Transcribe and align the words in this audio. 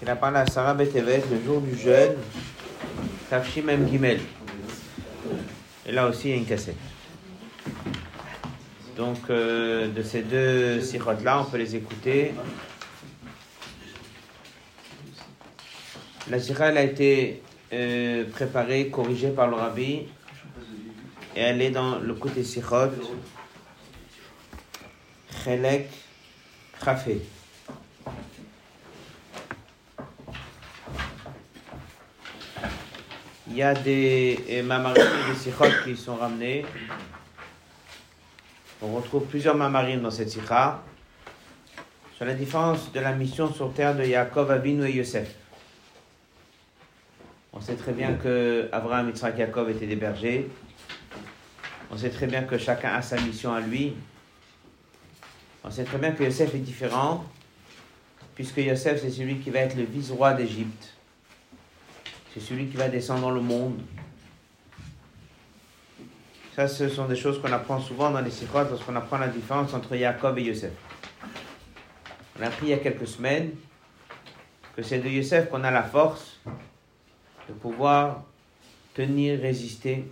qu'il 0.00 0.08
a 0.08 0.16
parlé 0.16 0.38
à 0.38 0.46
Sarah 0.46 0.72
Betevet 0.72 1.22
le 1.30 1.44
jour 1.44 1.60
du 1.60 1.76
jeûne, 1.78 2.14
Tafshim 3.28 3.68
M. 3.68 3.86
Gimel. 3.86 4.18
Et 5.86 5.92
là 5.92 6.08
aussi, 6.08 6.28
il 6.28 6.30
y 6.30 6.34
a 6.34 6.36
une 6.38 6.46
cassette. 6.46 6.74
Donc, 8.96 9.18
euh, 9.28 9.88
de 9.88 10.02
ces 10.02 10.22
deux 10.22 10.80
sirotes-là, 10.80 11.42
on 11.42 11.44
peut 11.44 11.58
les 11.58 11.76
écouter. 11.76 12.32
La 16.30 16.38
elle 16.38 16.78
a 16.78 16.82
été 16.82 17.42
euh, 17.74 18.24
préparée, 18.30 18.88
corrigée 18.88 19.30
par 19.30 19.48
le 19.48 19.56
rabbi. 19.56 20.06
Et 21.36 21.40
elle 21.40 21.60
est 21.60 21.70
dans 21.70 21.98
le 21.98 22.14
côté 22.14 22.42
sirot. 22.42 22.88
Chelek 25.44 25.90
Khafé. 26.82 27.20
Il 33.50 33.56
y 33.56 33.62
a 33.64 33.74
des 33.74 34.62
mamarines 34.64 35.02
et 35.02 35.32
des 35.32 35.36
sikhot 35.36 35.64
qui 35.82 35.96
sont 35.96 36.14
ramenés. 36.14 36.64
On 38.80 38.94
retrouve 38.94 39.24
plusieurs 39.24 39.56
mamarines 39.56 40.00
dans 40.00 40.10
cette 40.12 40.30
sikha. 40.30 40.80
Sur 42.14 42.26
la 42.26 42.34
différence 42.34 42.92
de 42.92 43.00
la 43.00 43.12
mission 43.12 43.52
sur 43.52 43.72
terre 43.74 43.96
de 43.96 44.04
Yaakov, 44.04 44.52
Avinu 44.52 44.86
et 44.86 44.92
Yosef. 44.92 45.34
On 47.52 47.60
sait 47.60 47.74
très 47.74 47.92
bien 47.92 48.14
que 48.14 48.68
Abraham, 48.70 49.08
Yitzhak, 49.08 49.36
Yaakov 49.36 49.68
étaient 49.70 49.88
des 49.88 49.96
bergers. 49.96 50.48
On 51.90 51.96
sait 51.96 52.10
très 52.10 52.28
bien 52.28 52.42
que 52.44 52.56
chacun 52.56 52.94
a 52.94 53.02
sa 53.02 53.20
mission 53.20 53.52
à 53.52 53.60
lui. 53.60 53.94
On 55.64 55.72
sait 55.72 55.82
très 55.82 55.98
bien 55.98 56.12
que 56.12 56.22
Yosef 56.22 56.54
est 56.54 56.58
différent, 56.58 57.24
puisque 58.36 58.58
Yosef, 58.58 59.00
c'est 59.02 59.10
celui 59.10 59.40
qui 59.40 59.50
va 59.50 59.58
être 59.58 59.76
le 59.76 59.82
vice-roi 59.82 60.34
d'Égypte. 60.34 60.94
C'est 62.32 62.40
celui 62.40 62.68
qui 62.68 62.76
va 62.76 62.88
descendre 62.88 63.22
dans 63.22 63.30
le 63.32 63.40
monde. 63.40 63.80
Ça, 66.54 66.68
ce 66.68 66.88
sont 66.88 67.06
des 67.06 67.16
choses 67.16 67.40
qu'on 67.40 67.52
apprend 67.52 67.80
souvent 67.80 68.10
dans 68.10 68.20
les 68.20 68.30
sikhot 68.30 68.64
lorsqu'on 68.70 68.94
apprend 68.94 69.18
la 69.18 69.28
différence 69.28 69.74
entre 69.74 69.96
Jacob 69.96 70.38
et 70.38 70.42
Yosef. 70.42 70.72
On 72.38 72.42
a 72.42 72.46
appris 72.46 72.66
il 72.66 72.68
y 72.70 72.72
a 72.72 72.78
quelques 72.78 73.08
semaines 73.08 73.50
que 74.76 74.82
c'est 74.82 74.98
de 74.98 75.08
Yosef 75.08 75.48
qu'on 75.50 75.64
a 75.64 75.70
la 75.70 75.82
force 75.82 76.38
de 77.48 77.52
pouvoir 77.54 78.22
tenir, 78.94 79.40
résister, 79.40 80.04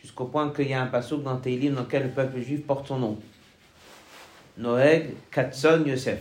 jusqu'au 0.00 0.26
point 0.26 0.50
qu'il 0.50 0.68
y 0.68 0.74
a 0.74 0.82
un 0.82 0.86
passage 0.86 1.18
dans 1.18 1.36
Teilim 1.38 1.74
dans 1.74 1.82
lequel 1.82 2.04
le 2.04 2.10
peuple 2.10 2.40
juif 2.40 2.64
porte 2.64 2.86
son 2.86 2.98
nom. 2.98 3.18
Noeg 4.58 5.14
Katson 5.30 5.82
Yosef. 5.84 6.20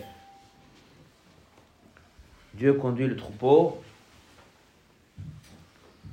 Dieu 2.56 2.74
conduit 2.74 3.08
le 3.08 3.16
troupeau 3.16 3.84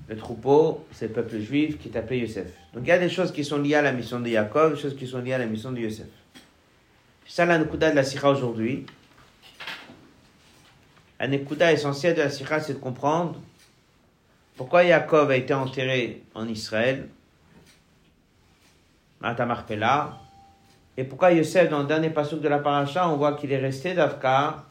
le 0.08 0.16
troupeau, 0.16 0.84
c'est 0.92 1.08
le 1.08 1.12
peuple 1.12 1.38
juif 1.38 1.78
qui 1.78 1.88
est 1.88 1.96
appelé 1.96 2.18
Yosef. 2.20 2.48
Donc 2.74 2.84
il 2.84 2.88
y 2.88 2.92
a 2.92 2.98
des 2.98 3.08
choses 3.08 3.32
qui 3.32 3.44
sont 3.44 3.58
liées 3.58 3.74
à 3.74 3.82
la 3.82 3.92
mission 3.92 4.20
de 4.20 4.28
Jacob, 4.28 4.74
des 4.74 4.80
choses 4.80 4.96
qui 4.96 5.06
sont 5.06 5.20
liées 5.20 5.32
à 5.32 5.38
la 5.38 5.46
mission 5.46 5.72
de 5.72 5.78
Yosef. 5.78 6.06
C'est 7.26 7.36
ça 7.36 7.46
la 7.46 7.58
de 7.58 7.94
la 7.94 8.04
Sira 8.04 8.30
aujourd'hui. 8.30 8.84
La 11.20 11.28
Nekuda 11.28 11.72
essentielle 11.72 12.16
de 12.16 12.22
la 12.22 12.30
Sira, 12.30 12.60
c'est 12.60 12.74
de 12.74 12.78
comprendre 12.78 13.40
pourquoi 14.56 14.84
Jacob 14.84 15.30
a 15.30 15.36
été 15.36 15.54
enterré 15.54 16.22
en 16.34 16.46
Israël, 16.48 17.08
Marpella, 19.20 20.18
et 20.96 21.04
pourquoi 21.04 21.32
Yosef, 21.32 21.70
dans 21.70 21.80
le 21.80 21.86
dernier 21.86 22.10
passage 22.10 22.40
de 22.40 22.48
la 22.48 22.58
paracha, 22.58 23.08
on 23.08 23.16
voit 23.16 23.34
qu'il 23.34 23.52
est 23.52 23.58
resté 23.58 23.94
d'Afka 23.94 24.64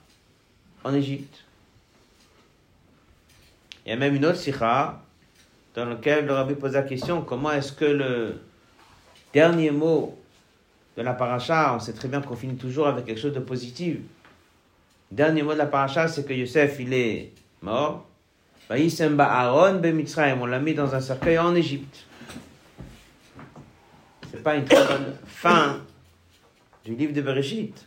en 0.84 0.94
Égypte. 0.94 1.46
Il 3.86 3.90
y 3.90 3.92
a 3.94 3.96
même 3.96 4.14
une 4.14 4.26
autre 4.26 4.38
Sira 4.38 5.02
dans 5.76 5.86
lequel 5.86 6.26
le 6.26 6.34
rabbi 6.34 6.56
pose 6.56 6.74
la 6.74 6.84
question 6.84 7.22
comment 7.22 7.52
est-ce 7.52 7.72
que 7.72 7.86
le 7.86 8.42
dernier 9.34 9.72
mot 9.72 10.18
de 10.98 11.02
la 11.02 11.14
paracha, 11.14 11.74
on 11.76 11.80
sait 11.80 11.94
très 11.94 12.08
bien 12.08 12.22
qu'on 12.22 12.36
finit 12.36 12.58
toujours 12.58 12.88
avec 12.88 13.06
quelque 13.06 13.20
chose 13.20 13.34
de 13.34 13.40
positif. 13.40 13.98
Le 15.10 15.18
dernier 15.18 15.44
mot 15.44 15.54
de 15.54 15.58
la 15.58 15.66
paracha, 15.66 16.08
c'est 16.08 16.28
que 16.28 16.34
Yosef, 16.34 16.78
il 16.80 16.94
est 16.94 17.32
mort. 17.62 18.06
On 18.70 20.46
l'a 20.46 20.60
mis 20.60 20.74
dans 20.74 20.96
un 20.96 21.02
cercueil 21.02 21.40
en 21.40 21.56
Égypte. 21.56 22.06
C'est 24.32 24.44
pas 24.44 24.56
une 24.56 24.66
très 24.66 24.86
bonne 24.86 25.18
fin 25.26 25.80
du 26.86 26.96
livre 26.96 27.14
de 27.14 27.22
Bereshit. 27.22 27.86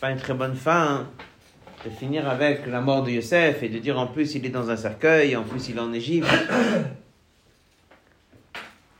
Pas 0.00 0.10
une 0.10 0.18
très 0.18 0.34
bonne 0.34 0.56
fin 0.56 1.06
de 1.84 1.90
finir 1.90 2.28
avec 2.28 2.66
la 2.66 2.80
mort 2.80 3.04
de 3.04 3.10
Yosef 3.10 3.62
et 3.62 3.68
de 3.68 3.78
dire 3.78 3.98
en 3.98 4.06
plus 4.06 4.34
il 4.34 4.44
est 4.44 4.50
dans 4.50 4.70
un 4.70 4.76
cercueil, 4.76 5.36
en 5.36 5.44
plus 5.44 5.68
il 5.68 5.76
est 5.76 5.80
en 5.80 5.92
Égypte. 5.92 6.28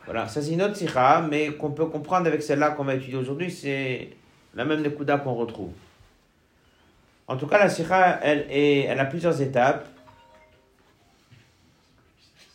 Voilà, 0.05 0.27
ça 0.27 0.41
c'est 0.41 0.53
une 0.53 0.63
autre 0.63 0.75
sikha, 0.75 1.21
mais 1.21 1.53
qu'on 1.53 1.71
peut 1.71 1.85
comprendre 1.85 2.29
avec 2.29 2.43
celle-là 2.43 2.71
qu'on 2.71 2.85
va 2.85 2.95
étudier 2.95 3.19
aujourd'hui, 3.19 3.51
c'est 3.51 4.09
la 4.55 4.65
même 4.65 4.81
Nekuda 4.81 5.19
qu'on 5.19 5.35
retrouve. 5.35 5.73
En 7.27 7.37
tout 7.37 7.47
cas, 7.47 7.59
la 7.59 7.69
sikha, 7.69 8.19
elle, 8.23 8.47
est, 8.49 8.85
elle 8.85 8.99
a 8.99 9.05
plusieurs 9.05 9.39
étapes. 9.43 9.87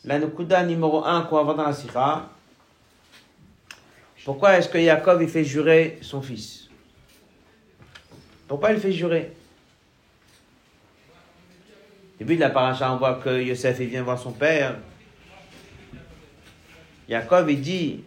La 0.03 0.17
Nekuda 0.17 0.63
numéro 0.63 1.05
1 1.05 1.25
qu'on 1.25 1.35
va 1.35 1.43
voir 1.43 1.55
dans 1.55 1.67
la 1.67 1.73
sikha, 1.73 2.27
pourquoi 4.25 4.57
est-ce 4.57 4.69
que 4.69 4.79
Yaakov 4.79 5.21
il 5.21 5.29
fait 5.29 5.43
jurer 5.43 5.99
son 6.01 6.23
fils? 6.23 6.69
Pourquoi 8.47 8.71
il 8.71 8.79
fait 8.79 8.91
jurer? 8.91 9.31
Début 12.19 12.35
de 12.35 12.41
la 12.41 12.49
paracha, 12.49 12.91
on 12.91 12.97
voit 12.97 13.15
que 13.15 13.41
Yosef 13.41 13.79
vient 13.79 14.03
voir 14.03 14.19
son 14.19 14.31
père. 14.31 14.77
Jacob 17.09 17.49
il 17.49 17.61
dit 17.61 18.03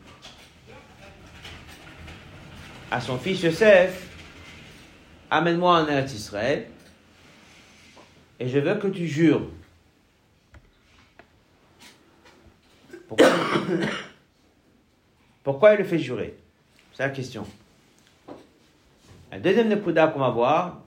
à 2.90 3.00
son 3.00 3.18
fils 3.18 3.42
Yosef 3.42 4.08
Amène-moi 5.30 5.80
en 5.80 5.88
Eretz 5.88 6.14
Israël 6.14 6.68
et 8.38 8.48
je 8.48 8.58
veux 8.58 8.76
que 8.76 8.88
tu 8.88 9.06
jures. 9.06 9.48
Pourquoi, 13.08 13.28
Pourquoi 15.42 15.74
il 15.74 15.78
le 15.78 15.84
fait 15.84 15.98
jurer? 15.98 16.36
C'est 16.92 17.02
la 17.02 17.10
question. 17.10 17.46
La 19.30 19.38
deuxième 19.38 19.68
Nekuda 19.68 20.08
qu'on 20.08 20.20
va 20.20 20.30
voir, 20.30 20.82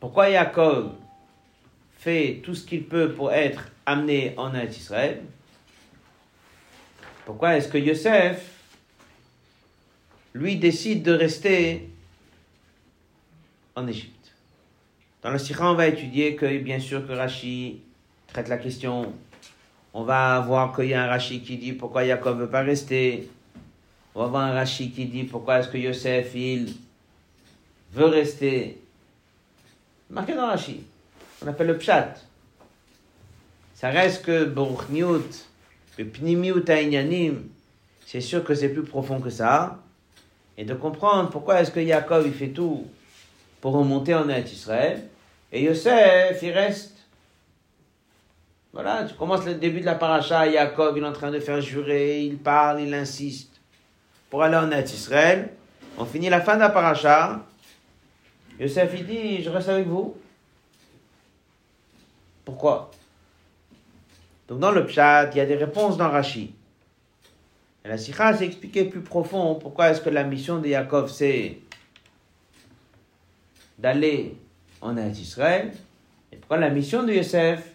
pourquoi 0.00 0.30
Jacob 0.30 0.94
fait 1.98 2.40
tout 2.42 2.54
ce 2.54 2.64
qu'il 2.64 2.84
peut 2.84 3.12
pour 3.12 3.32
être 3.32 3.68
amené 3.84 4.32
en 4.38 4.54
Israël? 4.54 5.22
Pourquoi 7.26 7.56
est-ce 7.56 7.68
que 7.68 7.76
Yosef, 7.76 8.50
lui, 10.32 10.56
décide 10.56 11.02
de 11.02 11.12
rester 11.12 11.90
en 13.76 13.86
Égypte? 13.86 14.32
Dans 15.22 15.30
le 15.30 15.38
Sikha, 15.38 15.70
on 15.70 15.74
va 15.74 15.86
étudier 15.86 16.34
que, 16.34 16.58
bien 16.58 16.80
sûr, 16.80 17.06
que 17.06 17.12
Rashi 17.12 17.82
traite 18.26 18.48
la 18.48 18.56
question. 18.56 19.12
On 19.92 20.04
va 20.04 20.40
voir 20.40 20.74
qu'il 20.74 20.86
y 20.86 20.94
a 20.94 21.04
un 21.04 21.08
Rashi 21.08 21.42
qui 21.42 21.58
dit 21.58 21.74
pourquoi 21.74 22.06
Jacob 22.06 22.38
ne 22.38 22.44
veut 22.44 22.50
pas 22.50 22.62
rester. 22.62 23.28
On 24.14 24.20
va 24.22 24.26
voir 24.28 24.42
un 24.44 24.52
Rashi 24.52 24.90
qui 24.90 25.04
dit 25.04 25.24
pourquoi 25.24 25.58
est-ce 25.58 25.68
que 25.68 25.76
Yosef, 25.76 26.34
il 26.34 26.74
veut 27.92 28.06
rester 28.06 28.80
marqué 30.10 30.34
dans 30.34 30.46
Rashi. 30.46 30.84
On 31.42 31.48
appelle 31.48 31.68
le 31.68 31.78
pshat. 31.78 32.14
Ça 33.74 33.88
reste 33.88 34.24
que 34.24 34.44
Baruchniut, 34.44 35.46
le 35.98 36.04
Pnimiut 36.04 36.68
Aïnyanim, 36.68 37.44
c'est 38.06 38.20
sûr 38.20 38.44
que 38.44 38.54
c'est 38.54 38.68
plus 38.68 38.82
profond 38.82 39.20
que 39.20 39.30
ça. 39.30 39.78
Et 40.58 40.64
de 40.64 40.74
comprendre 40.74 41.30
pourquoi 41.30 41.60
est-ce 41.60 41.70
que 41.70 41.80
Yaakov 41.80 42.26
il 42.26 42.34
fait 42.34 42.48
tout 42.48 42.86
pour 43.60 43.72
remonter 43.72 44.14
en 44.14 44.28
Eretz 44.28 44.52
Israël. 44.52 45.02
Et 45.52 45.62
Yosef, 45.62 46.42
il 46.42 46.50
reste. 46.50 46.96
Voilà, 48.72 49.04
tu 49.04 49.14
commences 49.14 49.44
le 49.46 49.54
début 49.54 49.80
de 49.80 49.86
la 49.86 49.94
paracha, 49.94 50.46
Yaakov, 50.46 50.96
il 50.96 51.02
est 51.02 51.06
en 51.06 51.12
train 51.12 51.30
de 51.30 51.40
faire 51.40 51.60
jurer, 51.60 52.22
il 52.22 52.36
parle, 52.36 52.82
il 52.82 52.94
insiste 52.94 53.60
pour 54.28 54.42
aller 54.42 54.56
en 54.56 54.70
Eretz 54.70 54.92
Israël. 54.92 55.50
On 55.98 56.04
finit 56.04 56.28
la 56.28 56.40
fin 56.40 56.54
de 56.54 56.60
la 56.60 56.70
paracha, 56.70 57.40
Yosef, 58.60 58.92
il 58.94 59.06
dit, 59.06 59.42
je 59.42 59.48
reste 59.48 59.70
avec 59.70 59.86
vous. 59.86 60.14
Pourquoi? 62.44 62.90
Donc 64.48 64.58
dans 64.58 64.70
le 64.70 64.84
pshat, 64.84 65.30
il 65.32 65.38
y 65.38 65.40
a 65.40 65.46
des 65.46 65.56
réponses 65.56 65.96
dans 65.96 66.10
Rashi. 66.10 66.52
La 67.86 67.96
Sikha 67.96 68.36
s'est 68.36 68.44
expliqué 68.44 68.84
plus 68.84 69.00
profond 69.00 69.54
pourquoi 69.54 69.90
est-ce 69.90 70.02
que 70.02 70.10
la 70.10 70.24
mission 70.24 70.58
de 70.58 70.68
Yaakov 70.68 71.10
c'est 71.10 71.58
d'aller 73.78 74.36
en 74.82 74.94
Israël? 74.98 75.72
Et 76.30 76.36
pourquoi 76.36 76.58
la 76.58 76.68
mission 76.68 77.02
de 77.04 77.14
Yosef 77.14 77.66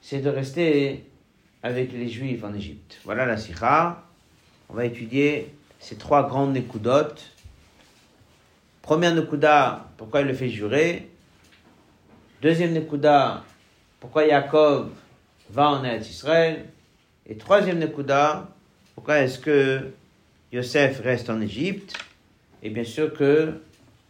c'est 0.00 0.20
de 0.20 0.28
rester 0.28 1.04
avec 1.62 1.92
les 1.92 2.08
Juifs 2.08 2.42
en 2.42 2.52
Égypte? 2.52 2.98
Voilà 3.04 3.26
la 3.26 3.36
Sikha. 3.36 4.02
On 4.68 4.74
va 4.74 4.86
étudier 4.86 5.54
ces 5.78 5.96
trois 5.96 6.26
grandes 6.26 6.52
nécoudotes 6.52 7.31
Première 8.82 9.14
Nekuda, 9.14 9.86
pourquoi 9.96 10.22
il 10.22 10.26
le 10.26 10.34
fait 10.34 10.48
jurer? 10.48 11.08
Deuxième 12.42 12.72
Nekuda, 12.72 13.44
pourquoi 14.00 14.26
Yaakov 14.26 14.90
va 15.50 15.68
en 15.70 15.84
Eretz 15.84 16.10
Israël. 16.10 16.66
Et 17.24 17.36
troisième 17.36 17.78
Nekuda, 17.78 18.48
pourquoi 18.96 19.18
est-ce 19.18 19.38
que 19.38 19.92
Yosef 20.50 21.00
reste 21.00 21.30
en 21.30 21.40
Égypte? 21.40 21.96
Et 22.64 22.70
bien 22.70 22.82
sûr 22.82 23.14
que 23.14 23.60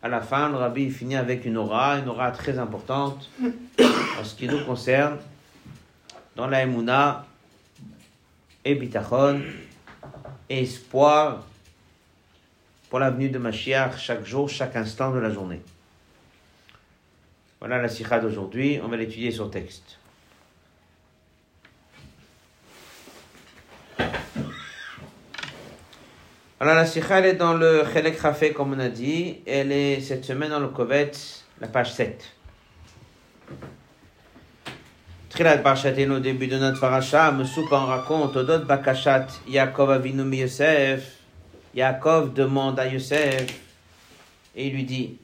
à 0.02 0.08
la 0.08 0.22
fin, 0.22 0.48
le 0.48 0.56
rabbi 0.56 0.90
finit 0.90 1.16
avec 1.16 1.44
une 1.44 1.58
aura, 1.58 1.98
une 1.98 2.08
aura 2.08 2.30
très 2.32 2.58
importante 2.58 3.28
en 4.20 4.24
ce 4.24 4.34
qui 4.34 4.48
nous 4.48 4.64
concerne 4.64 5.18
dans 6.34 6.46
la 6.46 6.62
Emouna 6.62 7.26
et 8.64 8.74
Bitachon 8.74 9.42
et 10.48 10.62
espoir 10.62 11.44
pour 12.92 13.00
l'avenue 13.00 13.30
de 13.30 13.38
Mashiach 13.38 13.96
chaque 13.96 14.22
jour, 14.22 14.50
chaque 14.50 14.76
instant 14.76 15.12
de 15.12 15.18
la 15.18 15.30
journée. 15.30 15.62
Voilà 17.58 17.80
la 17.80 17.88
sikha 17.88 18.18
d'aujourd'hui, 18.18 18.80
on 18.84 18.88
va 18.88 18.98
l'étudier 18.98 19.30
sur 19.30 19.50
texte. 19.50 19.96
Alors 26.60 26.74
la 26.74 26.84
sikha 26.84 27.20
elle 27.20 27.24
est 27.24 27.32
dans 27.32 27.54
le 27.54 27.82
Chelek 27.90 28.18
Rafé 28.18 28.52
comme 28.52 28.74
on 28.74 28.78
a 28.78 28.90
dit, 28.90 29.38
elle 29.46 29.72
est 29.72 30.02
cette 30.02 30.26
semaine 30.26 30.50
dans 30.50 30.60
le 30.60 30.68
Kovetz, 30.68 31.46
la 31.62 31.68
page 31.68 31.94
7. 31.94 32.22
Trilat 35.30 35.56
Parchatenu 35.56 36.10
au 36.10 36.20
début 36.20 36.46
de 36.46 36.58
notre 36.58 36.78
paracha, 36.78 37.32
Mesoup 37.32 37.72
en 37.72 37.86
raconte, 37.86 38.36
Odot 38.36 38.66
Bakashat, 38.66 39.28
Yaakov 39.48 39.92
Avinu 39.92 40.30
Yosef, 40.36 41.21
Yaakov 41.74 42.34
demande 42.34 42.78
à 42.78 42.86
Yosef, 42.86 43.46
et 44.54 44.66
il 44.66 44.74
lui 44.74 44.84
dit, 44.84 45.16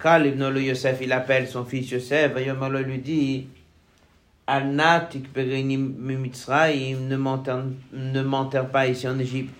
Kal 0.00 0.26
ibn 0.26 0.54
Yosef, 0.56 0.98
il 1.00 1.12
appelle 1.12 1.48
son 1.48 1.64
fils 1.64 1.90
Yosef, 1.90 2.36
et 2.36 2.44
lui 2.84 2.98
dit, 2.98 3.46
ne 4.48 5.56
m'enterre 8.22 8.68
pas 8.68 8.86
ici 8.86 9.08
en 9.08 9.18
Égypte. 9.18 9.54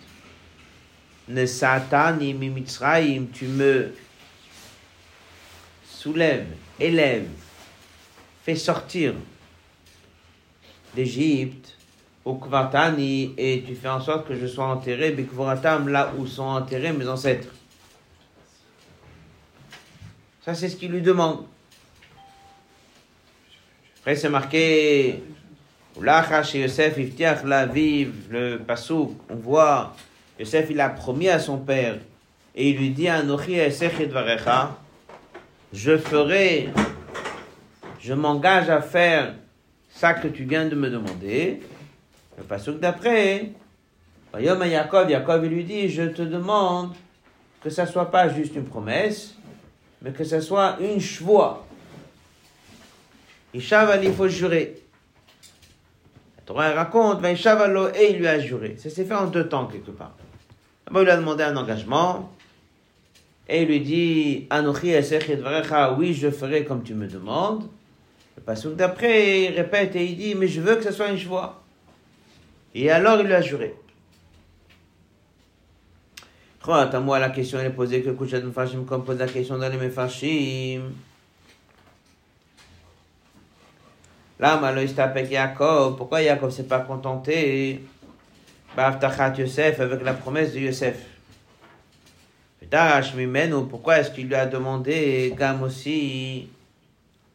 Ne 1.28 1.46
satani 1.46 2.34
Mitzraim, 2.34 3.26
tu 3.32 3.46
me 3.46 3.94
soulèves, 5.88 6.48
élèves, 6.80 7.28
fais 8.44 8.56
sortir 8.56 9.14
d'Égypte 10.94 11.78
au 12.24 12.40
et 13.36 13.64
tu 13.66 13.74
fais 13.74 13.88
en 13.88 14.00
sorte 14.00 14.28
que 14.28 14.34
je 14.34 14.46
sois 14.46 14.66
enterré, 14.66 15.10
Bikvoratam, 15.10 15.88
là 15.88 16.12
où 16.16 16.26
sont 16.26 16.42
enterrés 16.42 16.92
mes 16.92 17.08
ancêtres. 17.08 17.48
Ça, 20.44 20.54
c'est 20.54 20.68
ce 20.68 20.76
qu'il 20.76 20.92
lui 20.92 21.02
demande. 21.02 21.44
Après, 24.00 24.16
c'est 24.16 24.28
marqué, 24.28 25.22
chez 26.44 26.60
Yosef, 26.60 26.96
Iftiach, 26.96 27.44
la 27.44 27.66
vive, 27.66 28.12
le 28.30 28.58
pasouk, 28.58 29.16
on 29.28 29.36
voit, 29.36 29.94
Yosef, 30.38 30.68
il 30.70 30.80
a 30.80 30.88
promis 30.88 31.28
à 31.28 31.38
son 31.38 31.58
père, 31.58 31.98
et 32.54 32.70
il 32.70 32.78
lui 32.78 32.90
dit, 32.90 33.06
Varecha, 33.06 34.76
je 35.72 35.96
ferai, 35.96 36.68
je 38.00 38.14
m'engage 38.14 38.68
à 38.68 38.80
faire 38.80 39.34
ça 39.88 40.14
que 40.14 40.28
tu 40.28 40.44
viens 40.44 40.66
de 40.66 40.74
me 40.74 40.90
demander. 40.90 41.60
Le 42.42 42.48
passage 42.48 42.74
d'après, 42.74 43.52
Yom 44.36 44.64
Yaakov, 44.64 45.08
Yaakov 45.08 45.46
lui 45.46 45.62
dit, 45.62 45.88
je 45.88 46.02
te 46.02 46.22
demande 46.22 46.92
que 47.62 47.70
ça 47.70 47.86
soit 47.86 48.10
pas 48.10 48.28
juste 48.28 48.56
une 48.56 48.64
promesse, 48.64 49.36
mais 50.02 50.10
que 50.10 50.24
ça 50.24 50.40
soit 50.40 50.76
une 50.80 51.00
chevoie. 51.00 51.64
Ishaval, 53.54 54.04
il 54.04 54.12
faut 54.12 54.26
jurer. 54.26 54.82
La 56.36 56.42
Torah 56.44 56.72
raconte, 56.72 57.20
mais 57.22 57.34
et 57.34 58.10
il 58.10 58.18
lui 58.18 58.26
a 58.26 58.40
juré. 58.40 58.74
Ça 58.76 58.90
s'est 58.90 59.04
fait 59.04 59.14
en 59.14 59.28
deux 59.28 59.48
temps 59.48 59.66
quelque 59.66 59.92
part. 59.92 60.16
D'abord, 60.84 61.02
il 61.02 61.04
lui 61.04 61.12
a 61.12 61.16
demandé 61.18 61.44
un 61.44 61.56
engagement, 61.56 62.32
et 63.48 63.62
il 63.62 63.68
lui 63.68 63.80
dit, 63.80 64.48
Anochi 64.50 64.94
oui, 65.96 66.12
je 66.12 66.28
ferai 66.28 66.64
comme 66.64 66.82
tu 66.82 66.94
me 66.94 67.06
demandes. 67.06 67.68
Le 68.36 68.42
passage 68.42 68.72
d'après, 68.72 69.44
il 69.44 69.54
répète 69.54 69.94
et 69.94 70.04
il 70.04 70.16
dit, 70.16 70.34
mais 70.34 70.48
je 70.48 70.60
veux 70.60 70.74
que 70.74 70.82
ce 70.82 70.90
soit 70.90 71.08
une 71.08 71.16
joie. 71.16 71.61
Et 72.74 72.90
alors 72.90 73.20
il 73.20 73.26
lui 73.26 73.34
a 73.34 73.40
juré. 73.40 73.74
à 76.66 77.00
moi, 77.00 77.18
la 77.18 77.30
question 77.30 77.58
est 77.60 77.70
posée 77.70 78.02
que 78.02 78.10
Kouchat 78.10 78.40
Mefashim, 78.40 78.84
comme 78.84 79.04
pose 79.04 79.18
la 79.18 79.26
question 79.26 79.58
dans 79.58 79.68
les 79.68 79.76
Mefashim. 79.76 80.92
Là, 84.38 84.54
avec 84.54 85.30
Yaakov, 85.30 85.96
pourquoi 85.96 86.22
Yaakov 86.22 86.50
s'est 86.50 86.64
pas 86.64 86.80
contenté? 86.80 87.80
Baftachat 88.76 89.34
Yosef, 89.38 89.80
avec 89.80 90.02
la 90.02 90.14
promesse 90.14 90.52
de 90.54 90.60
Yosef. 90.60 90.96
Pourquoi 93.68 93.98
est-ce 93.98 94.10
qu'il 94.10 94.28
lui 94.28 94.34
a 94.34 94.46
demandé, 94.46 95.34
Gam 95.36 95.62
aussi, 95.62 96.48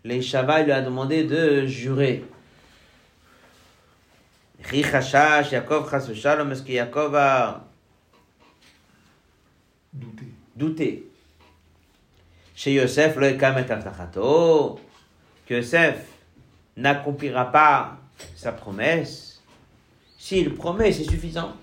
les 0.03 0.21
Shabbat 0.21 0.65
lui 0.65 0.71
a 0.71 0.81
demandé 0.81 1.25
de 1.25 1.67
jurer? 1.67 2.25
Richashash, 4.69 5.51
Yaakov 5.51 5.89
Chas 5.89 6.13
Shalom, 6.13 6.51
est-ce 6.51 6.63
que 6.63 6.71
Yaakov 6.71 7.15
a 7.15 7.65
douté 9.93 10.25
douté? 10.55 11.07
Chez 12.55 12.73
Yosef, 12.73 13.15
le 13.17 13.33
Kamet 13.33 13.65
que 13.65 15.53
Yosef 15.53 16.07
n'accomplira 16.75 17.51
pas 17.51 17.97
sa 18.35 18.51
promesse. 18.51 19.41
S'il 20.17 20.55
promet, 20.55 20.91
c'est 20.91 21.03
suffisant. 21.03 21.55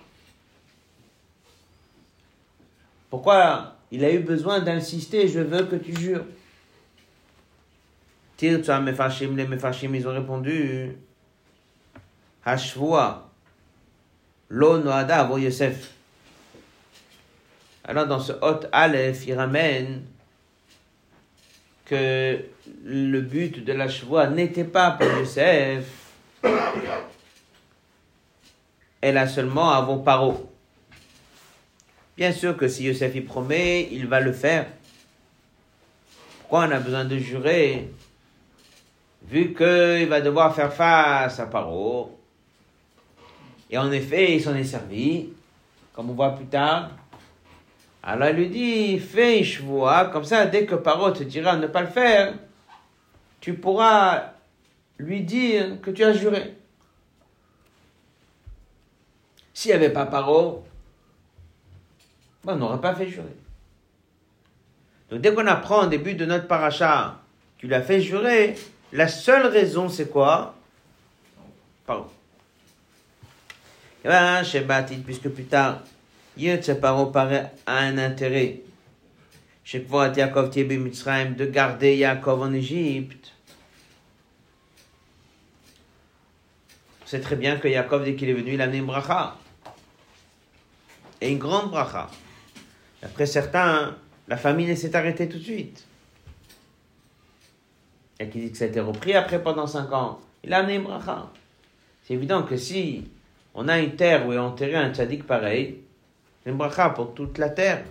Pourquoi 3.11 3.77
il 3.91 4.05
a 4.05 4.13
eu 4.13 4.21
besoin 4.21 4.61
d'insister, 4.61 5.29
je 5.29 5.41
veux 5.41 5.67
que 5.67 5.77
tu 5.77 5.95
jures? 5.95 6.25
Tirtsa 8.37 8.81
Mefashim, 8.81 9.37
les 9.37 9.47
Mefashim, 9.47 9.95
ils 9.95 10.09
ont 10.09 10.15
répondu 10.15 10.97
Hashvoa, 12.45 13.31
Lo 14.49 14.79
Noada 14.79 15.29
Yosef. 15.39 15.93
Alors 17.85 18.07
dans 18.07 18.21
ce 18.21 18.33
hot 18.33 18.67
Aleph, 18.73 19.27
il 19.27 19.35
ramène 19.35 20.03
que 21.85 22.39
le 22.85 23.21
but 23.21 23.65
de 23.65 23.73
la 23.73 23.89
chevoie 23.89 24.29
n'était 24.29 24.65
pas 24.65 24.93
pour 24.93 25.07
Yosef, 25.07 25.85
elle 29.01 29.19
a 29.19 29.29
seulement 29.29 29.71
avant 29.71 29.99
paro. 29.99 30.51
Bien 32.17 32.33
sûr 32.33 32.57
que 32.57 32.69
si 32.69 32.85
Yosef 32.85 33.15
y 33.15 33.21
promet, 33.21 33.89
il 33.91 34.07
va 34.07 34.21
le 34.21 34.33
faire. 34.33 34.67
Pourquoi 36.41 36.61
on 36.69 36.71
a 36.71 36.79
besoin 36.79 37.05
de 37.05 37.19
jurer 37.19 37.91
vu 39.27 39.53
qu'il 39.53 40.09
va 40.09 40.21
devoir 40.21 40.55
faire 40.55 40.73
face 40.73 41.41
à 41.41 41.47
Paro? 41.47 42.19
Et 43.71 43.79
en 43.79 43.91
effet, 43.93 44.37
il 44.37 44.43
s'en 44.43 44.55
est 44.55 44.65
servi, 44.65 45.29
comme 45.93 46.11
on 46.11 46.15
voit 46.15 46.35
plus 46.35 46.47
tard. 46.47 46.91
Alors 48.03 48.29
il 48.29 48.37
lui 48.37 48.49
dit, 48.49 48.99
fais 48.99 49.41
une 49.41 50.11
comme 50.13 50.25
ça, 50.25 50.47
dès 50.47 50.67
que 50.67 50.75
Paro 50.75 51.11
te 51.11 51.23
dira 51.23 51.57
ne 51.57 51.67
pas 51.67 51.81
le 51.81 51.89
faire, 51.89 52.35
tu 53.41 53.55
pourras 53.55 54.33
lui 54.99 55.23
dire 55.23 55.81
que 55.81 55.91
tu 55.91 56.05
as 56.05 56.13
juré. 56.13 56.55
S'il 59.55 59.71
n'y 59.71 59.77
avait 59.77 59.93
pas 59.93 60.05
Paro, 60.05 60.65
ben, 62.45 62.55
on 62.55 62.57
n'aurait 62.57 62.81
pas 62.81 62.95
fait 62.95 63.09
jurer. 63.09 63.37
Donc 65.11 65.21
dès 65.21 65.33
qu'on 65.33 65.47
apprend 65.47 65.85
au 65.85 65.87
début 65.87 66.15
de 66.15 66.27
notre 66.27 66.47
paracha, 66.47 67.21
tu 67.57 67.69
l'as 67.69 67.83
fait 67.83 68.01
jurer, 68.01 68.57
la 68.93 69.09
seule 69.09 69.47
raison, 69.47 69.89
c'est 69.89 70.11
quoi? 70.11 70.55
Pardon. 71.87 72.07
Eh 72.07 72.11
ben, 72.11 72.13
chez 72.13 72.43
Batit, 73.87 73.94
puisque 75.05 75.29
plus 75.29 75.45
tard, 75.45 75.83
Paro 76.81 77.07
paraît 77.07 77.53
à 77.67 77.79
un 77.79 77.99
intérêt. 77.99 78.61
Chez 79.65 79.83
Kvoat 79.83 80.13
Yaakov 80.15 80.51
Tiebi 80.51 80.77
Mitzrayim, 80.77 81.35
de 81.37 81.47
garder 81.47 81.97
Yaakov 81.97 82.43
en 82.43 82.53
Égypte. 82.53 83.33
C'est 87.07 87.21
très 87.21 87.37
bien 87.37 87.57
que 87.57 87.69
Yaakov, 87.69 88.05
dès 88.05 88.15
qu'il 88.15 88.29
est 88.29 88.35
venu, 88.35 88.55
il 88.55 88.61
a 88.61 88.65
amené 88.65 88.79
une 88.79 88.87
bracha. 88.87 89.37
Et 91.23 91.31
une 91.31 91.39
grande 91.39 91.71
bracha. 91.71 92.11
Après 93.03 93.25
certains, 93.25 93.97
la 94.29 94.37
famille 94.37 94.77
s'est 94.77 94.95
arrêtée 94.95 95.29
tout 95.29 95.39
de 95.39 95.43
suite 95.43 95.87
et 98.21 98.29
qui 98.29 98.41
dit 98.41 98.51
que 98.51 98.57
ça 98.57 98.65
a 98.65 98.69
été 98.69 98.81
repris 98.81 99.15
après 99.15 99.43
pendant 99.43 99.67
5 99.67 99.93
ans, 99.93 100.21
il 100.43 100.53
a 100.53 100.59
amené 100.59 100.79
bracha. 100.79 101.31
C'est 102.03 102.15
évident 102.15 102.43
que 102.43 102.57
si 102.57 103.09
on 103.55 103.69
a 103.69 103.79
une 103.79 103.95
terre 103.95 104.27
où 104.27 104.33
est 104.33 104.39
enterré 104.39 104.75
un 104.75 104.93
tzaddik 104.93 105.27
pareil, 105.27 105.79
c'est 106.43 106.51
une 106.51 106.57
bracha 106.57 106.91
pour 106.91 107.15
toute 107.15 107.39
la 107.39 107.49
terre. 107.49 107.85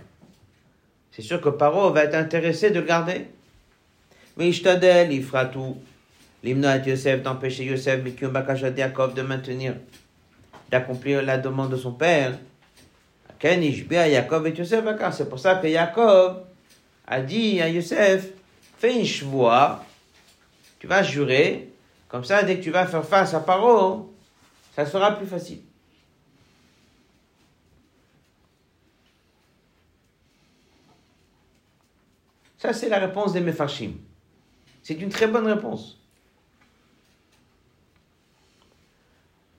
C'est 1.10 1.22
sûr 1.22 1.40
que 1.40 1.48
Paro 1.48 1.90
va 1.90 2.04
être 2.04 2.14
intéressé 2.14 2.70
de 2.70 2.80
le 2.80 2.86
garder. 2.86 3.26
Mais 4.36 4.48
Ishtadel, 4.48 5.12
il 5.12 5.22
fera 5.22 5.46
tout. 5.46 5.76
L'hymne 6.42 6.82
Yosef 6.84 7.22
d'empêcher 7.22 7.64
Yosef, 7.64 8.00
mais 8.04 8.14
Yaakov 8.76 9.14
de 9.14 9.22
maintenir, 9.22 9.74
d'accomplir 10.70 11.22
la 11.22 11.38
demande 11.38 11.70
de 11.70 11.76
son 11.76 11.92
père. 11.92 12.38
Ken 13.38 13.62
Ishbea 13.62 14.08
Yaakov 14.08 14.46
et 14.46 14.54
Yosef 14.54 14.84
C'est 15.12 15.28
pour 15.28 15.38
ça 15.38 15.56
que 15.56 15.66
Yaakov 15.66 16.42
a 17.06 17.20
dit 17.20 17.60
à 17.60 17.68
Yosef, 17.68 18.28
fais 18.78 18.98
une 18.98 19.06
chevoie, 19.06 19.84
tu 20.78 20.86
vas 20.86 21.02
jurer, 21.02 21.68
comme 22.08 22.24
ça, 22.24 22.42
dès 22.42 22.58
que 22.58 22.62
tu 22.62 22.70
vas 22.70 22.86
faire 22.86 23.04
face 23.04 23.34
à 23.34 23.40
Paro, 23.40 24.13
ça 24.74 24.84
sera 24.84 25.16
plus 25.16 25.26
facile. 25.26 25.60
Ça, 32.58 32.72
c'est 32.72 32.88
la 32.88 32.98
réponse 32.98 33.32
des 33.34 33.40
Mefarshim. 33.40 33.92
C'est 34.82 34.94
une 34.94 35.10
très 35.10 35.28
bonne 35.28 35.46
réponse. 35.46 36.00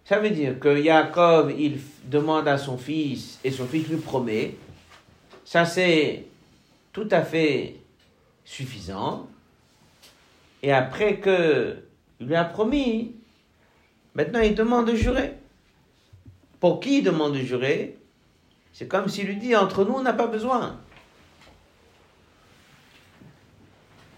Ça 0.04 0.20
veut 0.20 0.32
dire 0.32 0.60
que 0.60 0.78
Yaakov, 0.78 1.54
il 1.58 1.80
demande 2.06 2.48
à 2.48 2.58
son 2.58 2.78
fils 2.78 3.40
et 3.44 3.52
son 3.52 3.66
fils 3.66 3.88
lui 3.88 3.98
promet. 3.98 4.56
Ça, 5.46 5.66
c'est 5.66 6.26
tout 6.92 7.08
à 7.12 7.24
fait 7.24 7.78
suffisant. 8.44 9.28
Et 10.62 10.72
après 10.72 11.20
que 11.20 11.78
il 12.20 12.28
lui 12.28 12.36
a 12.36 12.46
promis, 12.46 13.16
maintenant 14.16 14.40
il 14.40 14.56
demande 14.56 14.88
de 14.88 14.96
jurer. 14.96 15.34
Pour 16.60 16.80
qui 16.80 17.00
il 17.00 17.04
demande 17.04 17.34
de 17.34 17.40
jurer? 17.40 17.98
C'est 18.74 18.88
comme 18.88 19.08
s'il 19.08 19.28
lui 19.28 19.38
dit 19.38 19.56
entre 19.56 19.86
nous, 19.86 19.94
on 19.94 20.02
n'a 20.02 20.14
pas 20.14 20.28
besoin. 20.28 20.78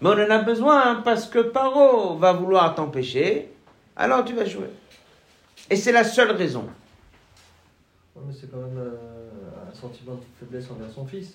Mais 0.00 0.08
on 0.08 0.12
en 0.12 0.30
a 0.30 0.38
besoin 0.38 0.96
parce 0.96 1.26
que 1.26 1.40
Paro 1.40 2.16
va 2.16 2.32
vouloir 2.32 2.74
t'empêcher, 2.74 3.50
alors 3.96 4.24
tu 4.24 4.34
vas 4.34 4.44
jouer. 4.44 4.70
Et 5.70 5.76
c'est 5.76 5.92
la 5.92 6.04
seule 6.04 6.30
raison. 6.30 6.68
mais 8.16 8.32
c'est 8.32 8.50
quand 8.50 8.58
même 8.58 8.78
euh, 8.78 9.70
un 9.70 9.74
sentiment 9.74 10.14
de 10.14 10.22
faiblesse 10.38 10.70
envers 10.70 10.90
son 10.90 11.04
fils, 11.04 11.34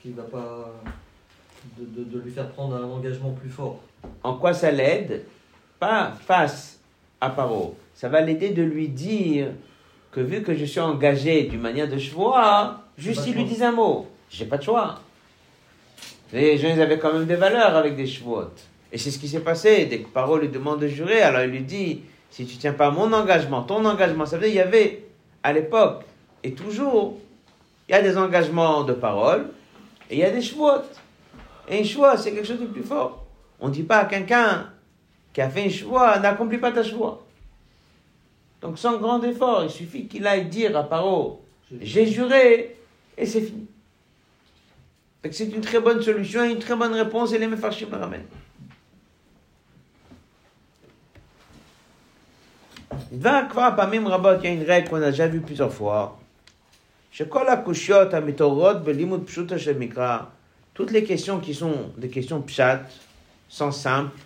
qui 0.00 0.08
ne 0.08 0.14
va 0.14 0.24
pas 0.24 0.74
de, 1.78 2.18
lui 2.18 2.30
faire 2.30 2.50
prendre 2.50 2.76
un 2.76 2.84
engagement 2.84 3.32
plus 3.32 3.50
fort. 3.50 3.80
En 4.22 4.36
quoi 4.36 4.54
ça 4.54 4.70
l'aide? 4.70 5.24
Pas 5.78 6.12
face 6.12 6.80
à 7.20 7.30
Paro. 7.30 7.76
Ça 7.94 8.08
va 8.08 8.20
l'aider 8.20 8.50
de 8.50 8.62
lui 8.62 8.88
dire 8.88 9.48
que 10.10 10.20
vu 10.20 10.42
que 10.42 10.54
je 10.54 10.64
suis 10.64 10.80
engagé 10.80 11.44
d'une 11.44 11.60
manière 11.60 11.88
de 11.88 11.98
choix, 11.98 12.80
juste 12.98 13.26
il 13.26 13.34
lui 13.34 13.44
dit 13.44 13.62
un 13.62 13.72
mot. 13.72 14.08
J'ai 14.30 14.46
pas 14.46 14.58
de 14.58 14.62
choix. 14.62 15.00
Les 16.32 16.56
gens 16.56 16.78
avaient 16.78 16.98
quand 16.98 17.12
même 17.12 17.26
des 17.26 17.36
valeurs 17.36 17.76
avec 17.76 17.96
des 17.96 18.06
chevaux. 18.06 18.42
Et 18.90 18.98
c'est 18.98 19.10
ce 19.10 19.18
qui 19.18 19.28
s'est 19.28 19.40
passé. 19.40 19.86
Dès 19.86 20.00
que 20.00 20.08
Paro 20.08 20.38
lui 20.38 20.48
demande 20.48 20.80
de 20.80 20.88
jurer, 20.88 21.20
alors 21.22 21.42
il 21.42 21.50
lui 21.50 21.60
dit 21.60 22.02
si 22.30 22.46
tu 22.46 22.56
tiens 22.56 22.72
pas 22.72 22.90
mon 22.90 23.12
engagement, 23.12 23.62
ton 23.62 23.84
engagement, 23.84 24.24
ça 24.24 24.36
veut 24.36 24.44
dire 24.44 24.50
qu'il 24.50 24.58
y 24.58 24.60
avait 24.60 25.04
à 25.42 25.52
l'époque 25.52 26.04
et 26.42 26.52
toujours, 26.52 27.18
il 27.88 27.92
y 27.92 27.94
a 27.94 28.02
des 28.02 28.16
engagements 28.16 28.84
de 28.84 28.94
parole 28.94 29.50
et 30.10 30.14
il 30.14 30.18
y 30.18 30.24
a 30.24 30.30
des 30.30 30.40
chevaux. 30.40 30.70
Et 31.68 31.80
un 31.80 31.84
choix, 31.84 32.16
c'est 32.16 32.32
quelque 32.32 32.46
chose 32.46 32.60
de 32.60 32.66
plus 32.66 32.82
fort. 32.82 33.24
On 33.60 33.68
ne 33.68 33.72
dit 33.72 33.82
pas 33.82 33.98
à 33.98 34.04
quelqu'un 34.06 34.70
qui 35.32 35.40
a 35.40 35.48
fait 35.48 35.66
un 35.66 35.68
choix, 35.68 36.18
n'accomplit 36.18 36.58
pas 36.58 36.72
ta 36.72 36.82
choix. 36.82 37.21
Donc 38.62 38.78
sans 38.78 38.96
grand 38.98 39.22
effort, 39.24 39.64
il 39.64 39.70
suffit 39.70 40.06
qu'il 40.06 40.26
aille 40.26 40.46
dire 40.46 40.76
à 40.76 40.84
Paro, 40.84 41.42
j'ai 41.80 42.06
juré, 42.06 42.76
et 43.18 43.26
c'est 43.26 43.42
fini. 43.42 43.66
C'est 45.30 45.46
une 45.46 45.60
très 45.60 45.80
bonne 45.80 46.00
solution, 46.00 46.44
une 46.44 46.60
très 46.60 46.76
bonne 46.76 46.94
réponse, 46.94 47.32
et 47.32 47.38
les 47.38 47.48
Mefarshim 47.48 47.90
le 47.90 47.96
ramènent. 47.96 48.26
Il 53.10 53.20
y 53.22 53.26
a 53.26 53.48
une 54.50 54.62
règle 54.62 54.88
qu'on 54.88 55.02
a 55.02 55.10
déjà 55.10 55.26
vue 55.26 55.40
plusieurs 55.40 55.72
fois. 55.72 56.18
Toutes 60.74 60.90
les 60.90 61.04
questions 61.04 61.40
qui 61.40 61.54
sont 61.54 61.90
des 61.96 62.08
questions 62.08 62.40
pshat, 62.40 62.80
sont 63.48 63.72
simples. 63.72 64.16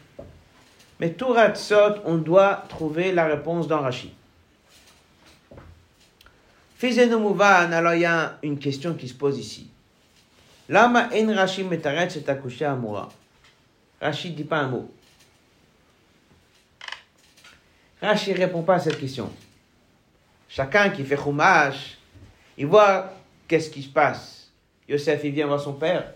Mais 1.00 1.10
tout 1.12 1.28
ratsot, 1.28 1.96
on 2.04 2.16
doit 2.16 2.64
trouver 2.68 3.12
la 3.12 3.26
réponse 3.26 3.66
dans 3.66 3.80
Rashi. 3.80 4.12
Fizenomouvan, 6.78 7.72
alors 7.72 7.94
il 7.94 8.02
y 8.02 8.04
a 8.04 8.38
une 8.42 8.58
question 8.58 8.94
qui 8.94 9.08
se 9.08 9.14
pose 9.14 9.38
ici. 9.38 9.70
Lama 10.68 11.08
en 11.12 11.34
Rashi 11.34 11.64
metaret 11.64 12.10
c'est 12.10 12.28
accouché 12.28 12.64
à 12.64 12.74
Moura. 12.74 13.08
Rashi 14.00 14.30
dit 14.30 14.44
pas 14.44 14.58
un 14.58 14.68
mot. 14.68 14.90
Rashi 18.02 18.32
répond 18.34 18.62
pas 18.62 18.74
à 18.74 18.80
cette 18.80 18.98
question. 18.98 19.32
Chacun 20.48 20.90
qui 20.90 21.04
fait 21.04 21.16
chumash, 21.16 21.96
il 22.58 22.66
voit 22.66 23.12
qu'est-ce 23.48 23.70
qui 23.70 23.82
se 23.82 23.88
passe. 23.88 24.50
Yosef, 24.88 25.20
il 25.24 25.32
vient 25.32 25.46
voir 25.46 25.60
son 25.60 25.72
père 25.72 26.12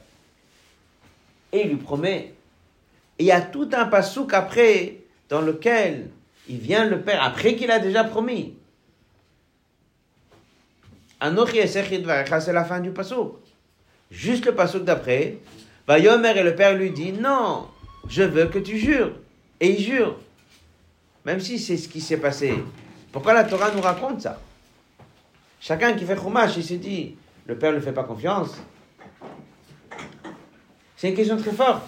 et 1.52 1.62
il 1.62 1.70
lui 1.70 1.76
promet. 1.76 2.34
Et 3.18 3.24
il 3.24 3.26
y 3.26 3.32
a 3.32 3.40
tout 3.40 3.68
un 3.72 3.86
pasouk 3.86 4.34
après 4.34 4.98
dans 5.28 5.40
lequel 5.40 6.10
il 6.48 6.58
vient 6.58 6.84
le 6.84 7.00
père, 7.00 7.22
après 7.22 7.54
qu'il 7.54 7.70
a 7.70 7.78
déjà 7.78 8.04
promis. 8.04 8.54
Anochi 11.20 11.60
c'est 11.68 12.52
la 12.52 12.64
fin 12.64 12.80
du 12.80 12.90
pasouk. 12.90 13.36
Juste 14.10 14.46
le 14.46 14.54
pasouk 14.54 14.84
d'après, 14.84 15.38
Yomer 15.88 16.32
et 16.36 16.42
le 16.42 16.54
père 16.54 16.74
lui 16.74 16.90
dit 16.90 17.12
non, 17.12 17.68
je 18.08 18.22
veux 18.22 18.46
que 18.46 18.58
tu 18.58 18.78
jures. 18.78 19.12
Et 19.60 19.70
il 19.70 19.80
jure. 19.80 20.16
Même 21.24 21.40
si 21.40 21.58
c'est 21.58 21.76
ce 21.76 21.88
qui 21.88 22.00
s'est 22.00 22.16
passé. 22.16 22.54
Pourquoi 23.12 23.34
la 23.34 23.44
Torah 23.44 23.70
nous 23.72 23.82
raconte 23.82 24.22
ça? 24.22 24.40
Chacun 25.60 25.92
qui 25.92 26.06
fait 26.06 26.16
chumash, 26.16 26.56
il 26.56 26.64
se 26.64 26.74
dit, 26.74 27.16
le 27.44 27.58
père 27.58 27.72
ne 27.72 27.80
fait 27.80 27.92
pas 27.92 28.04
confiance. 28.04 28.56
C'est 30.96 31.10
une 31.10 31.14
question 31.14 31.36
très 31.36 31.52
forte. 31.52 31.82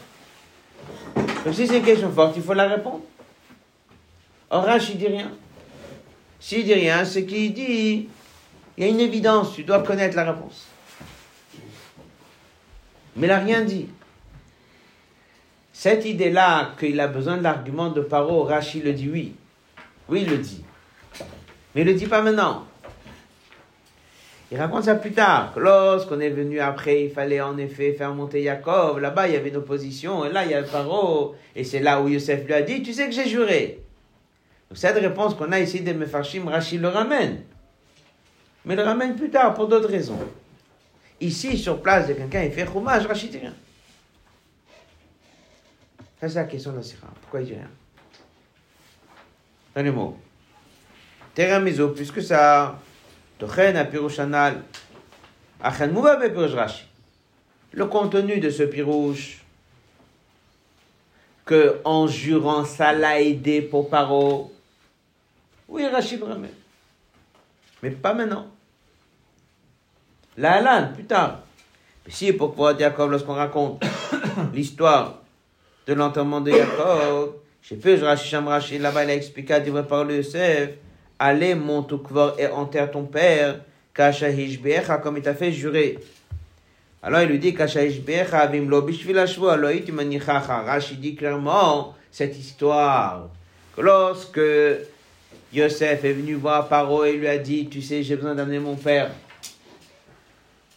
Donc 1.45 1.55
si 1.55 1.67
c'est 1.67 1.79
une 1.79 1.85
question 1.85 2.11
forte, 2.11 2.37
il 2.37 2.43
faut 2.43 2.53
la 2.53 2.69
répondre. 2.69 3.01
Or, 4.51 4.69
il 4.91 4.99
dit 4.99 5.07
rien. 5.07 5.33
S'il 6.39 6.65
dit 6.65 6.75
rien, 6.75 7.05
c'est 7.05 7.25
qu'il 7.25 7.55
dit, 7.55 8.09
il 8.77 8.85
y 8.85 8.87
a 8.87 8.91
une 8.91 9.01
évidence, 9.01 9.55
tu 9.55 9.65
dois 9.65 9.83
connaître 9.83 10.17
la 10.17 10.33
réponse. 10.33 10.67
Mais 13.17 13.27
il 13.27 13.31
n'a 13.31 13.39
rien 13.39 13.63
dit. 13.63 13.89
Cette 15.73 16.05
idée-là, 16.05 16.73
qu'il 16.79 16.99
a 17.01 17.09
besoin 17.09 17.37
de 17.37 17.43
l'argument 17.43 17.91
de 17.91 18.01
Paro, 18.01 18.45
Rachid 18.45 18.85
le 18.85 18.93
dit 18.93 19.11
oui. 19.11 19.35
Oui, 20.09 20.23
il 20.23 20.31
le 20.31 20.39
dit. 20.39 20.65
Mais 21.75 21.83
il 21.83 21.87
ne 21.87 21.93
le 21.93 21.99
dit 21.99 22.07
pas 22.07 22.23
maintenant. 22.23 22.67
Il 24.51 24.59
raconte 24.59 24.85
ça 24.85 24.95
plus 24.95 25.13
tard, 25.13 25.55
lorsqu'on 25.57 26.21
est 26.21 26.29
venu 26.29 26.61
après, 26.61 27.05
il 27.05 27.11
fallait 27.11 27.41
en 27.41 27.57
effet 27.57 27.95
faire 27.95 28.15
monter 28.15 28.43
Yaakov. 28.43 29.01
Là-bas, 29.01 29.27
il 29.29 29.35
y 29.35 29.37
avait 29.37 29.49
une 29.49 29.57
opposition, 29.57 30.27
et 30.27 30.31
là, 30.31 30.45
il 30.45 30.51
y 30.51 30.55
a 30.55 30.61
le 30.61 30.67
Paro. 30.67 31.35
Et 31.57 31.65
c'est 31.65 31.81
là 31.81 32.03
où 32.03 32.09
Yosef 32.09 32.45
lui 32.45 32.53
a 32.53 32.61
dit, 32.61 32.83
tu 32.83 32.93
sais 32.93 33.07
que 33.07 33.15
j'ai 33.15 33.27
juré. 33.27 33.83
Donc 34.69 34.77
cette 34.77 34.99
réponse 34.99 35.35
qu'on 35.35 35.53
a 35.53 35.61
ici 35.61 35.81
de 35.81 35.93
Mefarshim, 35.93 36.49
Rachid 36.49 36.83
le 36.83 36.89
ramène. 36.89 37.43
Mais 38.65 38.77
le 38.77 38.83
ramène 38.83 39.17
plus 39.17 39.31
tard 39.31 39.55
pour 39.55 39.67
d'autres 39.69 39.89
raisons. 39.89 40.19
Ici, 41.21 41.59
sur 41.59 41.83
place 41.83 42.09
de 42.09 42.15
quelqu'un, 42.15 42.43
il 42.43 42.53
fait 42.53 42.67
Chumash, 42.67 43.07
Rachid 43.07 43.35
rien. 43.35 43.55
Ça, 46.21 46.29
c'est 46.29 46.35
la 46.35 46.45
question 46.45 46.73
de 46.73 46.77
la 46.77 46.83
Sira. 46.83 47.09
Pourquoi 47.21 47.41
il 47.41 47.47
dit 47.47 47.55
rien? 47.55 47.71
Les 49.83 49.91
mots. 49.91 50.17
Terrain 51.35 51.61
miso, 51.61 51.89
puisque 51.89 52.23
ça 52.23 52.79
le 57.73 57.87
contenu 57.87 58.39
de 58.39 58.51
ce 58.51 58.63
pirouche, 58.63 59.43
que 61.45 61.81
en 61.85 62.07
jurant 62.07 62.65
ça 62.65 62.93
l'a 62.93 63.21
aidé 63.21 63.63
pour 63.63 63.89
Paro, 63.89 64.53
oui, 65.69 65.87
Rachid 65.89 66.23
remet. 66.23 66.51
Mais 67.83 67.91
pas 67.91 68.15
maintenant. 68.15 68.47
La 70.37 70.53
Alan, 70.53 70.93
plus 70.95 71.05
tard. 71.05 71.41
Si, 72.09 72.33
pourquoi 72.33 72.77
Jacob, 72.79 73.11
lorsqu'on 73.11 73.35
raconte 73.35 73.83
l'histoire 74.55 75.21
de 75.87 75.95
l'enterrement 75.95 76.41
de 76.41 76.53
Jacob, 76.53 77.35
j'ai 77.63 77.77
fait 77.77 77.97
Rashi 77.97 78.79
là-bas, 78.79 79.05
il 79.05 79.11
a 79.11 79.15
expliqué 79.15 79.55
à 79.55 79.61
dire 79.61 79.87
par 79.87 80.05
le 80.05 80.17
Yosef, 80.17 80.71
allez, 81.19 81.55
monte 81.55 81.93
au 81.93 82.03
et 82.39 82.47
enterre 82.49 82.91
ton 82.91 83.05
père, 83.05 83.61
Kasha 83.95 84.29
comme 85.03 85.17
il 85.19 85.23
t'a 85.23 85.35
fait 85.35 85.53
jurer. 85.53 85.99
Alors 87.03 87.21
il 87.23 87.29
lui 87.29 87.39
dit, 87.39 87.55
Kasha 87.55 87.81
avim 87.81 88.69
lo 88.69 88.87
Rashi 90.27 90.97
dit 90.97 91.15
clairement 91.15 91.95
cette 92.11 92.39
histoire, 92.39 93.29
que 93.77 93.81
lorsque 93.81 94.41
Yosef 95.53 96.05
est 96.05 96.13
venu 96.13 96.35
voir 96.35 96.69
Paro 96.69 97.05
et 97.05 97.13
lui 97.13 97.29
a 97.29 97.39
dit, 97.39 97.69
tu 97.69 97.83
sais, 97.83 98.03
j'ai 98.03 98.17
besoin 98.17 98.35
d'amener 98.35 98.59
mon 98.59 98.77
père 98.77 99.11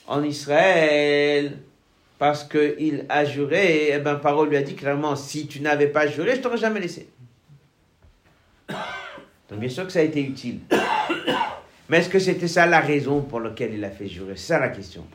en 0.08 0.22
Israël, 0.24 1.58
parce 2.20 2.44
qu'il 2.44 3.05
a 3.10 3.25
juré, 3.25 3.88
et 3.88 3.94
eh 3.94 4.00
ben 4.00 4.15
Paro 4.15 4.46
lui 4.46 4.58
a 4.58 4.62
dit 4.62 4.75
clairement, 4.75 5.15
si 5.15 5.48
tu 5.48 5.62
n'avais 5.62 5.88
pas 5.88 6.08
juré, 6.08 6.36
je 6.36 6.41
t'aurais 6.41 6.58
jamais 6.58 6.79
laissé. 6.79 7.10
Donc 9.50 9.60
bien 9.60 9.70
sûr 9.70 9.86
que 9.86 9.91
ça 9.91 10.00
a 10.00 10.03
été 10.03 10.22
utile. 10.22 10.60
Mais 11.89 12.00
est-ce 12.00 12.10
que 12.10 12.20
c'était 12.20 12.48
ça 12.48 12.65
la 12.65 12.79
raison 12.79 13.22
pour 13.22 13.39
laquelle 13.39 13.74
il 13.74 13.84
a 13.84 13.91
fait 13.91 14.08
jurer? 14.08 14.36
C'est 14.36 14.48
ça 14.48 14.60
la 14.60 14.70
question. 14.70 15.05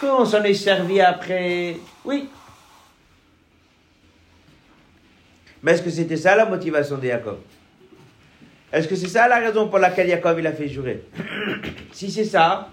Qu'on 0.00 0.24
s'en 0.24 0.42
est 0.42 0.54
servi 0.54 1.00
après? 1.00 1.76
Oui. 2.04 2.28
Mais 5.62 5.72
est-ce 5.72 5.82
que 5.82 5.90
c'était 5.90 6.16
ça 6.16 6.34
la 6.34 6.46
motivation 6.46 6.98
de 6.98 7.06
Jacob? 7.06 7.38
Est-ce 8.74 8.88
que 8.88 8.96
c'est 8.96 9.06
ça 9.06 9.28
la 9.28 9.38
raison 9.38 9.68
pour 9.68 9.78
laquelle 9.78 10.08
Jacob 10.08 10.36
il 10.40 10.46
a 10.48 10.52
fait 10.52 10.68
jurer? 10.68 11.04
Si 11.92 12.10
c'est 12.10 12.24
ça, 12.24 12.70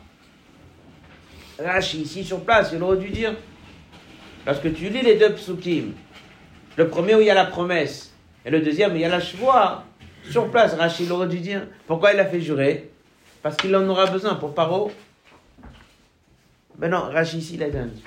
Rashi, 1.63 2.01
ici 2.01 2.23
sur 2.23 2.43
place, 2.43 2.71
il 2.73 2.81
aurait 2.81 2.97
dû 2.97 3.09
dire, 3.09 3.35
lorsque 4.47 4.73
tu 4.73 4.89
lis 4.89 5.03
les 5.03 5.15
deux 5.15 5.33
psukim, 5.33 5.93
le 6.75 6.87
premier 6.87 7.13
où 7.13 7.21
il 7.21 7.27
y 7.27 7.29
a 7.29 7.35
la 7.35 7.45
promesse, 7.45 8.11
et 8.43 8.49
le 8.49 8.61
deuxième 8.61 8.93
où 8.93 8.95
il 8.95 9.01
y 9.01 9.05
a 9.05 9.09
la 9.09 9.19
chevoie, 9.19 9.83
sur 10.27 10.49
place, 10.49 10.73
Rashi 10.73 11.09
aurait 11.11 11.27
dû 11.27 11.37
dire, 11.37 11.67
pourquoi 11.85 12.13
il 12.13 12.19
a 12.19 12.25
fait 12.25 12.41
jurer? 12.41 12.89
Parce 13.43 13.55
qu'il 13.55 13.75
en 13.75 13.87
aura 13.87 14.07
besoin 14.07 14.33
pour 14.33 14.55
Paro. 14.55 14.91
Mais 16.79 16.89
non, 16.89 17.01
Rashi 17.11 17.37
ici, 17.37 17.55
il 17.55 17.63
a 17.63 17.69
dit. 17.69 18.03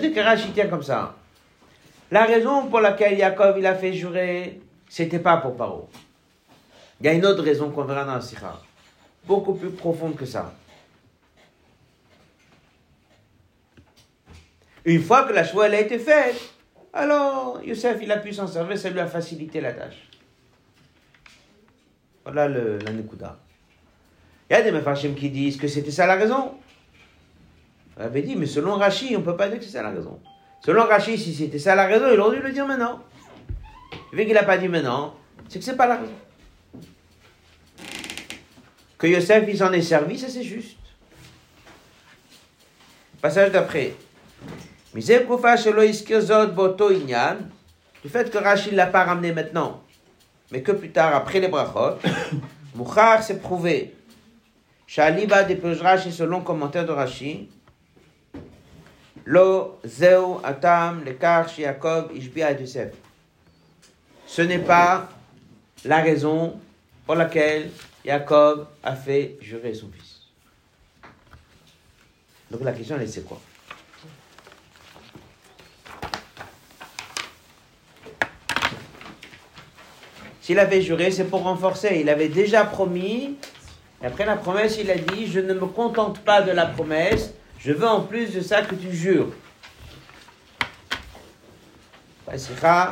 Dit 0.00 0.12
que 0.12 0.20
Rashi 0.20 0.48
tient 0.52 0.68
comme 0.68 0.82
ça. 0.82 1.14
La 2.10 2.24
raison 2.24 2.68
pour 2.68 2.80
laquelle 2.80 3.18
Yaakov 3.18 3.58
il 3.58 3.66
a 3.66 3.74
fait 3.74 3.92
jurer, 3.92 4.62
c'était 4.88 5.18
pas 5.18 5.36
pour 5.36 5.58
Paro. 5.58 5.90
Il 7.04 7.08
y 7.08 7.10
a 7.10 7.12
une 7.12 7.26
autre 7.26 7.42
raison 7.42 7.70
qu'on 7.70 7.84
verra 7.84 8.06
dans 8.06 8.14
la 8.14 8.22
Sikha, 8.22 8.58
beaucoup 9.26 9.52
plus 9.52 9.68
profonde 9.68 10.16
que 10.16 10.24
ça. 10.24 10.54
Une 14.86 15.02
fois 15.02 15.24
que 15.24 15.34
la 15.34 15.44
choix 15.44 15.66
a 15.66 15.76
été 15.76 15.98
faite, 15.98 16.40
alors 16.94 17.60
Youssef 17.62 17.98
il 18.00 18.10
a 18.10 18.16
pu 18.16 18.32
s'en 18.32 18.46
servir, 18.46 18.78
ça 18.78 18.88
lui 18.88 19.00
a 19.00 19.06
facilité 19.06 19.60
la 19.60 19.74
tâche. 19.74 20.08
Voilà 22.22 22.48
le, 22.48 22.78
la 22.78 22.92
Nekuda. 22.92 23.38
Il 24.48 24.54
y 24.54 24.56
a 24.56 24.62
des 24.62 24.72
Mefarshim 24.72 25.12
qui 25.12 25.28
disent 25.28 25.58
que 25.58 25.68
c'était 25.68 25.90
ça 25.90 26.06
la 26.06 26.14
raison. 26.14 26.54
On 27.98 28.00
avait 28.02 28.22
dit, 28.22 28.34
mais 28.34 28.46
selon 28.46 28.76
Rashi, 28.76 29.14
on 29.14 29.18
ne 29.20 29.24
peut 29.26 29.36
pas 29.36 29.50
dire 29.50 29.58
que 29.58 29.64
c'est 29.66 29.72
ça 29.72 29.82
la 29.82 29.90
raison. 29.90 30.22
Selon 30.64 30.86
Rashi, 30.86 31.18
si 31.18 31.34
c'était 31.34 31.58
ça 31.58 31.74
la 31.74 31.84
raison, 31.84 32.06
il 32.10 32.18
aurait 32.18 32.38
dû 32.38 32.42
le 32.42 32.52
dire 32.52 32.66
maintenant. 32.66 33.02
Vu 34.10 34.24
qu'il 34.24 34.32
n'a 34.32 34.44
pas 34.44 34.56
dit 34.56 34.68
maintenant, 34.68 35.14
c'est 35.50 35.58
que 35.58 35.64
c'est 35.66 35.76
pas 35.76 35.86
la 35.86 35.96
raison. 35.96 36.14
Que 39.04 39.08
Yosef, 39.10 39.44
il 39.46 39.58
s'en 39.58 39.70
est 39.70 39.82
servi, 39.82 40.18
ça 40.18 40.28
c'est 40.30 40.42
juste. 40.42 40.78
Passage 43.20 43.52
d'après. 43.52 43.92
Du 44.94 45.02
fait 45.02 45.26
que 48.30 48.38
Rashi 48.38 48.70
ne 48.70 48.76
l'a 48.76 48.86
pas 48.86 49.04
ramené 49.04 49.32
maintenant, 49.32 49.82
mais 50.50 50.62
que 50.62 50.72
plus 50.72 50.90
tard, 50.90 51.14
après 51.14 51.38
les 51.38 51.48
brachot, 51.48 51.98
Mouchar 52.74 53.22
s'est 53.22 53.40
prouvé. 53.40 53.94
Shaliba 54.86 55.42
dépose 55.44 55.82
Rashi 55.82 56.10
selon 56.10 56.40
commentaire 56.40 56.86
de 56.86 56.92
Rashi. 56.92 57.50
Lo 59.26 59.80
zeu 59.84 60.38
atam 60.42 61.04
lekar 61.04 61.46
Yaakov 61.58 62.10
ishbia 62.16 62.52
Yosef. 62.52 62.94
Ce 64.26 64.40
n'est 64.40 64.60
pas 64.60 65.10
la 65.84 66.00
raison 66.00 66.58
pour 67.04 67.16
laquelle 67.16 67.68
Jacob 68.04 68.66
a 68.82 68.94
fait 68.94 69.36
jurer 69.40 69.74
son 69.74 69.88
fils. 69.90 70.20
Donc 72.50 72.62
la 72.62 72.72
question 72.72 72.98
est 73.00 73.06
c'est 73.06 73.24
quoi? 73.24 73.40
S'il 80.44 80.58
avait 80.58 80.82
juré, 80.82 81.10
c'est 81.10 81.24
pour 81.24 81.42
renforcer. 81.42 82.00
Il 82.02 82.10
avait 82.10 82.28
déjà 82.28 82.66
promis. 82.66 83.36
Et 84.02 84.06
après 84.06 84.26
la 84.26 84.36
promesse, 84.36 84.76
il 84.78 84.90
a 84.90 84.96
dit, 84.96 85.26
je 85.26 85.40
ne 85.40 85.54
me 85.54 85.64
contente 85.64 86.18
pas 86.20 86.42
de 86.42 86.50
la 86.50 86.66
promesse, 86.66 87.32
je 87.58 87.72
veux 87.72 87.88
en 87.88 88.02
plus 88.02 88.34
de 88.34 88.42
ça 88.42 88.60
que 88.60 88.74
tu 88.74 88.92
jures. 88.92 89.32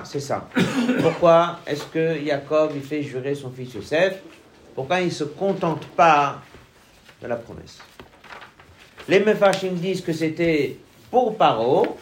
C'est 0.05 0.20
ça. 0.20 0.48
Pourquoi 1.03 1.59
est-ce 1.66 1.85
que 1.85 2.16
Jacob 2.25 2.72
il 2.75 2.83
fait 2.83 3.03
jurer 3.03 3.35
son 3.35 3.51
fils 3.51 3.72
Joseph 3.75 4.22
Pourquoi 4.75 5.01
il 5.01 5.07
ne 5.07 5.11
se 5.11 5.25
contente 5.25 5.87
pas 5.89 6.41
de 7.21 7.27
la 7.27 7.37
promesse 7.37 7.79
Les 9.09 9.21
Mefashim 9.21 9.73
disent 9.75 10.01
que 10.01 10.13
c'était 10.13 10.79
pour 11.11 11.37
Paro. 11.37 11.99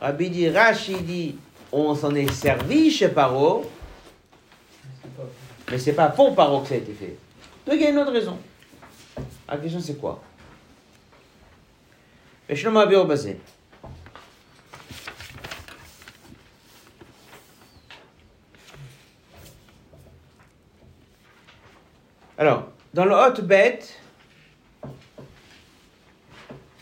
Rabbi 0.00 0.30
dit, 0.30 0.48
Rashi 0.50 0.96
dit, 0.96 1.36
on 1.72 1.94
s'en 1.94 2.14
est 2.14 2.30
servi 2.32 2.90
chez 2.90 3.08
Paro. 3.08 3.70
Mais 5.70 5.78
c'est 5.78 5.94
pas 5.94 6.08
pour 6.08 6.34
Paro 6.34 6.60
que 6.60 6.68
ça 6.68 6.74
a 6.74 6.78
été 6.78 6.92
fait. 6.92 7.16
Donc 7.66 7.76
il 7.76 7.82
y 7.82 7.86
a 7.86 7.90
une 7.90 7.98
autre 7.98 8.12
raison. 8.12 8.38
La 9.48 9.56
question 9.56 9.80
c'est 9.80 9.98
quoi? 9.98 10.22
Alors, 22.36 22.68
dans 22.92 23.04
le 23.04 23.14
hot 23.14 23.42
bête, 23.42 24.00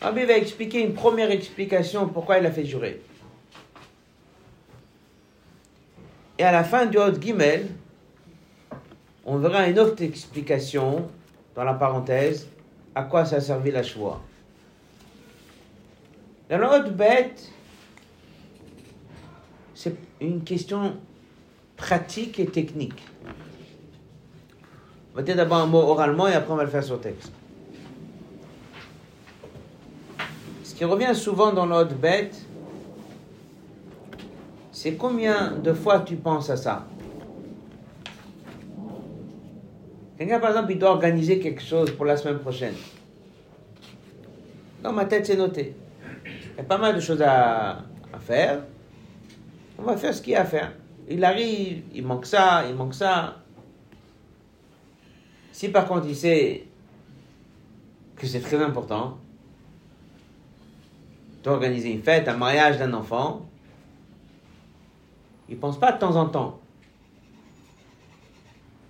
Rabbi 0.00 0.24
va 0.24 0.36
expliquer 0.38 0.80
une 0.80 0.94
première 0.94 1.30
explication 1.30 2.08
pourquoi 2.08 2.38
il 2.38 2.46
a 2.46 2.50
fait 2.50 2.64
jurer. 2.64 3.02
Et 6.38 6.44
à 6.44 6.52
la 6.52 6.64
fin 6.64 6.86
du 6.86 6.96
hot 6.96 7.20
gimel, 7.20 7.68
on 9.24 9.36
verra 9.38 9.68
une 9.68 9.78
autre 9.78 10.02
explication, 10.02 11.08
dans 11.54 11.64
la 11.64 11.74
parenthèse, 11.74 12.48
à 12.94 13.02
quoi 13.02 13.26
ça 13.26 13.36
a 13.36 13.40
servi 13.40 13.70
la 13.70 13.82
choix. 13.82 14.22
Dans 16.48 16.58
le 16.58 16.90
bête, 16.90 17.50
c'est 19.74 19.94
une 20.20 20.42
question 20.42 20.96
pratique 21.76 22.40
et 22.40 22.46
technique. 22.46 23.02
On 25.12 25.16
va 25.16 25.22
dire 25.22 25.36
d'abord 25.36 25.58
un 25.58 25.66
mot 25.66 25.80
oralement 25.80 26.26
et 26.26 26.32
après 26.32 26.52
on 26.52 26.56
va 26.56 26.64
le 26.64 26.70
faire 26.70 26.82
sur 26.84 27.00
texte. 27.00 27.32
Ce 30.64 30.74
qui 30.74 30.84
revient 30.84 31.14
souvent 31.14 31.52
dans 31.52 31.66
l'autre 31.66 31.94
bête, 31.94 32.34
c'est 34.70 34.94
combien 34.94 35.52
de 35.52 35.72
fois 35.74 36.00
tu 36.00 36.16
penses 36.16 36.48
à 36.48 36.56
ça 36.56 36.86
Quelqu'un, 40.16 40.38
par 40.38 40.50
exemple, 40.50 40.72
il 40.72 40.78
doit 40.78 40.90
organiser 40.90 41.40
quelque 41.40 41.62
chose 41.62 41.90
pour 41.90 42.04
la 42.04 42.16
semaine 42.16 42.38
prochaine. 42.38 42.74
Dans 44.82 44.92
ma 44.92 45.04
tête, 45.04 45.26
c'est 45.26 45.36
noté. 45.36 45.74
Il 46.24 46.58
y 46.58 46.60
a 46.60 46.64
pas 46.64 46.78
mal 46.78 46.94
de 46.94 47.00
choses 47.00 47.20
à, 47.22 47.78
à 48.12 48.18
faire. 48.20 48.62
On 49.78 49.82
va 49.82 49.96
faire 49.96 50.14
ce 50.14 50.22
qu'il 50.22 50.34
y 50.34 50.36
a 50.36 50.42
à 50.42 50.44
faire. 50.44 50.72
Il 51.08 51.24
arrive, 51.24 51.82
il 51.92 52.06
manque 52.06 52.26
ça, 52.26 52.64
il 52.68 52.74
manque 52.76 52.94
ça. 52.94 53.41
Si 55.52 55.68
par 55.68 55.86
contre 55.86 56.06
il 56.08 56.16
sait 56.16 56.64
que 58.16 58.26
c'est 58.26 58.40
très 58.40 58.62
important 58.62 59.18
d'organiser 61.42 61.90
une 61.90 62.02
fête, 62.02 62.28
un 62.28 62.36
mariage 62.36 62.78
d'un 62.78 62.92
enfant, 62.94 63.46
il 65.48 65.56
pense 65.56 65.78
pas 65.78 65.92
de 65.92 65.98
temps 65.98 66.16
en 66.16 66.26
temps. 66.26 66.60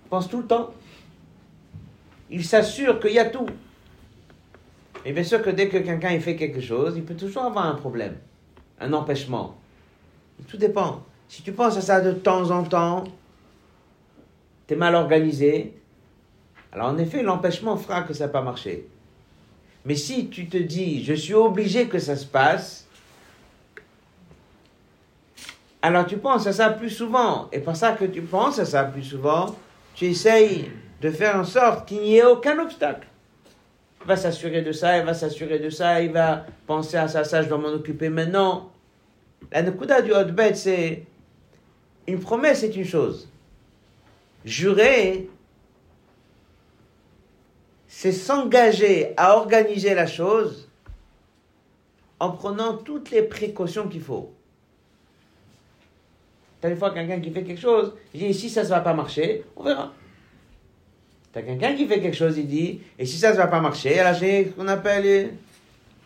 Il 0.05 0.09
pense 0.09 0.29
tout 0.29 0.37
le 0.39 0.47
temps 0.47 0.71
il 2.33 2.43
s'assure 2.43 2.99
qu'il 2.99 3.11
y 3.11 3.19
a 3.19 3.25
tout. 3.25 3.45
Et 5.05 5.13
bien 5.13 5.23
sûr 5.23 5.41
que 5.41 5.51
dès 5.51 5.69
que 5.69 5.77
quelqu'un 5.77 6.19
fait 6.19 6.35
quelque 6.35 6.61
chose, 6.61 6.93
il 6.95 7.03
peut 7.03 7.15
toujours 7.15 7.43
avoir 7.43 7.67
un 7.67 7.75
problème, 7.75 8.15
un 8.79 8.91
empêchement. 8.93 9.55
tout 10.47 10.57
dépend. 10.57 11.03
Si 11.27 11.43
tu 11.43 11.51
penses 11.51 11.77
à 11.77 11.81
ça 11.81 12.01
de 12.01 12.11
temps 12.11 12.49
en 12.49 12.63
temps, 12.63 13.03
tu 14.67 14.73
es 14.73 14.77
mal 14.77 14.95
organisé, 14.95 15.79
alors 16.73 16.87
en 16.87 16.97
effet, 16.97 17.21
l'empêchement 17.21 17.77
fera 17.77 18.01
que 18.01 18.13
ça 18.13 18.25
n'a 18.25 18.31
pas 18.31 18.41
marché. 18.41 18.87
Mais 19.85 19.95
si 19.95 20.29
tu 20.29 20.47
te 20.47 20.57
dis, 20.57 21.03
je 21.03 21.13
suis 21.13 21.35
obligé 21.35 21.87
que 21.87 21.99
ça 21.99 22.15
se 22.15 22.25
passe, 22.25 22.87
alors 25.83 26.07
tu 26.07 26.17
penses 26.17 26.47
à 26.47 26.53
ça 26.53 26.71
plus 26.71 26.89
souvent. 26.89 27.47
Et 27.51 27.59
pour 27.59 27.75
ça 27.75 27.91
que 27.91 28.05
tu 28.05 28.23
penses 28.23 28.57
à 28.57 28.65
ça 28.65 28.85
plus 28.85 29.03
souvent, 29.03 29.55
tu 29.93 30.05
essayes 30.05 30.71
de 30.99 31.11
faire 31.11 31.35
en 31.35 31.43
sorte 31.43 31.87
qu'il 31.87 32.01
n'y 32.01 32.15
ait 32.15 32.25
aucun 32.25 32.57
obstacle. 32.57 33.07
Il 34.01 34.07
va 34.07 34.15
s'assurer 34.15 34.63
de 34.63 34.71
ça, 34.71 34.97
il 34.97 35.05
va 35.05 35.13
s'assurer 35.13 35.59
de 35.59 35.69
ça, 35.69 36.01
il 36.01 36.11
va 36.11 36.45
penser 36.65 36.97
à 36.97 37.07
ça, 37.07 37.23
ça, 37.23 37.43
je 37.43 37.49
dois 37.49 37.59
m'en 37.59 37.69
occuper 37.69 38.09
maintenant. 38.09 38.71
La 39.51 39.61
Nekuda 39.61 40.01
du 40.01 40.11
Hotbet, 40.11 40.55
c'est 40.55 41.05
une 42.07 42.19
promesse, 42.19 42.61
c'est 42.61 42.75
une 42.75 42.85
chose. 42.85 43.29
Jurer, 44.43 45.29
c'est 48.03 48.11
s'engager 48.11 49.13
à 49.15 49.37
organiser 49.37 49.93
la 49.93 50.05
chose 50.07 50.67
en 52.19 52.31
prenant 52.31 52.73
toutes 52.73 53.11
les 53.11 53.21
précautions 53.21 53.87
qu'il 53.87 54.01
faut. 54.01 54.33
T'as 56.59 56.67
des 56.67 56.75
fois 56.75 56.93
quelqu'un 56.93 57.21
qui 57.21 57.31
fait 57.31 57.45
quelque 57.45 57.61
chose, 57.61 57.93
il 58.13 58.19
dit, 58.19 58.33
si 58.33 58.49
ça 58.49 58.63
ne 58.63 58.67
va 58.67 58.81
pas 58.81 58.93
marcher, 58.93 59.45
on 59.55 59.63
verra. 59.63 59.93
T'as 61.31 61.43
quelqu'un 61.43 61.75
qui 61.75 61.87
fait 61.87 62.01
quelque 62.01 62.17
chose, 62.17 62.37
il 62.37 62.47
dit, 62.47 62.81
et 62.99 63.05
si 63.05 63.17
ça 63.17 63.31
ne 63.31 63.37
va 63.37 63.47
pas 63.47 63.61
marcher, 63.61 63.97
alors 63.97 64.19
j'ai 64.19 64.47
ce 64.47 64.49
qu'on 64.49 64.67
appelle 64.67 65.35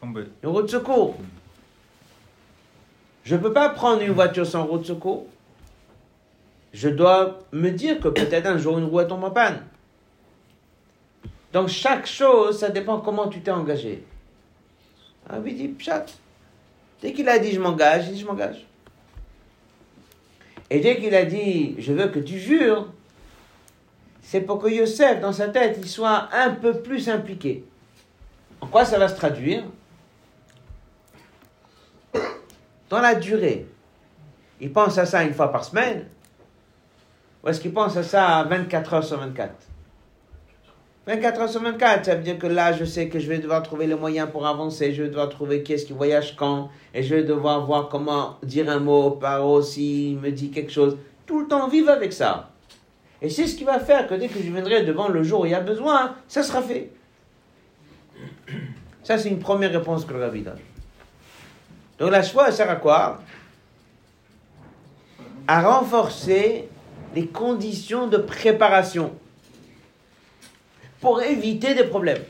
une 0.03 0.27
route 0.43 0.65
de 0.65 0.69
secours. 0.69 1.17
Je 3.23 3.33
ne 3.33 3.41
peux 3.41 3.53
pas 3.53 3.69
prendre 3.69 4.03
une 4.03 4.11
voiture 4.11 4.45
sans 4.45 4.65
roue 4.65 4.77
de 4.77 4.85
secours. 4.85 5.25
Je 6.73 6.89
dois 6.89 7.39
me 7.51 7.71
dire 7.71 7.99
que 7.99 8.09
peut-être 8.09 8.45
un 8.45 8.59
jour 8.59 8.77
une 8.77 8.85
roue 8.85 9.01
tombe 9.01 9.23
en 9.23 9.31
panne. 9.31 9.63
Donc 11.53 11.69
chaque 11.69 12.05
chose, 12.05 12.59
ça 12.59 12.69
dépend 12.69 12.99
comment 12.99 13.27
tu 13.27 13.41
t'es 13.41 13.51
engagé. 13.51 14.03
Ah 15.29 15.37
oui, 15.41 15.53
dit 15.53 15.67
Pshat. 15.69 16.05
Dès 17.01 17.13
qu'il 17.13 17.29
a 17.29 17.39
dit 17.39 17.51
je 17.51 17.59
m'engage, 17.59 18.07
il 18.07 18.13
dit 18.13 18.19
je 18.21 18.25
m'engage. 18.25 18.65
Et 20.69 20.79
dès 20.79 20.97
qu'il 20.97 21.15
a 21.15 21.25
dit 21.25 21.75
je 21.79 21.93
veux 21.93 22.07
que 22.07 22.19
tu 22.19 22.39
jures, 22.39 22.87
c'est 24.21 24.41
pour 24.41 24.59
que 24.59 24.67
Yosef, 24.67 25.21
dans 25.21 25.31
sa 25.31 25.47
tête, 25.47 25.77
il 25.81 25.87
soit 25.87 26.27
un 26.33 26.49
peu 26.49 26.81
plus 26.81 27.07
impliqué. 27.07 27.63
En 28.59 28.67
quoi 28.67 28.83
ça 28.83 28.99
va 28.99 29.07
se 29.07 29.15
traduire? 29.15 29.63
Dans 32.89 32.99
la 32.99 33.15
durée. 33.15 33.67
Il 34.59 34.73
pense 34.73 34.97
à 34.97 35.05
ça 35.05 35.23
une 35.23 35.33
fois 35.33 35.51
par 35.51 35.63
semaine 35.63 36.07
Ou 37.43 37.49
est-ce 37.49 37.61
qu'il 37.61 37.71
pense 37.71 37.95
à 37.95 38.03
ça 38.03 38.43
24 38.43 38.93
heures 38.95 39.03
sur 39.03 39.19
24 39.19 39.53
24 41.07 41.39
heures 41.39 41.49
sur 41.49 41.61
24, 41.61 42.03
ça 42.03 42.15
veut 42.15 42.21
dire 42.21 42.37
que 42.37 42.47
là, 42.47 42.73
je 42.73 42.83
sais 42.83 43.07
que 43.07 43.17
je 43.17 43.29
vais 43.29 43.37
devoir 43.37 43.63
trouver 43.63 43.87
les 43.87 43.95
moyens 43.95 44.29
pour 44.29 44.45
avancer, 44.45 44.93
je 44.93 45.03
vais 45.03 45.07
devoir 45.07 45.29
trouver 45.29 45.63
qui 45.63 45.71
est-ce 45.71 45.85
qui 45.85 45.93
voyage 45.93 46.35
quand, 46.35 46.69
et 46.93 47.01
je 47.01 47.15
vais 47.15 47.23
devoir 47.23 47.65
voir 47.65 47.87
comment 47.87 48.37
dire 48.43 48.69
un 48.69 48.79
mot, 48.79 49.11
par 49.11 49.63
s'il 49.63 50.17
me 50.17 50.31
dit 50.31 50.51
quelque 50.51 50.71
chose. 50.71 50.97
Tout 51.25 51.39
le 51.39 51.47
temps 51.47 51.69
vivre 51.69 51.89
avec 51.89 52.11
ça. 52.11 52.49
Et 53.21 53.29
c'est 53.29 53.47
ce 53.47 53.55
qui 53.55 53.63
va 53.63 53.79
faire 53.79 54.05
que 54.05 54.15
dès 54.15 54.27
que 54.27 54.37
je 54.37 54.51
viendrai 54.51 54.83
devant 54.83 55.07
le 55.07 55.23
jour 55.23 55.41
où 55.41 55.45
il 55.45 55.53
y 55.53 55.55
a 55.55 55.61
besoin, 55.61 56.13
ça 56.27 56.43
sera 56.43 56.61
fait. 56.61 56.91
Ça, 59.01 59.17
c'est 59.17 59.29
une 59.29 59.39
première 59.39 59.71
réponse 59.71 60.03
que 60.03 60.11
le 60.11 60.19
rabbi 60.19 60.41
donne. 60.41 60.59
Donc 61.99 62.11
la 62.11 62.21
choix 62.21 62.51
sert 62.51 62.69
à 62.69 62.75
quoi? 62.75 63.21
À 65.47 65.61
renforcer 65.61 66.67
les 67.15 67.27
conditions 67.27 68.07
de 68.07 68.17
préparation 68.17 69.13
pour 70.99 71.21
éviter 71.21 71.73
des 71.75 71.83
problèmes. 71.83 72.23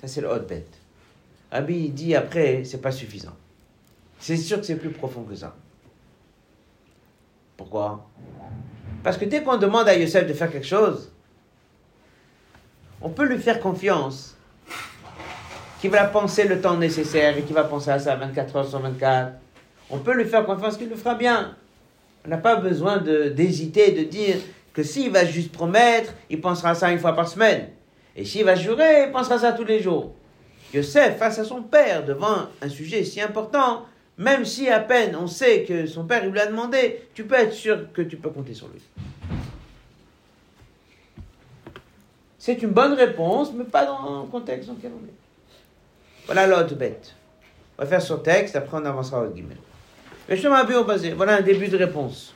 Ça, 0.00 0.08
c'est 0.08 0.20
le 0.20 0.28
hot 0.28 0.40
bête. 0.40 0.78
Rabbi 1.50 1.90
dit 1.90 2.14
après, 2.16 2.64
c'est 2.64 2.80
pas 2.80 2.90
suffisant. 2.90 3.36
C'est 4.18 4.36
sûr 4.36 4.58
que 4.58 4.66
c'est 4.66 4.76
plus 4.76 4.90
profond 4.90 5.22
que 5.22 5.34
ça. 5.34 5.54
Pourquoi? 7.56 8.08
Parce 9.02 9.16
que 9.16 9.24
dès 9.24 9.42
qu'on 9.42 9.56
demande 9.56 9.88
à 9.88 9.96
Yosef 9.96 10.26
de 10.26 10.32
faire 10.32 10.50
quelque 10.50 10.66
chose, 10.66 11.12
on 13.00 13.10
peut 13.10 13.24
lui 13.24 13.38
faire 13.38 13.60
confiance 13.60 14.36
qu'il 15.80 15.90
va 15.90 16.04
penser 16.04 16.46
le 16.46 16.60
temps 16.60 16.76
nécessaire 16.76 17.36
et 17.36 17.42
qu'il 17.42 17.54
va 17.54 17.64
penser 17.64 17.90
à 17.90 17.98
ça 17.98 18.14
24 18.14 18.56
heures 18.56 18.68
sur 18.68 18.78
24. 18.78 19.32
On 19.90 19.98
peut 19.98 20.14
lui 20.14 20.24
faire 20.24 20.46
confiance 20.46 20.76
qu'il 20.76 20.88
le 20.88 20.96
fera 20.96 21.16
bien. 21.16 21.56
On 22.24 22.28
n'a 22.28 22.38
pas 22.38 22.56
besoin 22.56 22.98
d'hésiter, 22.98 23.90
de, 23.90 24.04
dire 24.04 24.36
que 24.72 24.82
s'il 24.82 25.10
va 25.10 25.24
juste 25.24 25.52
promettre, 25.52 26.14
il 26.30 26.40
pensera 26.40 26.70
à 26.70 26.74
ça 26.74 26.90
une 26.90 26.98
fois 26.98 27.14
par 27.14 27.28
semaine. 27.28 27.68
Et 28.16 28.24
s'il 28.24 28.44
va 28.44 28.54
jurer, 28.54 29.04
il 29.06 29.12
pensera 29.12 29.36
à 29.36 29.38
ça 29.38 29.52
tous 29.52 29.64
les 29.64 29.80
jours. 29.80 30.14
Yosef, 30.74 31.18
face 31.18 31.38
à 31.38 31.44
son 31.44 31.62
père, 31.62 32.04
devant 32.04 32.46
un 32.60 32.68
sujet 32.68 33.04
si 33.04 33.20
important, 33.20 33.84
même 34.16 34.44
si 34.44 34.68
à 34.68 34.80
peine 34.80 35.16
on 35.16 35.26
sait 35.26 35.64
que 35.64 35.86
son 35.86 36.04
père 36.04 36.26
lui 36.26 36.38
a 36.38 36.46
demandé, 36.46 37.02
tu 37.14 37.24
peux 37.24 37.34
être 37.34 37.52
sûr 37.52 37.92
que 37.92 38.02
tu 38.02 38.16
peux 38.16 38.30
compter 38.30 38.54
sur 38.54 38.68
lui. 38.68 38.80
C'est 42.38 42.60
une 42.62 42.70
bonne 42.70 42.94
réponse, 42.94 43.52
mais 43.54 43.64
pas 43.64 43.84
dans 43.86 44.22
le 44.22 44.28
contexte 44.28 44.68
dans 44.68 44.74
lequel 44.74 44.92
on 44.94 45.06
est. 45.06 45.14
Voilà 46.26 46.46
l'autre 46.46 46.74
bête. 46.74 47.14
On 47.78 47.82
va 47.82 47.88
faire 47.88 48.02
son 48.02 48.18
texte, 48.18 48.56
après 48.56 48.78
on 48.78 48.84
avancera 48.84 49.22
au 49.22 49.28
guillemets. 49.28 49.56
Voilà 51.16 51.36
un 51.36 51.42
début 51.42 51.68
de 51.68 51.76
réponse. 51.76 52.34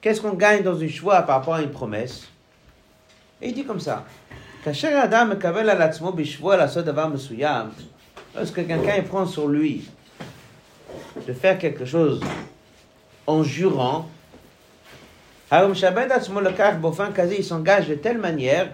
Qu'est-ce 0.00 0.20
qu'on 0.20 0.32
gagne 0.32 0.62
dans 0.62 0.78
une 0.78 0.88
choix 0.88 1.20
par 1.22 1.40
rapport 1.40 1.54
à 1.54 1.62
une 1.62 1.70
promesse? 1.70 2.26
Et 3.42 3.48
il 3.48 3.54
dit 3.54 3.64
comme 3.64 3.80
ça. 3.80 4.04
Lorsque 8.34 8.66
quelqu'un 8.66 9.02
prend 9.02 9.26
sur 9.26 9.48
lui 9.48 9.88
de 11.26 11.32
faire 11.34 11.58
quelque 11.58 11.84
chose 11.84 12.20
en 13.26 13.42
jurant, 13.42 14.08
il 15.52 17.44
s'engage 17.44 17.88
de 17.88 17.94
telle 17.94 18.18
manière, 18.18 18.70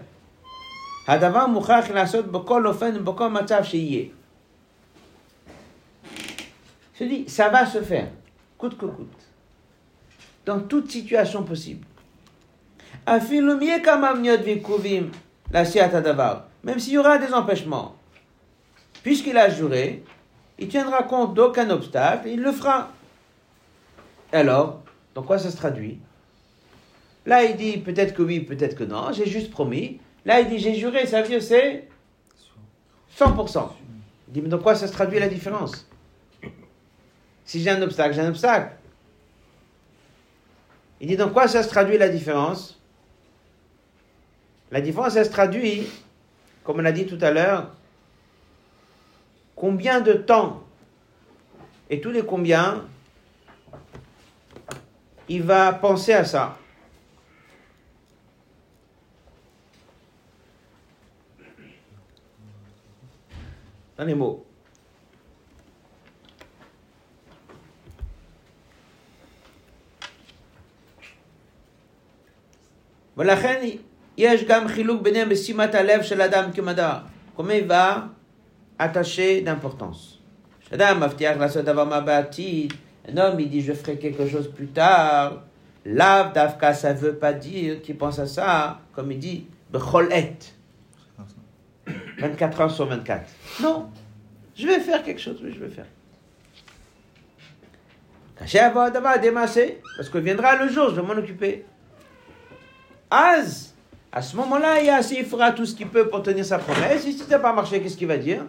je 6.98 7.04
dis, 7.04 7.28
ça 7.28 7.48
va 7.48 7.66
se 7.66 7.82
faire, 7.82 8.08
coûte 8.56 8.78
que 8.78 8.86
coûte, 8.86 9.22
dans 10.46 10.60
toute 10.60 10.90
situation 10.90 11.42
possible. 11.42 11.84
Même 13.06 13.20
s'il 16.78 16.92
y 16.92 16.98
aura 16.98 17.18
des 17.18 17.34
empêchements, 17.34 17.96
puisqu'il 19.02 19.36
a 19.36 19.50
juré, 19.50 20.04
il 20.58 20.68
tiendra 20.68 21.02
compte 21.02 21.34
d'aucun 21.34 21.68
obstacle, 21.70 22.28
il 22.28 22.40
le 22.40 22.52
fera. 22.52 22.90
Alors, 24.32 24.82
dans 25.14 25.22
quoi 25.22 25.38
ça 25.38 25.50
se 25.50 25.56
traduit? 25.56 25.98
Là, 27.26 27.44
il 27.44 27.56
dit 27.56 27.78
peut-être 27.78 28.14
que 28.14 28.22
oui, 28.22 28.40
peut-être 28.40 28.76
que 28.76 28.84
non, 28.84 29.12
j'ai 29.12 29.26
juste 29.26 29.50
promis. 29.50 30.00
Là, 30.24 30.40
il 30.40 30.48
dit 30.48 30.58
j'ai 30.58 30.74
juré, 30.74 31.06
ça 31.06 31.22
veut 31.22 31.28
dire 31.28 31.42
c'est 31.42 31.88
100%. 33.18 33.68
Il 34.28 34.32
dit 34.32 34.42
mais 34.42 34.48
dans 34.48 34.58
quoi 34.58 34.74
ça 34.74 34.86
se 34.86 34.92
traduit 34.92 35.18
la 35.18 35.28
différence? 35.28 35.88
Si 37.44 37.62
j'ai 37.62 37.70
un 37.70 37.82
obstacle, 37.82 38.14
j'ai 38.14 38.20
un 38.20 38.28
obstacle. 38.28 38.76
Il 41.00 41.08
dit 41.08 41.16
dans 41.16 41.30
quoi 41.30 41.48
ça 41.48 41.62
se 41.62 41.68
traduit 41.68 41.98
la 41.98 42.08
différence? 42.08 42.80
La 44.70 44.80
différence, 44.80 45.16
elle 45.16 45.26
se 45.26 45.30
traduit, 45.30 45.86
comme 46.64 46.78
on 46.78 46.82
l'a 46.82 46.92
dit 46.92 47.06
tout 47.06 47.18
à 47.20 47.30
l'heure, 47.30 47.70
combien 49.54 50.00
de 50.00 50.14
temps? 50.14 50.62
Et 51.90 52.00
tous 52.00 52.10
les 52.10 52.24
combien 52.24 52.86
il 55.28 55.42
va 55.42 55.72
penser 55.72 56.12
à 56.12 56.24
ça. 56.24 56.58
Dans 63.96 64.04
les 64.04 64.14
mots. 64.14 64.44
ולכן 73.23 73.69
יש 74.17 74.43
גם 74.43 74.67
חילוק 74.67 75.01
ביניהם 75.01 75.29
בשימת 75.29 75.75
הלב 75.75 76.01
של 76.01 76.21
אדם 76.21 76.51
כמדע. 76.51 76.97
Combien 77.37 77.55
il 77.55 77.67
va 77.67 78.09
attacher 78.79 79.41
d'importance. 79.45 80.19
Adam 80.73 80.95
מבטיח 80.99 81.37
לעשות 81.37 81.65
דבר 81.65 81.83
מה 81.83 81.99
בעתיד. 81.99 82.73
Un 83.07 83.17
homme, 83.17 83.39
il 83.39 83.49
dit, 83.49 83.61
je 83.61 83.73
ferai 83.73 83.97
quelque 83.97 84.27
chose 84.27 84.51
plus 84.53 84.67
tard. 84.67 85.41
Lav 85.85 86.33
davka, 86.33 86.73
ça 86.73 86.93
veut 86.93 87.15
pas 87.15 87.33
dire 87.33 87.81
qu'il 87.81 87.97
pense 87.97 88.19
à 88.19 88.27
ça, 88.27 88.79
comme 88.93 89.11
il 89.11 89.19
dit, 89.19 89.47
bechol 89.71 90.11
et. 90.13 90.35
24 92.19 92.61
heures 92.61 92.71
sur 92.71 92.85
24. 92.85 93.23
Non, 93.63 93.89
je 94.55 94.67
vais 94.67 94.79
faire 94.79 95.03
quelque 95.03 95.21
chose, 95.21 95.39
oui, 95.43 95.51
je 95.53 95.59
vais 95.59 95.69
faire. 95.69 95.85
Parce 98.37 100.09
que 100.09 100.17
viendra 100.17 100.63
le 100.63 100.69
jour, 100.69 100.89
je 100.91 100.95
vais 100.95 101.07
m'en 101.07 101.13
occuper. 101.13 101.65
Az, 103.14 103.74
à 104.10 104.22
ce 104.22 104.34
moment-là, 104.36 104.80
il, 104.80 105.24
fera 105.24 105.52
tout 105.52 105.64
ce 105.66 105.74
qu'il 105.74 105.88
peut 105.88 106.08
pour 106.08 106.22
tenir 106.22 106.44
sa 106.44 106.58
promesse. 106.58 107.06
Et 107.06 107.12
si 107.12 107.18
ça 107.18 107.26
n'a 107.28 107.38
pas 107.38 107.52
marché, 107.52 107.80
qu'est-ce 107.80 107.96
qu'il 107.96 108.08
va 108.08 108.16
dire? 108.16 108.44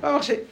Ça 0.00 0.06
va 0.06 0.12
marcher. 0.12 0.46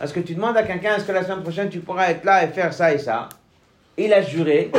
Est-ce 0.00 0.12
que 0.14 0.20
tu 0.20 0.34
demandes 0.34 0.56
à 0.56 0.62
quelqu'un, 0.62 0.96
est-ce 0.96 1.04
que 1.04 1.12
la 1.12 1.22
semaine 1.22 1.42
prochaine 1.42 1.68
tu 1.68 1.80
pourras 1.80 2.08
être 2.10 2.24
là 2.24 2.44
et 2.44 2.48
faire 2.48 2.72
ça 2.72 2.92
et 2.92 2.98
ça? 2.98 3.28
Il 3.96 4.12
a 4.12 4.22
juré. 4.22 4.72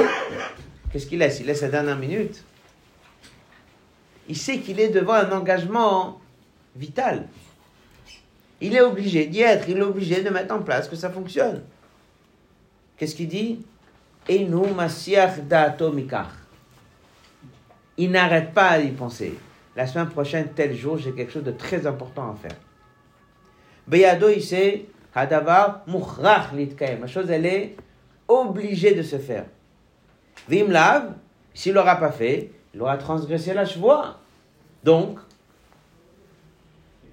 Qu'est-ce 0.92 1.06
qu'il 1.06 1.20
laisse? 1.20 1.40
Il 1.40 1.46
laisse 1.46 1.62
la 1.62 1.70
dernière 1.70 1.98
minute. 1.98 2.44
Il 4.28 4.38
sait 4.38 4.60
qu'il 4.60 4.80
est 4.80 4.90
devant 4.90 5.14
un 5.14 5.32
engagement 5.32 6.20
vital. 6.76 7.28
Il 8.60 8.76
est 8.76 8.82
obligé 8.82 9.28
d'y 9.28 9.42
être, 9.42 9.68
il 9.70 9.78
est 9.78 9.82
obligé 9.82 10.22
de 10.22 10.30
mettre 10.30 10.54
en 10.56 10.62
place 10.62 10.88
que 10.88 10.96
ça 10.96 11.10
fonctionne. 11.10 11.64
Qu'est-ce 12.98 13.16
qu'il 13.16 13.28
dit? 13.28 13.66
Il 14.30 14.50
n'arrête 18.12 18.54
pas 18.54 18.68
à 18.70 18.80
y 18.80 18.92
penser. 18.92 19.38
La 19.76 19.88
semaine 19.88 20.10
prochaine, 20.10 20.50
tel 20.56 20.76
jour, 20.76 20.98
j'ai 20.98 21.14
quelque 21.14 21.32
chose 21.32 21.44
de 21.44 21.52
très 21.52 21.86
important 21.86 22.32
à 22.32 22.36
faire. 22.36 22.58
Beyado, 23.88 24.28
Hadavar 25.16 25.84
Mukhrach. 25.88 26.52
La 26.80 27.08
chose, 27.08 27.30
elle 27.30 27.46
est 27.46 27.76
obligée 28.28 28.94
de 28.94 29.04
se 29.04 29.18
faire. 29.18 29.46
Vim 30.48 30.68
Lav, 30.70 31.14
s'il 31.54 31.74
l'aura 31.74 31.98
pas 31.98 32.12
fait, 32.12 32.52
il 32.74 32.82
aura 32.82 32.98
transgressé 32.98 33.54
la 33.54 33.66
chevoie. 33.66 34.20
Donc, 34.84 35.20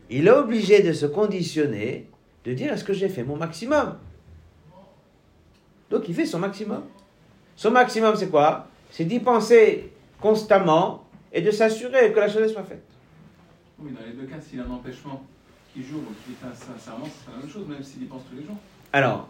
il 0.09 0.27
est 0.27 0.33
obligé 0.33 0.83
de 0.83 0.93
se 0.93 1.07
conditionner, 1.07 2.09
de 2.45 2.53
dire 2.53 2.73
est-ce 2.73 2.85
que 2.85 2.93
j'ai 2.93 3.09
fait 3.09 3.23
mon 3.23 3.37
maximum? 3.37 3.97
Donc 5.91 6.09
il 6.09 6.15
fait 6.15 6.27
son 6.27 6.39
maximum. 6.39 6.85
Son 7.61 7.73
maximum, 7.73 8.17
c'est 8.17 8.31
quoi? 8.31 8.69
C'est 8.91 9.05
d'y 9.05 9.21
penser 9.21 9.93
constamment 10.19 11.05
et 11.31 11.43
de 11.43 11.51
s'assurer 11.51 12.11
que 12.11 12.19
la 12.19 12.27
chose 12.27 12.51
soit 12.51 12.63
faite. 12.63 12.83
Oui, 13.79 13.91
dans 13.93 14.01
les 14.07 14.15
deux 14.15 14.25
cas, 14.25 14.41
s'il 14.41 14.61
y 14.61 14.63
a 14.63 14.65
un 14.65 14.71
empêchement 14.71 15.23
qui 15.75 15.83
joue 15.83 15.99
ou 15.99 16.15
qui 16.25 16.33
fait 16.33 16.47
sincèrement, 16.55 17.05
c'est 17.05 17.31
la 17.31 17.37
même 17.37 17.51
chose, 17.51 17.67
même 17.69 17.83
s'il 17.83 18.05
y 18.05 18.07
pense 18.07 18.23
tous 18.31 18.37
les 18.37 18.47
jours. 18.47 18.57
Alors, 18.95 19.29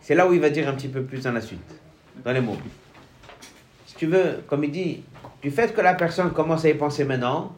c'est 0.00 0.16
là 0.16 0.26
où 0.26 0.32
il 0.32 0.40
va 0.40 0.50
dire 0.50 0.68
un 0.68 0.72
petit 0.72 0.88
peu 0.88 1.04
plus 1.04 1.22
dans 1.22 1.30
la 1.30 1.40
suite, 1.40 1.60
dans 2.24 2.32
les 2.32 2.40
mots. 2.40 2.56
Si 3.86 3.94
tu 3.94 4.06
veux, 4.06 4.42
comme 4.48 4.64
il 4.64 4.72
dit, 4.72 5.04
du 5.40 5.52
fait 5.52 5.72
que 5.72 5.80
la 5.80 5.94
personne 5.94 6.32
commence 6.32 6.64
à 6.64 6.70
y 6.70 6.74
penser 6.74 7.04
maintenant, 7.04 7.54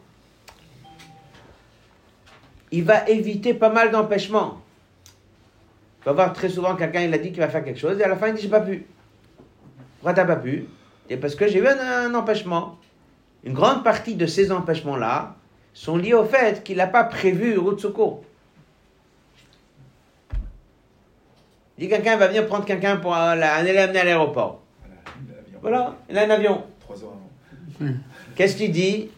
il 2.71 2.83
va 2.83 3.09
éviter 3.09 3.55
pas 3.55 3.71
mal 3.71 3.89
d'empêchements. 3.89 4.61
Tu 6.01 6.05
vas 6.05 6.13
voir 6.13 6.33
très 6.33 6.49
souvent 6.49 6.75
quelqu'un, 6.75 7.01
il 7.01 7.13
a 7.15 7.17
dit 7.17 7.31
qu'il 7.31 7.39
va 7.39 7.49
faire 7.49 7.65
quelque 7.65 7.79
chose, 7.79 7.99
et 7.99 8.03
à 8.03 8.07
la 8.07 8.15
fin, 8.15 8.27
il 8.27 8.35
dit 8.35 8.43
J'ai 8.43 8.49
pas 8.49 8.61
pu. 8.61 8.85
Pourquoi 10.07 10.23
t'as 10.23 10.35
pas 10.35 10.41
pu 10.41 10.63
Et 11.09 11.17
parce 11.17 11.35
que 11.35 11.49
j'ai 11.49 11.59
eu 11.59 11.67
un, 11.67 11.77
un 11.77 12.15
empêchement. 12.15 12.77
Une 13.43 13.51
grande 13.51 13.83
partie 13.83 14.15
de 14.15 14.25
ces 14.25 14.53
empêchements-là 14.53 15.35
sont 15.73 15.97
liés 15.97 16.13
au 16.13 16.23
fait 16.23 16.63
qu'il 16.63 16.77
n'a 16.77 16.87
pas 16.87 17.03
prévu 17.03 17.57
route 17.57 17.81
secours. 17.81 18.23
Il 21.77 21.81
dit 21.81 21.89
quelqu'un 21.89 22.15
va 22.15 22.27
venir 22.27 22.47
prendre 22.47 22.63
quelqu'un 22.63 22.95
pour 22.95 23.13
un, 23.13 23.37
aller 23.41 23.73
l'amener 23.73 23.99
à 23.99 24.05
l'aéroport. 24.05 24.61
Voilà, 25.59 25.97
il 26.09 26.17
a 26.17 26.23
un 26.23 26.29
avion. 26.29 26.63
Trois 26.79 27.03
heures 27.03 27.11
avant. 27.81 27.91
Qu'est-ce 28.37 28.55
qu'il 28.55 28.71
dit? 28.71 29.09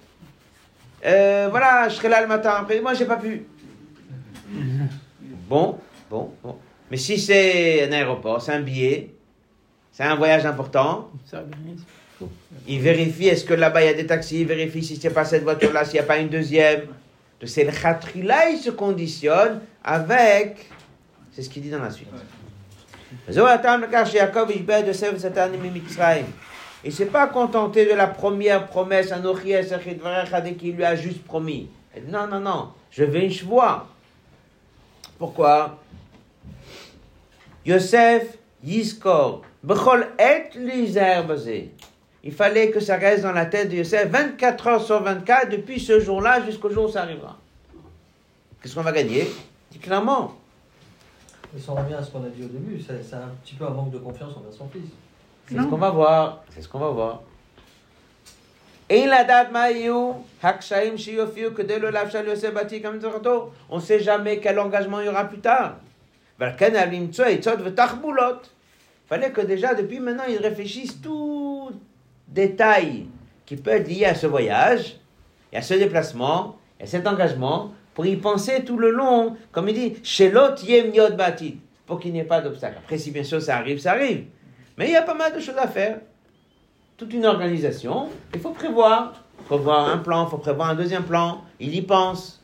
Euh, 1.05 1.49
Voilà, 1.51 1.87
je 1.87 1.97
serai 1.97 2.09
là 2.09 2.19
le 2.19 2.27
matin. 2.27 2.55
Après, 2.61 2.81
moi, 2.81 2.95
j'ai 2.95 3.05
pas 3.05 3.17
pu. 3.17 3.45
Bon, 5.47 5.77
bon, 6.09 6.31
bon. 6.43 6.57
Mais 6.89 6.97
si 6.97 7.19
c'est 7.19 7.87
un 7.87 7.91
aéroport, 7.91 8.41
c'est 8.41 8.53
un 8.53 8.61
billet, 8.61 9.13
c'est 9.99 10.05
un 10.05 10.15
voyage 10.15 10.45
important, 10.45 11.11
il 12.65 12.79
vérifie 12.79 13.27
est-ce 13.27 13.43
que 13.43 13.53
là-bas 13.53 13.81
il 13.81 13.87
y 13.87 13.89
a 13.89 13.93
des 13.93 14.05
taxis, 14.05 14.39
il 14.39 14.47
vérifie 14.47 14.81
si 14.81 14.95
c'est 14.95 15.09
pas 15.09 15.25
cette 15.25 15.43
voiture-là, 15.43 15.83
s'il 15.83 15.95
n'y 15.95 15.99
a 15.99 16.03
pas 16.03 16.19
une 16.19 16.29
deuxième. 16.29 16.83
C'est 17.43 17.65
le 17.65 17.73
khatri-là, 17.73 18.49
il 18.49 18.59
se 18.59 18.69
conditionne 18.69 19.59
avec. 19.83 20.69
C'est 21.33 21.41
ce 21.41 21.49
qu'il 21.49 21.63
dit 21.63 21.69
dans 21.69 21.81
la 21.81 21.91
suite. 21.91 22.07
Il 23.27 23.35
ne 26.85 26.91
s'est 26.91 27.05
pas 27.07 27.27
contenté 27.27 27.85
de 27.85 27.93
la 27.93 28.07
première 28.07 28.67
promesse 28.67 29.11
à 29.11 29.19
qu'il 29.19 30.75
lui 30.77 30.85
a 30.85 30.95
juste 30.95 31.25
promis. 31.25 31.67
Non, 32.07 32.25
non, 32.25 32.39
non, 32.39 32.69
je 32.89 33.03
veux 33.03 33.21
une 33.21 33.31
chevoie. 33.31 33.85
Pourquoi? 35.17 35.77
Yosef 37.65 38.37
Yiskor, 38.63 39.41
Il 42.23 42.33
fallait 42.33 42.71
que 42.71 42.79
ça 42.79 42.95
reste 42.97 43.23
dans 43.23 43.31
la 43.31 43.45
tête 43.45 43.69
de 43.69 43.75
Yosef 43.75 44.09
24 44.09 44.67
heures 44.67 44.83
sur 44.83 45.01
24 45.01 45.49
depuis 45.49 45.79
ce 45.79 45.99
jour-là 45.99 46.45
jusqu'au 46.45 46.69
jour 46.69 46.85
où 46.85 46.91
ça 46.91 47.03
arrivera. 47.03 47.37
Qu'est-ce 48.61 48.75
qu'on 48.75 48.81
va 48.81 48.91
gagner? 48.91 49.29
Clairement. 49.81 50.35
Mais 51.53 51.59
ça 51.59 51.71
revient 51.71 51.93
à 51.93 52.03
ce 52.03 52.11
qu'on 52.11 52.23
a 52.23 52.29
dit 52.29 52.43
au 52.43 52.47
début, 52.47 52.81
c'est 52.81 53.15
un 53.15 53.29
petit 53.43 53.55
peu 53.55 53.65
un 53.65 53.69
manque 53.69 53.91
de 53.91 53.97
confiance 53.97 54.35
envers 54.37 54.53
son 54.53 54.67
fils. 54.69 54.89
C'est 55.47 55.55
ce 55.55 55.63
qu'on 55.63 55.77
va 55.77 55.89
voir. 55.89 56.43
C'est 56.49 56.61
ce 56.61 56.67
qu'on 56.67 56.79
va 56.79 56.89
voir. 56.89 57.21
Et 58.89 59.05
la 59.05 59.23
date 59.23 59.51
on 63.69 63.75
ne 63.75 63.81
sait 63.81 63.99
jamais 63.99 64.39
quel 64.39 64.59
engagement 64.59 64.99
il 64.99 65.05
y 65.05 65.09
aura 65.09 65.25
plus 65.25 65.39
tard. 65.39 65.75
Fallait 69.09 69.31
que 69.31 69.41
déjà, 69.41 69.73
depuis 69.73 69.99
maintenant, 69.99 70.25
ils 70.29 70.37
réfléchissent 70.37 71.01
tout 71.01 71.71
détail 72.27 73.07
qui 73.47 73.55
peut 73.55 73.71
être 73.71 73.87
lié 73.87 74.05
à 74.05 74.13
ce 74.13 74.27
voyage, 74.27 74.97
et 75.51 75.57
à 75.57 75.63
ce 75.63 75.73
déplacement, 75.73 76.57
et 76.79 76.83
à 76.83 76.85
cet 76.85 77.07
engagement, 77.07 77.73
pour 77.95 78.05
y 78.05 78.15
penser 78.15 78.63
tout 78.63 78.77
le 78.77 78.91
long, 78.91 79.35
comme 79.51 79.67
il 79.69 79.73
dit, 79.73 79.95
Yem 80.67 80.93
Yod 80.93 81.17
Batid, 81.17 81.57
pour 81.87 81.99
qu'il 81.99 82.13
n'y 82.13 82.19
ait 82.19 82.23
pas 82.23 82.39
d'obstacle. 82.39 82.75
Après, 82.77 82.99
si 82.99 83.09
bien 83.09 83.23
sûr 83.23 83.41
ça 83.41 83.57
arrive, 83.57 83.79
ça 83.79 83.93
arrive. 83.93 84.25
Mais 84.77 84.85
il 84.85 84.91
y 84.91 84.95
a 84.95 85.01
pas 85.01 85.15
mal 85.15 85.33
de 85.33 85.39
choses 85.39 85.57
à 85.57 85.67
faire. 85.67 85.99
Toute 86.95 87.11
une 87.11 87.25
organisation, 87.25 88.09
il 88.33 88.39
faut 88.39 88.51
prévoir. 88.51 89.25
Il 89.39 89.47
faut 89.47 89.55
prévoir 89.55 89.89
un 89.89 89.97
plan, 89.97 90.27
il 90.27 90.29
faut 90.29 90.37
prévoir 90.37 90.69
un 90.69 90.75
deuxième 90.75 91.03
plan. 91.03 91.41
Il 91.59 91.73
y 91.73 91.81
pense. 91.81 92.43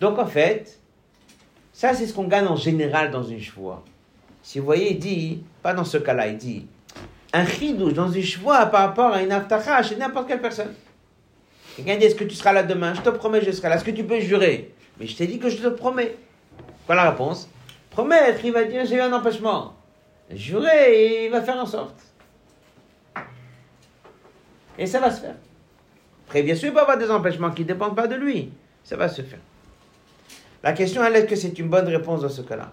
Donc 0.00 0.18
en 0.18 0.26
fait, 0.26 0.80
ça 1.74 1.92
c'est 1.92 2.06
ce 2.06 2.14
qu'on 2.14 2.26
gagne 2.26 2.46
en 2.46 2.56
général 2.56 3.10
dans 3.10 3.22
une 3.22 3.40
chevoie. 3.40 3.84
Si 4.42 4.58
vous 4.58 4.64
voyez, 4.64 4.92
il 4.92 4.98
dit, 4.98 5.42
pas 5.62 5.72
dans 5.72 5.84
ce 5.84 5.98
cas-là, 5.98 6.26
il 6.26 6.36
dit, 6.36 6.66
un 7.32 7.46
chidouche 7.46 7.94
dans 7.94 8.10
une 8.10 8.22
chevoie 8.22 8.66
par 8.66 8.88
rapport 8.88 9.12
à 9.12 9.22
une 9.22 9.32
aftacha 9.32 9.82
chez 9.82 9.96
n'importe 9.96 10.28
quelle 10.28 10.40
personne. 10.40 10.74
Quelqu'un 11.76 11.96
dit, 11.96 12.04
est-ce 12.04 12.14
que 12.14 12.24
tu 12.24 12.34
seras 12.34 12.52
là 12.52 12.62
demain? 12.62 12.92
Je 12.94 13.00
te 13.00 13.08
promets, 13.10 13.40
je 13.40 13.50
serai 13.52 13.68
là. 13.68 13.76
Est-ce 13.76 13.84
que 13.84 13.92
tu 13.92 14.04
peux 14.04 14.20
jurer? 14.20 14.74
Mais 14.98 15.06
je 15.06 15.16
t'ai 15.16 15.26
dit 15.26 15.38
que 15.38 15.48
je 15.48 15.56
te 15.56 15.68
promets. 15.68 16.16
Quoi 16.86 16.96
la 16.96 17.10
réponse? 17.10 17.48
Promettre, 17.90 18.44
il 18.44 18.52
va 18.52 18.64
dire, 18.64 18.84
j'ai 18.84 18.96
eu 18.96 19.00
un 19.00 19.12
empêchement. 19.12 19.74
Jurer, 20.30 21.26
il 21.26 21.30
va 21.30 21.40
faire 21.42 21.56
en 21.56 21.66
sorte. 21.66 21.98
Et 24.76 24.86
ça 24.86 25.00
va 25.00 25.10
se 25.10 25.20
faire. 25.20 25.36
Après, 26.26 26.42
bien 26.42 26.54
sûr, 26.54 26.68
il 26.68 26.74
peut 26.74 26.80
avoir 26.80 26.98
des 26.98 27.10
empêchements 27.10 27.50
qui 27.50 27.62
ne 27.62 27.68
dépendent 27.68 27.96
pas 27.96 28.06
de 28.06 28.16
lui. 28.16 28.50
Ça 28.84 28.96
va 28.96 29.08
se 29.08 29.22
faire. 29.22 29.38
La 30.62 30.72
question, 30.72 31.04
elle 31.04 31.16
est 31.16 31.26
que 31.26 31.36
c'est 31.36 31.58
une 31.58 31.68
bonne 31.68 31.88
réponse 31.88 32.22
dans 32.22 32.28
ce 32.28 32.42
cas-là. 32.42 32.72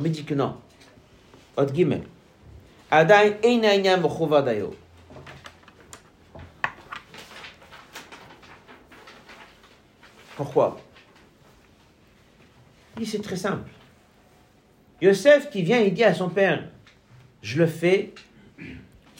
Me 0.00 0.08
dit 0.08 0.24
que 0.24 0.34
non. 0.34 0.56
Autre 1.56 1.72
guillemets. 1.72 2.02
Adain 2.90 3.34
eina 3.42 3.74
inyan 3.74 4.00
b'chuvadayo. 4.00 4.74
Pourquoi? 10.36 10.78
Il 12.96 13.02
dit 13.02 13.10
c'est 13.10 13.22
très 13.22 13.36
simple. 13.36 13.68
Yosef 15.02 15.50
qui 15.50 15.62
vient, 15.62 15.80
il 15.80 15.92
dit 15.92 16.04
à 16.04 16.14
son 16.14 16.28
père, 16.28 16.68
je 17.42 17.58
le 17.58 17.66
fais, 17.66 18.14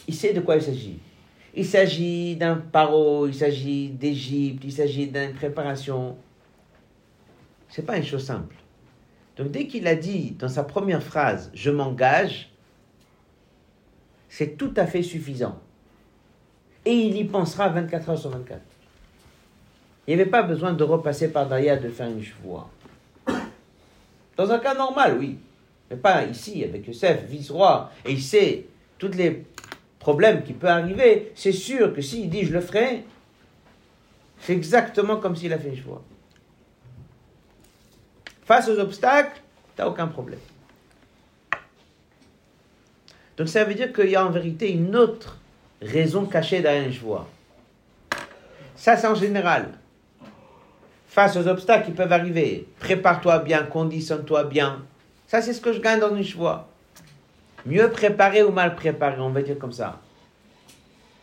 il 0.07 0.15
sait 0.15 0.33
de 0.33 0.39
quoi 0.39 0.55
il 0.55 0.61
s'agit. 0.61 0.99
Il 1.53 1.65
s'agit 1.65 2.37
d'un 2.37 2.55
paro, 2.55 3.27
il 3.27 3.35
s'agit 3.35 3.89
d'Égypte, 3.89 4.63
il 4.63 4.71
s'agit 4.71 5.07
d'une 5.07 5.33
préparation. 5.33 6.17
C'est 7.67 7.85
pas 7.85 7.97
une 7.97 8.05
chose 8.05 8.25
simple. 8.25 8.55
Donc 9.39 9.51
dès 9.51 9.67
qu'il 9.67 9.87
a 9.87 9.95
dit 9.95 10.31
dans 10.37 10.49
sa 10.49 10.65
première 10.65 11.01
phrase, 11.01 11.49
je 11.53 11.71
m'engage, 11.71 12.49
c'est 14.27 14.57
tout 14.57 14.73
à 14.75 14.85
fait 14.85 15.01
suffisant. 15.01 15.57
Et 16.83 16.91
il 16.91 17.15
y 17.15 17.23
pensera 17.23 17.69
24 17.69 18.09
heures 18.09 18.19
sur 18.19 18.31
24. 18.31 18.59
Il 20.05 20.15
n'y 20.15 20.21
avait 20.21 20.29
pas 20.29 20.43
besoin 20.43 20.73
de 20.73 20.83
repasser 20.83 21.29
par 21.29 21.47
derrière 21.47 21.79
de 21.79 21.87
faire 21.87 22.09
une 22.09 22.21
chevoie. 22.21 22.69
Dans 24.35 24.51
un 24.51 24.59
cas 24.59 24.73
normal, 24.73 25.17
oui. 25.17 25.37
Mais 25.89 25.95
pas 25.95 26.25
ici, 26.25 26.61
avec 26.65 26.85
Yosef, 26.85 27.23
vice-roi, 27.25 27.91
et 28.05 28.11
il 28.11 28.21
sait 28.21 28.65
tous 28.97 29.11
les 29.13 29.45
problèmes 29.99 30.43
qui 30.43 30.51
peuvent 30.51 30.69
arriver. 30.69 31.31
C'est 31.35 31.53
sûr 31.53 31.93
que 31.93 32.01
s'il 32.01 32.29
dit 32.29 32.43
je 32.43 32.51
le 32.51 32.59
ferai, 32.59 33.05
c'est 34.39 34.53
exactement 34.53 35.15
comme 35.17 35.37
s'il 35.37 35.53
a 35.53 35.57
fait 35.57 35.69
une 35.69 35.77
chevoie. 35.77 36.03
Face 38.49 38.67
aux 38.67 38.79
obstacles, 38.79 39.39
tu 39.75 39.79
n'as 39.79 39.87
aucun 39.87 40.07
problème. 40.07 40.39
Donc 43.37 43.47
ça 43.47 43.63
veut 43.63 43.75
dire 43.75 43.93
qu'il 43.93 44.09
y 44.09 44.15
a 44.15 44.25
en 44.25 44.31
vérité 44.31 44.71
une 44.71 44.95
autre 44.95 45.37
raison 45.79 46.25
cachée 46.25 46.59
derrière 46.59 46.83
une 46.83 46.91
chevoie. 46.91 47.27
Ça, 48.75 48.97
c'est 48.97 49.05
en 49.05 49.13
général. 49.13 49.67
Face 51.05 51.37
aux 51.37 51.47
obstacles 51.47 51.85
qui 51.85 51.91
peuvent 51.91 52.11
arriver, 52.11 52.67
prépare-toi 52.79 53.37
bien, 53.37 53.65
conditionne-toi 53.65 54.45
bien. 54.45 54.83
Ça, 55.27 55.43
c'est 55.43 55.53
ce 55.53 55.61
que 55.61 55.71
je 55.71 55.79
gagne 55.79 55.99
dans 55.99 56.15
une 56.15 56.23
chevoie. 56.23 56.69
Mieux 57.67 57.91
préparé 57.91 58.41
ou 58.41 58.49
mal 58.49 58.75
préparé, 58.75 59.19
on 59.19 59.29
va 59.29 59.43
dire 59.43 59.59
comme 59.59 59.73
ça. 59.73 59.99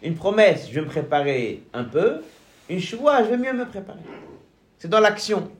Une 0.01 0.15
promesse, 0.15 0.69
je 0.69 0.75
vais 0.77 0.83
me 0.83 0.87
préparer 0.87 1.65
un 1.73 1.83
peu. 1.83 2.23
Une 2.71 2.81
chevoie, 2.81 3.25
je 3.25 3.31
vais 3.31 3.37
mieux 3.37 3.53
me 3.53 3.67
préparer. 3.67 3.99
C'est 4.79 4.87
dans 4.87 5.01
l'action. 5.01 5.51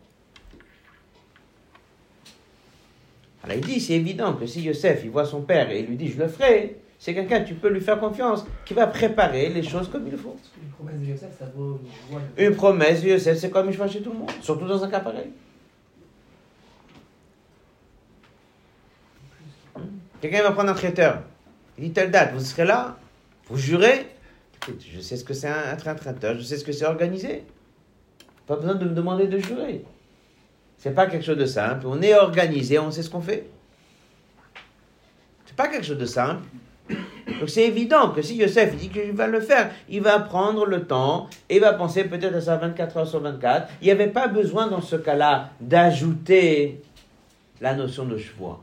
Alors 3.47 3.59
il 3.59 3.65
dit, 3.65 3.81
c'est 3.81 3.95
évident 3.95 4.35
que 4.35 4.45
si 4.45 4.61
Yosef, 4.63 5.03
il 5.05 5.11
voit 5.11 5.25
son 5.25 5.41
père 5.43 5.71
et 5.71 5.81
il 5.81 5.87
lui 5.87 5.97
dit, 5.97 6.09
je 6.11 6.19
le 6.19 6.27
ferai, 6.27 6.79
c'est 6.99 7.15
quelqu'un, 7.15 7.43
tu 7.43 7.55
peux 7.55 7.69
lui 7.69 7.81
faire 7.81 8.01
confiance, 8.01 8.45
qui 8.65 8.75
va 8.75 8.89
préparer 8.89 9.49
les 9.51 9.63
choses 9.63 9.89
comme 9.89 10.07
il 10.09 10.17
faut. 10.17 10.37
Une 10.61 10.69
promesse 10.71 11.01
de 11.01 11.07
Yosef, 11.07 11.39
ça 11.39 11.45
vaut 11.55 11.79
une 11.81 12.11
joie. 12.11 12.23
Une 12.37 12.57
promesse 12.57 13.03
de 13.03 13.09
Yosef, 13.09 13.39
c'est 13.39 13.51
comme 13.51 13.69
une 13.69 13.75
fois 13.75 13.87
chez 13.87 14.01
tout 14.01 14.13
le 14.13 14.19
monde, 14.19 14.31
surtout 14.41 14.67
dans 14.67 14.83
un 14.83 14.89
cas 14.89 15.01
pareil. 15.01 15.31
Quelqu'un 20.21 20.43
va 20.43 20.51
prendre 20.51 20.71
un 20.71 20.75
traiteur. 20.75 21.23
Il 21.79 21.85
dit 21.85 21.93
telle 21.93 22.11
date, 22.11 22.33
vous 22.35 22.41
serez 22.41 22.65
là, 22.65 22.99
vous 23.49 23.59
jurez. 23.59 24.07
Écoute, 24.57 24.83
je 24.93 25.01
sais 25.01 25.17
ce 25.17 25.25
que 25.25 25.35
c'est 25.35 25.49
un, 25.49 25.73
un 25.73 25.95
traiteur, 25.95 26.35
je 26.35 26.43
sais 26.43 26.57
ce 26.57 26.65
que 26.65 26.73
c'est 26.73 26.87
organisé. 26.87 27.45
Pas 28.47 28.57
besoin 28.57 28.75
de 28.75 28.87
me 28.87 28.95
demander 28.95 29.29
de 29.29 29.39
jurer. 29.39 29.85
C'est 30.79 30.95
pas 30.95 31.07
quelque 31.07 31.25
chose 31.25 31.39
de 31.39 31.47
simple. 31.47 31.87
On 31.87 32.01
est 32.03 32.15
organisé, 32.15 32.79
on 32.79 32.91
sait 32.91 33.03
ce 33.03 33.11
qu'on 33.11 33.21
fait. 33.21 33.49
C'est 35.47 35.57
pas 35.57 35.69
quelque 35.69 35.87
chose 35.87 35.99
de 35.99 36.07
simple. 36.07 36.43
Donc 36.89 37.49
c'est 37.49 37.65
évident 37.65 38.11
que 38.11 38.23
si 38.23 38.37
Yosef 38.37 38.71
il 38.75 38.79
dit 38.79 38.89
qu'il 38.89 39.13
va 39.13 39.27
le 39.27 39.41
faire, 39.41 39.71
il 39.89 40.01
va 40.01 40.21
prendre 40.21 40.65
le 40.65 40.87
temps 40.87 41.29
et 41.49 41.57
il 41.57 41.61
va 41.61 41.73
penser 41.73 42.05
peut-être 42.05 42.35
à 42.35 42.41
ça 42.41 42.57
24 42.57 42.97
heures 42.97 43.09
sur 43.09 43.21
24. 43.21 43.73
Il 43.83 43.87
n'y 43.87 43.91
avait 43.91 44.07
pas 44.07 44.29
besoin 44.29 44.69
dans 44.69 44.81
ce 44.81 44.97
cas-là 44.97 45.51
d'ajouter 45.61 46.81
la 47.61 47.75
notion 47.75 48.05
de 48.05 48.17
choix. 48.17 48.63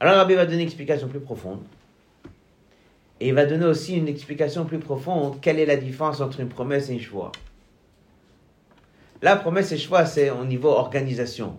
Alors 0.00 0.16
Rabbi 0.16 0.34
va 0.34 0.44
donner 0.46 0.58
une 0.58 0.66
explication 0.66 1.08
plus 1.08 1.20
profonde. 1.20 1.60
Et 3.20 3.28
il 3.28 3.34
va 3.34 3.46
donner 3.46 3.64
aussi 3.64 3.96
une 3.96 4.08
explication 4.08 4.64
plus 4.64 4.78
profonde. 4.78 5.40
Quelle 5.40 5.58
est 5.58 5.66
la 5.66 5.76
différence 5.76 6.20
entre 6.20 6.40
une 6.40 6.48
promesse 6.48 6.90
et 6.90 6.96
un 6.96 6.98
choix 6.98 7.32
La 9.22 9.36
promesse 9.36 9.72
et 9.72 9.78
choix, 9.78 10.04
c'est 10.04 10.30
au 10.30 10.44
niveau 10.44 10.68
organisation. 10.68 11.58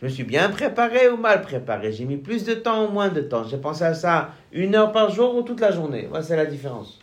Je 0.00 0.06
me 0.06 0.10
suis 0.10 0.24
bien 0.24 0.48
préparé 0.48 1.08
ou 1.08 1.16
mal 1.16 1.42
préparé. 1.42 1.92
J'ai 1.92 2.06
mis 2.06 2.16
plus 2.16 2.44
de 2.44 2.54
temps 2.54 2.86
ou 2.86 2.90
moins 2.90 3.10
de 3.10 3.20
temps. 3.20 3.44
J'ai 3.44 3.58
pensé 3.58 3.84
à 3.84 3.92
ça 3.92 4.30
une 4.50 4.74
heure 4.74 4.92
par 4.92 5.10
jour 5.10 5.36
ou 5.36 5.42
toute 5.42 5.60
la 5.60 5.72
journée. 5.72 6.06
Voilà, 6.08 6.24
c'est 6.24 6.36
la 6.36 6.46
différence. 6.46 7.00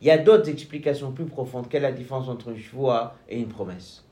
Il 0.00 0.06
y 0.06 0.10
a 0.10 0.16
d'autres 0.18 0.48
explications 0.48 1.12
plus 1.12 1.26
profondes. 1.26 1.68
Quelle 1.68 1.84
est 1.84 1.90
la 1.90 1.92
différence 1.92 2.28
entre 2.28 2.50
un 2.50 2.56
choix 2.56 3.14
et 3.28 3.38
une 3.38 3.48
promesse? 3.48 4.04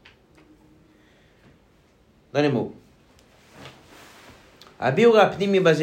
Dans 2.34 2.42
les 2.42 2.50
mots. 2.50 2.74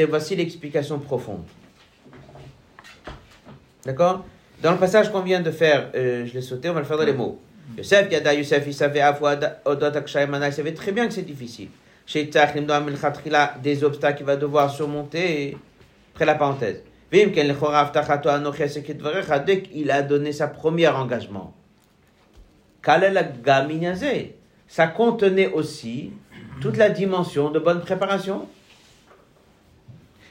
Voici 0.07 0.35
l'explication 0.35 0.99
profonde. 0.99 1.43
D'accord? 3.85 4.23
Dans 4.61 4.71
le 4.71 4.77
passage 4.77 5.11
qu'on 5.11 5.21
vient 5.21 5.41
de 5.41 5.51
faire, 5.51 5.91
euh, 5.95 6.25
je 6.25 6.33
l'ai 6.33 6.41
sauté, 6.41 6.69
on 6.69 6.73
va 6.73 6.79
le 6.79 6.85
faire 6.85 6.97
dans 6.97 7.05
les 7.05 7.13
mots. 7.13 7.39
Yosef, 7.75 8.11
Yada, 8.11 8.33
Yosef, 8.33 8.63
il 8.65 8.73
savait 8.73 9.01
il 9.01 10.53
savait 10.53 10.73
très 10.73 10.91
bien 10.91 11.07
que 11.07 11.13
c'est 11.13 11.23
difficile. 11.23 11.69
Chez 12.05 12.29
des 13.61 13.83
obstacles 13.83 14.17
qu'il 14.17 14.25
va 14.25 14.37
devoir 14.37 14.71
surmonter, 14.71 15.57
après 16.13 16.25
la 16.25 16.35
parenthèse. 16.35 16.81
Dès 17.11 17.31
qu'il 19.61 19.91
a 19.91 20.01
donné 20.01 20.31
sa 20.31 20.47
premier 20.47 20.87
engagement, 20.87 21.53
ça 24.67 24.87
contenait 24.87 25.51
aussi 25.51 26.11
toute 26.61 26.77
la 26.77 26.89
dimension 26.89 27.49
de 27.51 27.59
bonne 27.59 27.81
préparation. 27.81 28.47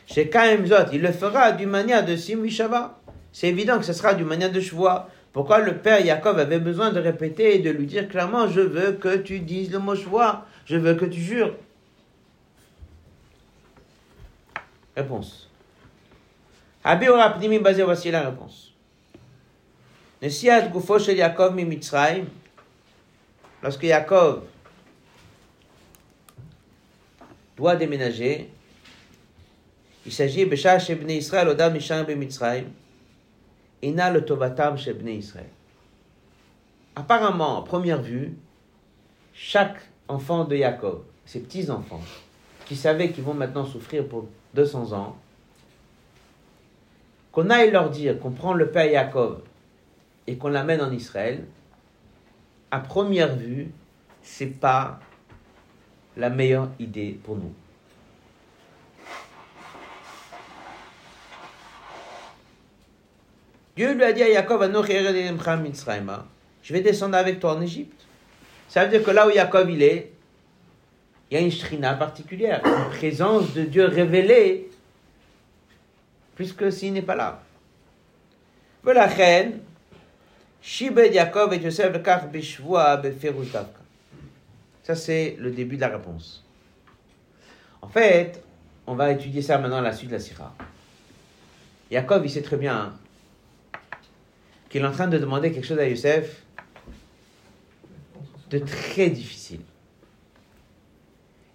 Chez 0.06 0.30
Zot, 0.66 0.74
il 0.92 1.02
le 1.02 1.12
fera 1.12 1.52
d'une 1.52 1.68
manière 1.68 2.04
de 2.04 2.16
Simvishava. 2.16 2.98
C'est 3.32 3.48
évident 3.48 3.78
que 3.78 3.84
ce 3.84 3.92
sera 3.92 4.14
d'une 4.14 4.26
manière 4.26 4.52
de 4.52 4.60
choix. 4.60 5.08
Pourquoi 5.36 5.58
le 5.58 5.76
père 5.76 6.02
Jacob 6.02 6.38
avait 6.38 6.58
besoin 6.58 6.92
de 6.92 6.98
répéter 6.98 7.56
et 7.56 7.58
de 7.58 7.68
lui 7.68 7.84
dire 7.84 8.08
clairement 8.08 8.48
Je 8.48 8.62
veux 8.62 8.92
que 8.92 9.18
tu 9.18 9.40
dises 9.40 9.70
le 9.70 9.78
mot 9.78 9.94
choix, 9.94 10.46
je 10.64 10.78
veux 10.78 10.94
que 10.94 11.04
tu 11.04 11.20
jures. 11.20 11.54
Réponse. 14.96 15.50
basé, 16.82 17.82
voici 17.82 18.10
la 18.10 18.30
réponse. 18.30 18.72
Lorsque 23.62 23.84
Jacob 23.84 24.44
doit 27.58 27.76
déménager, 27.76 28.48
il 30.06 30.12
s'agit 30.12 30.46
Besha 30.46 30.78
Shebne 30.78 31.10
Israël, 31.10 31.46
Odam 31.46 31.74
Misham 31.74 32.06
Bemitzrayim, 32.06 32.64
Ina 33.82 34.10
le 34.10 34.24
Tovatam 34.24 34.78
Shebne 34.78 35.08
Israël. 35.08 35.48
Apparemment, 36.94 37.62
à 37.62 37.64
première 37.64 38.00
vue, 38.00 38.34
chaque 39.34 39.78
enfant 40.08 40.44
de 40.44 40.56
Jacob, 40.56 41.04
ses 41.26 41.40
petits-enfants, 41.40 42.00
qui 42.64 42.74
savaient 42.74 43.10
qu'ils 43.10 43.24
vont 43.24 43.34
maintenant 43.34 43.66
souffrir 43.66 44.06
pour 44.08 44.26
200 44.54 44.92
ans, 44.92 45.16
qu'on 47.32 47.50
aille 47.50 47.70
leur 47.70 47.90
dire 47.90 48.18
qu'on 48.18 48.30
prend 48.30 48.54
le 48.54 48.70
père 48.70 48.90
Jacob 48.90 49.42
et 50.26 50.36
qu'on 50.36 50.48
l'amène 50.48 50.80
en 50.80 50.90
Israël, 50.90 51.44
à 52.70 52.80
première 52.80 53.36
vue, 53.36 53.70
c'est 54.22 54.46
pas 54.46 54.98
la 56.16 56.30
meilleure 56.30 56.70
idée 56.78 57.18
pour 57.22 57.36
nous. 57.36 57.52
Dieu 63.76 63.92
lui 63.92 64.04
a 64.04 64.12
dit 64.12 64.22
à 64.22 64.32
Jacob, 64.32 64.62
je 66.62 66.72
vais 66.72 66.80
descendre 66.80 67.16
avec 67.16 67.38
toi 67.38 67.54
en 67.54 67.60
Égypte. 67.60 68.06
Ça 68.68 68.84
veut 68.84 68.90
dire 68.90 69.04
que 69.04 69.10
là 69.10 69.28
où 69.28 69.30
Jacob 69.30 69.68
il 69.68 69.82
est, 69.82 70.12
il 71.30 71.34
y 71.34 71.36
a 71.36 71.40
une 71.40 71.50
shrina 71.50 71.94
particulière, 71.94 72.62
une 72.64 72.90
présence 72.96 73.52
de 73.52 73.62
Dieu 73.62 73.84
révélée, 73.84 74.70
puisque 76.34 76.72
s'il 76.72 76.94
n'est 76.94 77.02
pas 77.02 77.16
là. 77.16 77.42
Voilà, 78.82 79.06
reine, 79.06 79.60
Shibed 80.62 81.12
Jacob 81.12 81.52
et 81.52 81.60
Joseph 81.60 81.92
Ça, 84.84 84.94
c'est 84.94 85.36
le 85.38 85.50
début 85.50 85.76
de 85.76 85.80
la 85.82 85.88
réponse. 85.88 86.44
En 87.82 87.88
fait, 87.88 88.42
on 88.86 88.94
va 88.94 89.12
étudier 89.12 89.42
ça 89.42 89.58
maintenant 89.58 89.78
à 89.78 89.82
la 89.82 89.92
suite 89.92 90.10
de 90.10 90.14
la 90.14 90.20
Sira. 90.20 90.54
Jacob, 91.90 92.22
il 92.24 92.30
sait 92.30 92.42
très 92.42 92.56
bien 92.56 92.94
qu'il 94.68 94.82
est 94.82 94.86
en 94.86 94.92
train 94.92 95.08
de 95.08 95.18
demander 95.18 95.52
quelque 95.52 95.66
chose 95.66 95.78
à 95.78 95.88
Youssef 95.88 96.42
de 98.50 98.58
très 98.58 99.10
difficile 99.10 99.60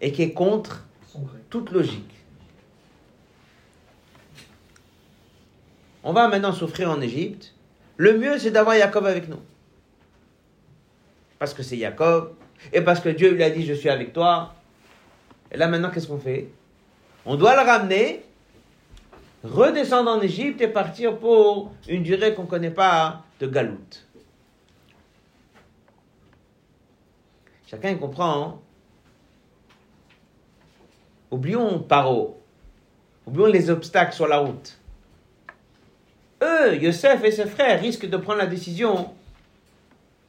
et 0.02 0.12
qui 0.12 0.24
est 0.24 0.34
contre 0.34 0.86
toute 1.50 1.72
logique. 1.72 2.12
On 6.04 6.14
va 6.14 6.28
maintenant 6.28 6.54
souffrir 6.54 6.90
en 6.90 7.00
Égypte. 7.00 7.54
Le 7.98 8.18
mieux, 8.18 8.40
c'est 8.40 8.52
d'avoir 8.52 8.76
Jacob 8.76 9.06
avec 9.06 9.30
nous. 9.30 9.40
Parce 11.38 11.54
que 11.54 11.62
c'est 11.62 11.78
Jacob, 11.78 12.34
et 12.74 12.82
parce 12.82 13.00
que 13.00 13.10
Dieu 13.10 13.32
lui 13.32 13.44
a 13.44 13.50
dit, 13.50 13.66
je 13.66 13.74
suis 13.74 13.90
avec 13.90 14.14
toi. 14.14 14.56
Et 15.52 15.58
là, 15.58 15.68
maintenant, 15.68 15.92
qu'est-ce 15.92 16.08
qu'on 16.08 16.20
fait? 16.20 16.48
On 17.26 17.36
doit 17.36 17.56
le 17.56 17.70
ramener 17.70 18.24
redescendre 19.44 20.12
en 20.12 20.22
Égypte 20.22 20.62
et 20.62 20.68
partir 20.68 21.18
pour 21.18 21.72
une 21.88 22.04
durée 22.04 22.34
qu'on 22.34 22.44
ne 22.44 22.48
connaît 22.48 22.72
pas 22.72 23.24
de 23.40 23.48
galoute. 23.48 24.06
Chacun 27.68 27.96
comprend. 27.96 28.44
Hein? 28.44 28.60
Oublions 31.32 31.80
Paro. 31.80 32.42
Oublions 33.26 33.48
les 33.48 33.70
obstacles 33.70 34.14
sur 34.14 34.28
la 34.28 34.40
route. 34.40 34.78
Eux, 36.44 36.76
Yosef 36.76 37.24
et 37.24 37.32
ses 37.32 37.46
frères 37.46 37.80
risquent 37.80 38.10
de 38.10 38.18
prendre 38.18 38.40
la 38.40 38.48
décision 38.48 39.14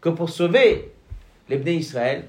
que 0.01 0.11
pour 0.11 0.31
sauver 0.31 0.93
les 1.49 1.57
Bnei 1.57 1.77
Israël, 1.77 2.29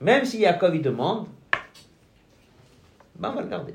même 0.00 0.24
si 0.24 0.40
Yaakov 0.40 0.74
y 0.76 0.80
demande, 0.80 1.28
ben 3.16 3.30
on 3.30 3.34
va 3.34 3.42
le 3.42 3.48
garder. 3.48 3.72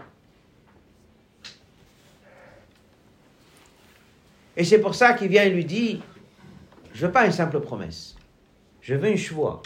Et 4.56 4.64
c'est 4.64 4.80
pour 4.80 4.96
ça 4.96 5.14
qu'il 5.14 5.30
vient 5.30 5.44
et 5.44 5.50
lui 5.50 5.66
dit, 5.66 6.02
je 6.94 7.06
veux 7.06 7.12
pas 7.12 7.26
une 7.26 7.32
simple 7.32 7.60
promesse, 7.60 8.16
je 8.82 8.94
veux 8.94 9.10
une 9.10 9.18
choix. 9.18 9.62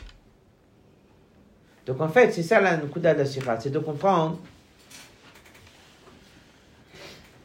Donc 1.86 2.02
en 2.02 2.10
fait, 2.10 2.32
c'est 2.32 2.44
ça 2.44 2.60
la 2.60 2.78
Nukuda 2.78 3.14
de 3.14 3.20
la 3.20 3.60
c'est 3.60 3.70
de 3.70 3.80
comprendre 3.80 4.40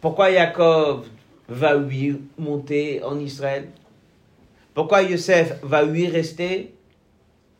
pourquoi 0.00 0.30
Yaakov 0.30 1.06
va 1.48 1.76
lui 1.76 2.20
monter 2.38 3.02
en 3.02 3.18
Israël, 3.18 3.68
pourquoi 4.74 5.02
Yosef 5.02 5.60
va 5.62 5.82
lui 5.82 6.08
rester, 6.08 6.74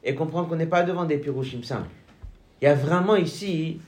et 0.04 0.14
comprendre 0.14 0.48
qu'on 0.48 0.56
n'est 0.56 0.66
pas 0.66 0.82
devant 0.82 1.04
des 1.04 1.18
pirouchim 1.18 1.62
simples. 1.62 1.88
Il 2.60 2.64
y 2.64 2.68
a 2.68 2.74
vraiment 2.74 3.16
ici 3.16 3.80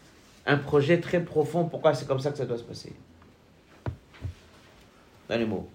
un 0.47 0.57
projet 0.57 1.01
très 1.01 1.25
profond, 1.25 1.65
pourquoi 1.65 1.95
c'est 1.95 2.07
comme 2.07 2.21
ça 2.21 2.31
que 2.31 2.39
ça 2.39 2.47
doit 2.47 2.59
se 2.59 2.63
passer? 2.63 2.93
Dans 5.29 5.37
les 5.37 5.47
mots. 5.47 5.69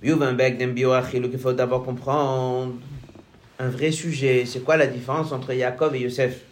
Il 0.00 1.38
faut 1.38 1.52
d'abord 1.52 1.84
comprendre 1.84 2.74
un 3.58 3.68
vrai 3.68 3.90
sujet. 3.90 4.44
C'est 4.46 4.60
quoi 4.60 4.76
la 4.76 4.86
différence 4.86 5.32
entre 5.32 5.52
Yaakov 5.52 5.96
et 5.96 6.00
Yosef? 6.00 6.42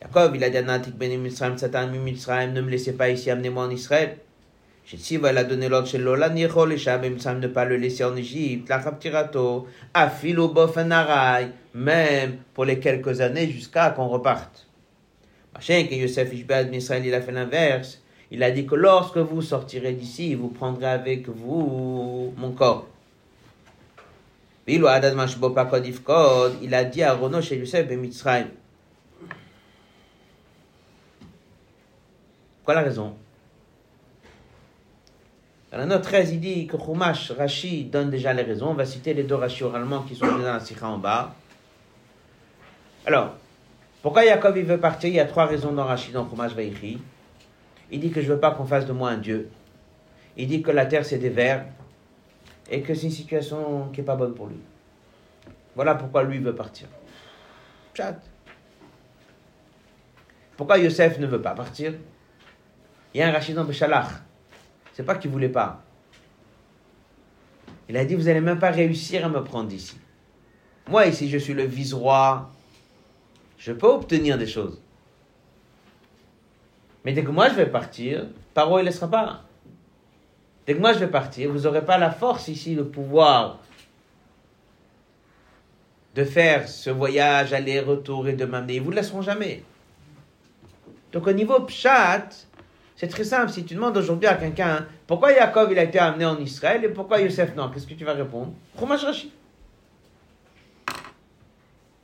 Yaakov, 0.00 0.36
il 0.36 0.44
a 0.44 0.50
dit 0.50 0.58
à 0.58 0.62
Natik 0.62 0.94
ben 0.96 1.20
Mitzrayim, 1.20 1.58
Satan 1.58 1.88
ne 1.88 2.60
me 2.60 2.70
laissez 2.70 2.92
pas 2.92 3.10
ici, 3.10 3.30
amenez-moi 3.30 3.64
en 3.64 3.70
Israël. 3.70 4.18
Shetsiva, 4.84 5.32
il 5.32 5.38
a 5.38 5.44
donné 5.44 5.68
l'ordre 5.68 5.88
chez 5.88 5.98
Lola, 5.98 6.28
Nichol, 6.28 6.72
et 6.72 6.78
Shab, 6.78 7.04
Mitzrayim, 7.04 7.40
ne 7.40 7.48
pas 7.48 7.64
le 7.64 7.76
laisser 7.76 8.04
en 8.04 8.14
Égypte, 8.14 8.68
la 8.68 8.78
Raptirato, 8.78 9.66
Afilo, 9.92 10.48
Bof, 10.48 10.76
Anarai, 10.76 11.48
même 11.74 12.38
pour 12.54 12.64
les 12.64 12.78
quelques 12.78 13.20
années 13.20 13.50
jusqu'à 13.50 13.90
qu'on 13.90 14.06
reparte. 14.06 14.68
Machin, 15.52 15.84
que 15.88 15.94
Yosef 15.96 16.32
Ishbad, 16.32 16.72
Israël, 16.72 17.04
il 17.04 17.14
a 17.14 17.20
fait 17.20 17.32
l'inverse. 17.32 18.01
Il 18.34 18.42
a 18.42 18.50
dit 18.50 18.64
que 18.64 18.74
lorsque 18.74 19.18
vous 19.18 19.42
sortirez 19.42 19.92
d'ici, 19.92 20.34
vous 20.34 20.48
prendrez 20.48 20.86
avec 20.86 21.28
vous 21.28 22.32
mon 22.38 22.52
corps. 22.52 22.86
Il 24.66 24.86
a 24.86 25.00
dit 26.84 27.02
à 27.02 27.12
Rono 27.12 27.42
chez 27.42 27.58
Yosef 27.58 27.86
ben 27.86 28.00
Mitzrayim. 28.00 28.48
Quoi 32.64 32.72
la 32.72 32.80
raison? 32.80 33.14
Dans 35.70 35.76
la 35.76 35.84
note 35.84 36.02
13, 36.02 36.32
il 36.32 36.40
dit 36.40 36.66
que 36.66 36.78
Chumash, 36.78 37.32
Rashi 37.32 37.84
donne 37.84 38.08
déjà 38.08 38.32
les 38.32 38.44
raisons. 38.44 38.68
On 38.70 38.74
va 38.74 38.86
citer 38.86 39.12
les 39.12 39.24
deux 39.24 39.34
Rashi 39.34 39.62
oralement 39.64 40.00
qui 40.04 40.16
sont 40.16 40.26
dans 40.26 40.38
la 40.38 40.58
sikha 40.58 40.88
en 40.88 40.96
bas. 40.96 41.34
Alors, 43.04 43.34
pourquoi 44.00 44.24
Yaakov 44.24 44.56
il 44.56 44.64
veut 44.64 44.80
partir? 44.80 45.10
Il 45.10 45.16
y 45.16 45.20
a 45.20 45.26
trois 45.26 45.44
raisons 45.44 45.72
dans 45.72 45.84
Rashi, 45.84 46.12
dans 46.12 46.26
Chumash 46.26 46.54
Vaïchi. 46.54 46.98
Il 47.92 48.00
dit 48.00 48.10
que 48.10 48.22
je 48.22 48.32
veux 48.32 48.40
pas 48.40 48.50
qu'on 48.50 48.64
fasse 48.64 48.86
de 48.86 48.92
moi 48.92 49.10
un 49.10 49.18
Dieu. 49.18 49.50
Il 50.36 50.48
dit 50.48 50.62
que 50.62 50.70
la 50.70 50.86
terre 50.86 51.04
c'est 51.04 51.18
des 51.18 51.28
vers 51.28 51.66
et 52.70 52.80
que 52.80 52.94
c'est 52.94 53.04
une 53.04 53.12
situation 53.12 53.90
qui 53.92 54.00
n'est 54.00 54.06
pas 54.06 54.16
bonne 54.16 54.34
pour 54.34 54.46
lui. 54.46 54.56
Voilà 55.76 55.94
pourquoi 55.94 56.24
lui 56.24 56.38
veut 56.38 56.54
partir. 56.54 56.88
Chat. 57.94 58.18
Pourquoi 60.56 60.78
Yosef 60.78 61.18
ne 61.18 61.26
veut 61.26 61.42
pas 61.42 61.52
partir? 61.52 61.94
Il 63.12 63.20
y 63.20 63.22
a 63.22 63.28
un 63.28 63.32
Rachid 63.32 63.54
dans 63.54 63.64
Béchalach. 63.64 64.08
C'est 64.94 65.04
pas 65.04 65.16
qu'il 65.16 65.30
voulait 65.30 65.48
pas. 65.48 65.82
Il 67.88 67.96
a 67.96 68.04
dit 68.04 68.14
Vous 68.14 68.24
n'allez 68.24 68.40
même 68.40 68.58
pas 68.58 68.70
réussir 68.70 69.24
à 69.26 69.28
me 69.28 69.44
prendre 69.44 69.68
d'ici. 69.68 69.96
Moi, 70.88 71.06
ici, 71.06 71.28
je 71.28 71.38
suis 71.38 71.54
le 71.54 71.64
vice-roi. 71.64 72.50
Je 73.58 73.72
peux 73.72 73.86
obtenir 73.86 74.38
des 74.38 74.46
choses. 74.46 74.81
Mais 77.04 77.12
dès 77.12 77.24
que 77.24 77.30
moi 77.30 77.48
je 77.48 77.54
vais 77.54 77.66
partir, 77.66 78.26
Paro 78.54 78.78
il 78.78 78.82
ne 78.82 78.86
laissera 78.86 79.08
pas. 79.08 79.42
Dès 80.66 80.74
que 80.74 80.80
moi 80.80 80.92
je 80.92 80.98
vais 80.98 81.08
partir, 81.08 81.50
vous 81.50 81.60
n'aurez 81.60 81.84
pas 81.84 81.98
la 81.98 82.10
force 82.10 82.48
ici, 82.48 82.74
le 82.74 82.86
pouvoir 82.86 83.58
de 86.14 86.24
faire 86.24 86.68
ce 86.68 86.90
voyage 86.90 87.52
aller-retour 87.52 88.28
et 88.28 88.34
de 88.34 88.44
m'amener. 88.44 88.74
Ils 88.74 88.82
vous 88.82 88.90
laisseront 88.90 89.22
jamais. 89.22 89.62
Donc 91.10 91.26
au 91.26 91.32
niveau 91.32 91.60
pshat, 91.60 92.28
c'est 92.96 93.08
très 93.08 93.24
simple. 93.24 93.50
Si 93.50 93.64
tu 93.64 93.74
demandes 93.74 93.96
aujourd'hui 93.96 94.28
à 94.28 94.34
quelqu'un 94.34 94.86
pourquoi 95.06 95.32
Yaakov 95.32 95.72
il 95.72 95.78
a 95.78 95.82
été 95.82 95.98
amené 95.98 96.24
en 96.24 96.38
Israël 96.38 96.82
et 96.84 96.88
pourquoi 96.88 97.20
Yosef 97.20 97.54
non, 97.54 97.70
qu'est-ce 97.70 97.86
que 97.86 97.92
tu 97.92 98.04
vas 98.04 98.14
répondre? 98.14 98.52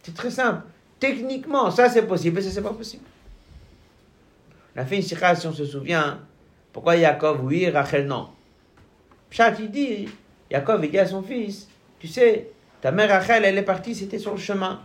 C'est 0.03 0.15
très 0.15 0.31
simple. 0.31 0.67
Techniquement, 1.01 1.71
ça 1.71 1.89
c'est 1.89 2.07
possible, 2.07 2.39
et 2.39 2.43
ça 2.43 2.51
c'est 2.51 2.63
pas 2.63 2.73
possible. 2.73 3.05
On 4.79 4.83
a 4.83 4.85
fait 4.85 4.95
une 4.95 5.03
sikha, 5.03 5.35
si 5.35 5.45
on 5.49 5.53
se 5.53 5.67
souvient, 5.67 6.21
pourquoi 6.73 6.95
Yaakov 6.95 7.45
oui, 7.45 7.69
Rachel 7.69 8.07
non? 8.07 8.29
Pshat 9.29 9.55
il 9.59 9.73
dit, 9.73 10.09
Yaakov 10.53 10.85
il 10.85 10.93
dit 10.93 10.99
à 11.01 11.07
son 11.07 11.21
fils, 11.21 11.69
tu 11.99 12.07
sais, 12.07 12.51
ta 12.81 12.93
mère 12.93 13.09
Rachel, 13.09 13.45
elle 13.45 13.59
est 13.59 13.63
partie, 13.63 13.97
c'était 13.97 14.21
sur 14.21 14.31
le 14.31 14.39
chemin. 14.39 14.81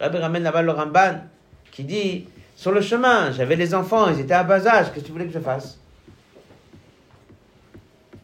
Rabbi 0.00 0.16
ramène 0.16 0.42
là-bas 0.42 0.62
le 0.62 0.72
Ramban 0.72 1.20
qui 1.70 1.84
dit 1.84 2.26
Sur 2.54 2.72
le 2.72 2.80
chemin, 2.80 3.30
j'avais 3.30 3.56
les 3.56 3.74
enfants, 3.74 4.08
ils 4.08 4.20
étaient 4.20 4.32
à 4.32 4.42
bas 4.42 4.66
âge, 4.66 4.86
qu'est-ce 4.86 5.00
que 5.00 5.06
tu 5.06 5.12
voulais 5.12 5.26
que 5.26 5.34
je 5.34 5.38
fasse? 5.38 5.78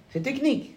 C'est 0.09 0.23
technique. 0.23 0.75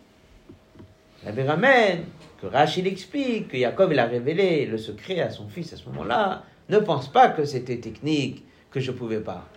Rabbi 1.23 1.43
ramène 1.43 2.03
que 2.41 2.47
Rachel 2.47 2.87
explique 2.87 3.47
que 3.47 3.57
Jacob 3.57 3.89
il 3.93 3.99
a 3.99 4.05
révélé 4.05 4.65
le 4.65 4.77
secret 4.77 5.21
à 5.21 5.29
son 5.29 5.47
fils 5.47 5.71
à 5.71 5.77
ce 5.77 5.85
moment-là. 5.85 6.43
Ne 6.67 6.79
pense 6.79 7.09
pas 7.09 7.29
que 7.29 7.45
c'était 7.45 7.77
technique, 7.77 8.43
que 8.69 8.81
je 8.81 8.91
ne 8.91 8.97
pouvais 8.97 9.21
pas. 9.21 9.47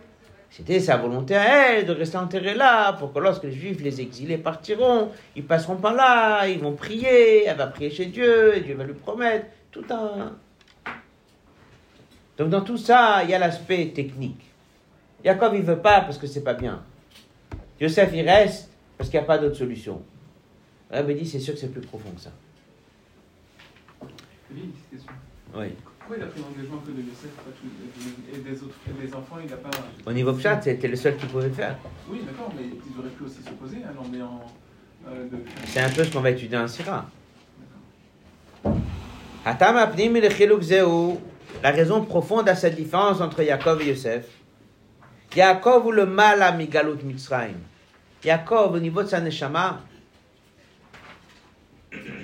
C'était 0.58 0.80
sa 0.80 0.96
volonté 0.96 1.36
à 1.36 1.76
elle 1.76 1.86
de 1.86 1.92
rester 1.92 2.16
enterrée 2.16 2.56
là 2.56 2.92
pour 2.94 3.12
que 3.12 3.20
lorsque 3.20 3.44
les 3.44 3.52
juifs, 3.52 3.80
les 3.80 4.00
exilés 4.00 4.38
partiront, 4.38 5.12
ils 5.36 5.46
passeront 5.46 5.76
par 5.76 5.94
là, 5.94 6.48
ils 6.48 6.58
vont 6.58 6.72
prier, 6.72 7.44
elle 7.44 7.56
va 7.56 7.68
prier 7.68 7.90
chez 7.90 8.06
Dieu, 8.06 8.56
et 8.56 8.60
Dieu 8.62 8.74
va 8.74 8.82
lui 8.82 8.94
promettre 8.94 9.46
tout 9.70 9.84
un. 9.88 10.36
Donc 12.38 12.48
dans 12.50 12.62
tout 12.62 12.76
ça, 12.76 13.22
il 13.22 13.30
y 13.30 13.34
a 13.34 13.38
l'aspect 13.38 13.92
technique. 13.94 14.50
Jacob, 15.24 15.52
il 15.54 15.62
veut 15.62 15.78
pas 15.78 16.00
parce 16.00 16.18
que 16.18 16.26
c'est 16.26 16.42
pas 16.42 16.54
bien. 16.54 16.82
Joseph, 17.80 18.10
il 18.12 18.28
reste 18.28 18.68
parce 18.96 19.10
qu'il 19.10 19.20
n'y 19.20 19.24
a 19.24 19.28
pas 19.28 19.38
d'autre 19.38 19.54
solution. 19.54 20.02
Rabbi 20.90 21.14
dit, 21.14 21.26
c'est 21.26 21.38
sûr 21.38 21.54
que 21.54 21.60
c'est 21.60 21.70
plus 21.70 21.82
profond 21.82 22.10
que 22.10 22.20
ça. 22.20 22.32
Oui, 24.50 24.72
question. 24.90 25.12
Oui. 25.54 25.68
Pourquoi 26.08 26.24
il 26.24 26.26
a 26.26 26.32
pris 26.32 26.40
l'engagement 26.40 26.78
que 26.86 26.90
de 26.90 27.02
Yosef 27.02 27.30
et 28.32 28.38
des 28.38 28.62
autres 28.62 28.74
et 28.88 29.06
des 29.06 29.14
enfants, 29.14 29.36
il 29.44 29.50
n'a 29.50 29.56
pas. 29.58 29.68
Au 30.06 30.12
niveau 30.14 30.38
chat, 30.38 30.58
c'était 30.62 30.88
le 30.88 30.96
seul 30.96 31.18
qui 31.18 31.26
pouvait 31.26 31.48
le 31.48 31.52
faire. 31.52 31.76
Oui, 32.08 32.20
d'accord, 32.24 32.50
mais 32.56 32.62
ils 32.66 32.98
auraient 32.98 33.10
pu 33.10 33.24
aussi 33.24 33.42
s'opposer, 33.42 33.76
mais 34.10 34.22
en. 34.22 34.40
euh, 35.06 35.28
de- 35.28 35.36
C'est 35.66 35.80
un 35.80 35.90
peu 35.90 36.04
ce 36.04 36.10
qu'on 36.10 36.20
va 36.22 36.30
étudier 36.30 36.56
en 36.56 36.66
Syrah. 36.66 37.04
La 41.62 41.70
raison 41.70 42.02
profonde 42.06 42.48
à 42.48 42.54
cette 42.54 42.76
différence 42.76 43.20
entre 43.20 43.42
Yaakov 43.42 43.82
et 43.82 43.88
Yosef. 43.88 44.24
Yaakov 45.36 45.84
ou 45.88 45.92
le 45.92 46.06
mal 46.06 46.40
à 46.40 46.52
Migalut 46.52 47.02
Mitzrayim. 47.04 47.58
Yaakov, 48.24 48.72
au 48.72 48.78
niveau 48.80 49.02
de 49.02 49.08
sa 49.08 49.20
neshama, 49.20 49.82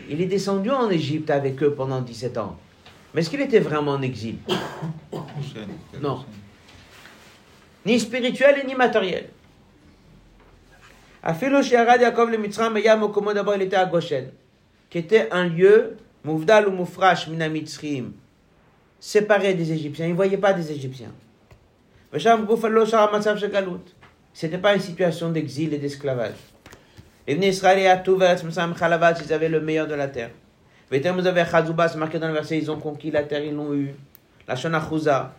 il 0.08 0.22
est 0.22 0.26
descendu 0.26 0.70
en 0.70 0.88
Égypte 0.88 1.28
avec 1.28 1.62
eux 1.62 1.74
pendant 1.74 2.00
17 2.00 2.38
ans. 2.38 2.58
Mais 3.14 3.20
est-ce 3.20 3.30
qu'il 3.30 3.40
était 3.40 3.60
vraiment 3.60 3.92
en 3.92 4.02
exil 4.02 4.36
Non. 6.02 6.24
Ni 7.86 8.00
spirituel 8.00 8.64
ni 8.66 8.74
matériel. 8.74 9.28
Afilo 11.22 11.62
Yaakov 11.62 12.30
le 12.30 12.38
Mitzrayim 12.38 12.76
Yam 12.78 13.08
il 13.54 13.62
était 13.62 13.76
à 13.76 13.86
Goshen, 13.86 14.30
qui 14.90 14.98
était 14.98 15.28
un 15.30 15.44
lieu, 15.44 15.96
Mouvdal 16.24 16.68
ou 16.68 16.72
Moufrash 16.72 17.28
séparé 18.98 19.54
des 19.54 19.72
Égyptiens. 19.72 20.06
Il 20.06 20.10
ne 20.12 20.16
voyait 20.16 20.36
pas 20.38 20.52
des 20.52 20.72
Égyptiens. 20.72 21.12
Shagalut. 22.18 23.80
C'était 24.32 24.58
pas 24.58 24.74
une 24.74 24.80
situation 24.80 25.30
d'exil 25.30 25.72
et 25.72 25.78
d'esclavage. 25.78 26.34
Israël 27.28 28.02
ils 28.06 29.32
avaient 29.32 29.48
le 29.48 29.60
meilleur 29.60 29.86
de 29.86 29.94
la 29.94 30.08
terre. 30.08 30.30
C'est 30.90 31.96
marqué 31.96 32.18
dans 32.18 32.28
le 32.28 32.34
verset, 32.34 32.58
ils 32.58 32.70
ont 32.70 32.78
conquis 32.78 33.10
la 33.10 33.22
terre, 33.22 33.44
ils 33.44 33.54
l'ont 33.54 33.74
eu. 33.74 33.94
La 34.46 34.56
Shona 34.56 34.80
Chouza. 34.86 35.34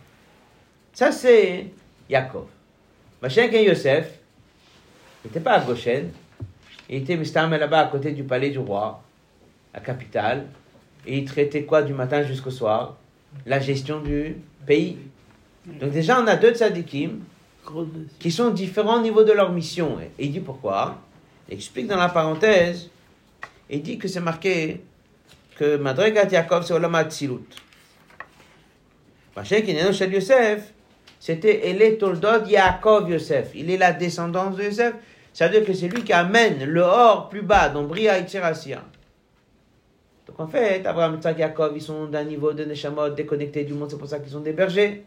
Ça, 0.92 1.12
c'est 1.12 1.66
Yaakov. 2.10 2.46
Machin 3.22 3.48
qu'un 3.48 3.60
Yosef, 3.60 4.18
il 5.24 5.28
n'était 5.28 5.40
pas 5.40 5.52
à 5.52 5.60
Goshen, 5.60 6.10
il 6.88 6.96
était 6.96 7.16
là-bas 7.16 7.80
à 7.80 7.86
côté 7.86 8.12
du 8.12 8.24
palais 8.24 8.50
du 8.50 8.58
roi, 8.58 9.02
la 9.72 9.80
capitale, 9.80 10.46
et 11.06 11.18
il 11.18 11.24
traitait 11.24 11.64
quoi 11.64 11.82
du 11.82 11.92
matin 11.92 12.22
jusqu'au 12.22 12.50
soir? 12.50 12.96
La 13.44 13.60
gestion 13.60 14.00
du 14.00 14.36
pays. 14.66 14.98
Donc 15.66 15.90
déjà, 15.90 16.20
on 16.20 16.26
a 16.26 16.36
deux 16.36 16.54
tzadikim 16.54 17.20
qui 18.18 18.30
sont 18.30 18.50
différents 18.50 18.98
au 18.98 19.02
niveau 19.02 19.24
de 19.24 19.32
leur 19.32 19.52
mission. 19.52 19.98
Et 20.00 20.26
il 20.26 20.32
dit 20.32 20.40
pourquoi? 20.40 21.00
Il 21.48 21.54
explique 21.54 21.86
dans 21.86 21.96
la 21.96 22.08
parenthèse, 22.08 22.88
il 23.68 23.82
dit 23.82 23.98
que 23.98 24.08
c'est 24.08 24.20
marqué 24.20 24.80
que 25.58 25.76
Madregat 25.76 26.28
Yaakov 26.30 26.64
c'est 26.64 26.74
Olam 26.74 26.96
qui 27.08 27.24
est 29.70 29.92
chez 29.92 30.08
Yosef, 30.08 30.72
c'était 31.20 31.68
Ele 31.68 31.98
Toldod 31.98 32.48
Yaakov 32.48 33.10
Yosef. 33.10 33.50
Il 33.54 33.70
est 33.70 33.76
la 33.76 33.92
descendance 33.92 34.56
de 34.56 34.64
Yosef. 34.64 34.94
Ça 35.32 35.48
veut 35.48 35.58
dire 35.58 35.66
que 35.66 35.74
c'est 35.74 35.88
lui 35.88 36.02
qui 36.02 36.12
amène 36.12 36.64
le 36.64 36.80
or 36.80 37.28
plus 37.28 37.42
bas, 37.42 37.68
dans 37.68 37.84
Bria 37.84 38.18
et 38.18 38.24
Tirasia. 38.24 38.82
Donc 40.26 40.40
en 40.40 40.46
fait, 40.46 40.84
Abraham, 40.86 41.18
Isaac, 41.18 41.38
Yaakov, 41.38 41.72
ils 41.76 41.82
sont 41.82 42.06
d'un 42.06 42.24
niveau 42.24 42.52
de 42.52 42.64
Neshamot 42.64 43.10
déconnectés 43.10 43.64
du 43.64 43.74
monde, 43.74 43.90
c'est 43.90 43.98
pour 43.98 44.08
ça 44.08 44.18
qu'ils 44.18 44.32
sont 44.32 44.40
des 44.40 44.52
bergers. 44.52 45.04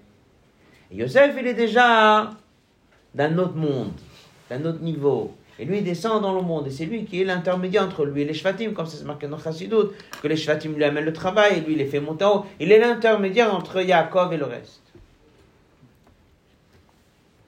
Et 0.92 0.96
Yosef, 0.96 1.36
il 1.38 1.48
est 1.48 1.54
déjà 1.54 2.30
d'un 3.14 3.38
autre 3.38 3.56
monde, 3.56 3.94
d'un 4.50 4.64
autre 4.66 4.82
niveau. 4.82 5.36
Et 5.59 5.65
lui, 5.65 5.79
il 5.79 5.85
descend 5.85 6.21
dans 6.23 6.35
le 6.35 6.43
monde. 6.43 6.67
Et 6.67 6.71
c'est 6.71 6.85
lui 6.85 7.05
qui 7.05 7.23
est 7.23 7.25
l'intermédiaire 7.25 7.85
entre 7.85 8.05
lui 8.05 8.23
et 8.23 8.25
les 8.25 8.35
Shvatim, 8.35 8.73
comme 8.73 8.87
ça 8.87 8.97
c'est 8.99 9.05
marqué 9.05 9.29
dans 9.29 9.39
Chassidut, 9.39 9.93
que 10.21 10.29
les 10.29 10.37
Shvatim 10.37 10.75
lui 10.75 10.85
amènent 10.85 11.05
le 11.05 11.13
travail, 11.13 11.59
et 11.59 11.61
lui, 11.61 11.75
il 11.75 11.79
les 11.79 11.87
fait 11.87 12.01
monter 12.01 12.25
en 12.25 12.39
haut. 12.39 12.47
Il 12.59 12.73
est 12.73 12.79
l'intermédiaire 12.79 13.55
entre 13.55 13.81
Yaakov 13.81 14.33
et 14.33 14.37
le 14.37 14.47
reste. 14.47 14.83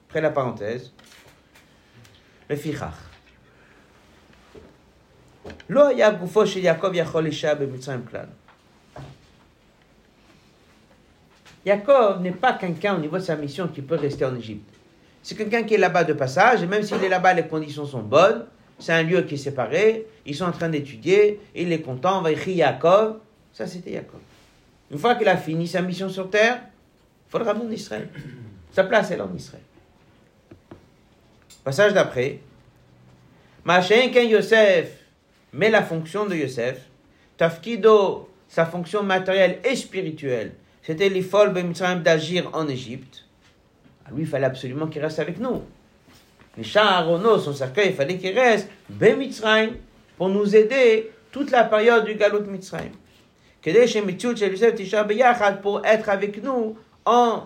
Après 0.07 0.21
la 0.21 0.29
parenthèse, 0.29 0.93
le 2.49 2.55
Fichach. 2.55 2.93
לא 5.69 5.87
היה 5.87 6.11
גופו 6.11 6.47
של 6.47 6.59
יעקב 6.59 6.91
יכול 6.93 7.23
להישאר 7.23 7.55
במצרים 7.55 8.05
כלל. 8.05 8.25
Yaakov 11.65 12.21
n'est 12.21 12.31
pas 12.31 12.53
quelqu'un 12.53 12.95
au 12.95 12.99
niveau 12.99 13.17
de 13.17 13.23
sa 13.23 13.35
mission 13.35 13.67
qui 13.67 13.81
peut 13.81 13.95
rester 13.95 14.23
en 14.23 14.35
Égypte. 14.35 14.70
C'est 15.22 15.36
quelqu'un 15.36 15.62
qui 15.62 15.74
est 15.74 15.78
là-bas 15.78 16.04
de 16.04 16.12
passage, 16.12 16.62
et 16.62 16.66
même 16.66 16.82
s'il 16.82 17.02
est 17.02 17.08
là-bas, 17.08 17.34
les 17.34 17.46
conditions 17.46 17.86
sont 17.86 18.02
bonnes. 18.02 18.46
C'est 18.78 18.92
un 18.92 19.04
lieu 19.04 19.22
qui 19.22 19.34
est 19.34 19.38
séparé, 19.38 20.06
ils 20.26 20.34
sont 20.34 20.44
en 20.44 20.50
train 20.52 20.68
d'étudier, 20.68 21.38
il 21.54 21.72
est 21.72 21.82
content, 21.82 22.18
on 22.18 22.22
va 22.22 22.32
écrire 22.32 22.56
Yaakov. 22.56 23.18
Ça, 23.52 23.66
c'était 23.66 23.92
Yaakov. 23.92 24.20
Une 24.90 24.98
fois 24.98 25.14
qu'il 25.14 25.28
a 25.28 25.36
fini 25.36 25.68
sa 25.68 25.80
mission 25.82 26.08
sur 26.08 26.28
terre, 26.28 26.60
il 26.64 27.30
faut 27.30 27.38
le 27.38 27.44
ramener 27.44 27.66
en 27.66 27.70
Israël. 27.70 28.08
Sa 28.72 28.84
place, 28.84 29.10
elle 29.10 29.18
est 29.18 29.22
en 29.22 29.34
Israël. 29.34 29.62
Passage 31.62 31.94
d'après. 31.94 32.40
Machin 33.64 34.08
Ken 34.12 34.28
Yosef, 34.28 34.90
mais 35.52 35.70
la 35.70 35.82
fonction 35.82 36.26
de 36.26 36.34
Yosef, 36.34 36.80
Tafkido, 37.36 38.28
sa 38.48 38.66
fonction 38.66 39.04
matérielle 39.04 39.60
et 39.64 39.76
spirituelle, 39.76 40.54
c'était 40.82 41.08
l'ifol 41.08 41.52
b'mitzrayim 41.52 42.00
d'agir 42.00 42.50
en 42.52 42.66
Égypte. 42.66 43.21
Lui, 44.10 44.22
il 44.22 44.26
fallait 44.26 44.46
absolument 44.46 44.86
qu'il 44.86 45.02
reste 45.02 45.18
avec 45.18 45.38
nous. 45.38 45.62
Les 46.56 46.64
chars 46.64 47.06
son 47.40 47.52
cercueil, 47.52 47.88
il 47.90 47.94
fallait 47.94 48.18
qu'il 48.18 48.38
reste 48.38 48.68
b'mitzrayim 48.90 49.72
pour 50.18 50.28
nous 50.28 50.54
aider 50.54 51.10
toute 51.30 51.50
la 51.50 51.64
période 51.64 52.04
du 52.04 52.14
Galut 52.14 52.46
Mitzrayim. 52.46 52.92
Pour 55.62 55.86
être 55.86 56.08
avec 56.08 56.42
nous 56.42 56.76
en, 57.04 57.42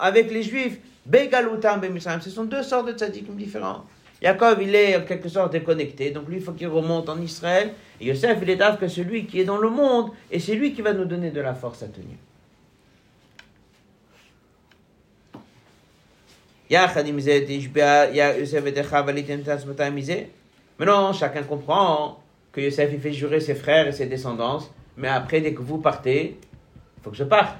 avec 0.00 0.30
les 0.30 0.42
Juifs, 0.42 0.78
begalutam 1.06 1.80
b'mitzrayim. 1.80 2.20
Ce 2.20 2.30
sont 2.30 2.44
deux 2.44 2.62
sortes 2.62 2.88
de 2.88 2.92
tzadikim 2.92 3.36
différents. 3.36 3.84
Yaakov, 4.22 4.62
il 4.62 4.74
est 4.74 4.96
en 4.96 5.02
quelque 5.02 5.28
sorte 5.28 5.52
déconnecté, 5.52 6.10
donc 6.10 6.28
lui, 6.28 6.36
il 6.36 6.42
faut 6.42 6.52
qu'il 6.52 6.68
remonte 6.68 7.08
en 7.08 7.20
Israël. 7.20 7.72
Et 8.00 8.06
Yosef, 8.06 8.38
il 8.42 8.50
est 8.50 8.78
que 8.78 8.88
celui 8.88 9.26
qui 9.26 9.40
est 9.40 9.44
dans 9.44 9.58
le 9.58 9.68
monde, 9.68 10.10
et 10.30 10.40
c'est 10.40 10.54
lui 10.54 10.72
qui 10.72 10.82
va 10.82 10.92
nous 10.92 11.04
donner 11.04 11.30
de 11.30 11.40
la 11.40 11.54
force 11.54 11.82
à 11.82 11.86
tenir. 11.86 12.16
Mais 20.78 20.84
non, 20.84 21.12
chacun 21.12 21.42
comprend 21.42 22.18
que 22.52 22.60
Yosef 22.60 22.90
il 22.92 23.00
fait 23.00 23.12
jurer 23.12 23.40
ses 23.40 23.54
frères 23.54 23.86
et 23.86 23.92
ses 23.92 24.06
descendants, 24.06 24.60
mais 24.96 25.08
après, 25.08 25.40
dès 25.40 25.54
que 25.54 25.62
vous 25.62 25.78
partez, 25.78 26.38
il 26.96 27.02
faut 27.02 27.10
que 27.10 27.16
je 27.16 27.24
parte. 27.24 27.56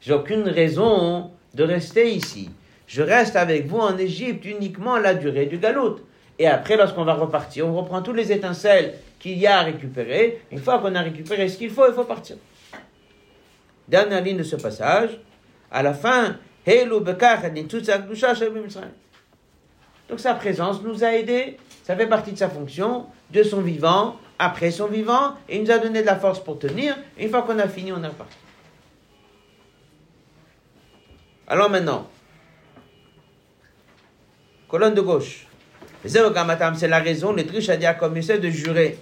J'ai 0.00 0.12
aucune 0.12 0.48
raison 0.48 1.30
de 1.54 1.64
rester 1.64 2.10
ici. 2.10 2.50
Je 2.86 3.02
reste 3.02 3.36
avec 3.36 3.66
vous 3.66 3.78
en 3.78 3.96
Égypte 3.96 4.44
uniquement 4.44 4.98
la 4.98 5.14
durée 5.14 5.46
du 5.46 5.58
galoute. 5.58 6.02
Et 6.38 6.46
après, 6.46 6.76
lorsqu'on 6.76 7.04
va 7.04 7.14
repartir, 7.14 7.66
on 7.66 7.74
reprend 7.74 8.02
toutes 8.02 8.16
les 8.16 8.30
étincelles 8.30 8.94
qu'il 9.18 9.38
y 9.38 9.46
a 9.46 9.60
à 9.60 9.62
récupérer. 9.62 10.42
Une 10.52 10.58
fois 10.58 10.78
qu'on 10.78 10.94
a 10.94 11.00
récupéré 11.00 11.48
ce 11.48 11.56
qu'il 11.56 11.70
faut, 11.70 11.86
il 11.88 11.94
faut 11.94 12.04
partir. 12.04 12.36
Dernière 13.88 14.22
ligne 14.22 14.36
de 14.36 14.42
ce 14.42 14.56
passage. 14.56 15.18
À 15.70 15.82
la 15.82 15.94
fin, 15.94 16.36
donc 20.08 20.20
sa 20.20 20.34
présence 20.34 20.82
nous 20.82 21.04
a 21.04 21.12
aidés, 21.14 21.58
ça 21.84 21.94
fait 21.96 22.06
partie 22.06 22.32
de 22.32 22.38
sa 22.38 22.48
fonction, 22.48 23.06
de 23.30 23.42
son 23.42 23.60
vivant, 23.60 24.16
après 24.38 24.70
son 24.70 24.88
vivant, 24.88 25.34
et 25.48 25.56
il 25.56 25.62
nous 25.62 25.70
a 25.70 25.78
donné 25.78 26.00
de 26.00 26.06
la 26.06 26.16
force 26.16 26.42
pour 26.42 26.58
tenir. 26.58 26.96
Une 27.18 27.30
fois 27.30 27.42
qu'on 27.42 27.58
a 27.58 27.68
fini, 27.68 27.92
on 27.92 28.02
est 28.02 28.08
reparti. 28.08 28.36
Alors 31.46 31.70
maintenant, 31.70 32.08
colonne 34.68 34.94
de 34.94 35.00
gauche. 35.00 35.46
C'est 36.04 36.88
la 36.88 36.98
raison, 36.98 37.32
le 37.32 37.46
triche 37.46 37.68
a 37.68 37.76
dit 37.76 37.86
à 37.86 37.94
de 37.94 38.50
jurer. 38.50 38.98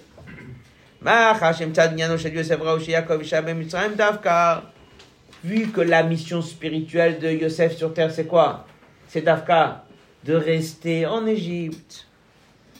Vu 5.45 5.67
que 5.67 5.81
la 5.81 6.01
mission 6.01 6.41
spirituelle 6.41 7.19
de 7.19 7.29
Yosef 7.29 7.77
sur 7.77 7.93
terre, 7.93 8.11
c'est 8.11 8.25
quoi? 8.25 8.65
C'est 9.07 9.21
d'Afka, 9.21 9.85
de 10.23 10.33
rester 10.33 11.05
en 11.05 11.27
Égypte. 11.27 12.07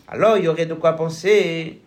Alors 0.07 0.38
il 0.38 0.45
y 0.45 0.47
aurait 0.47 0.66
de 0.66 0.74
quoi 0.74 0.93
penser 0.93 1.80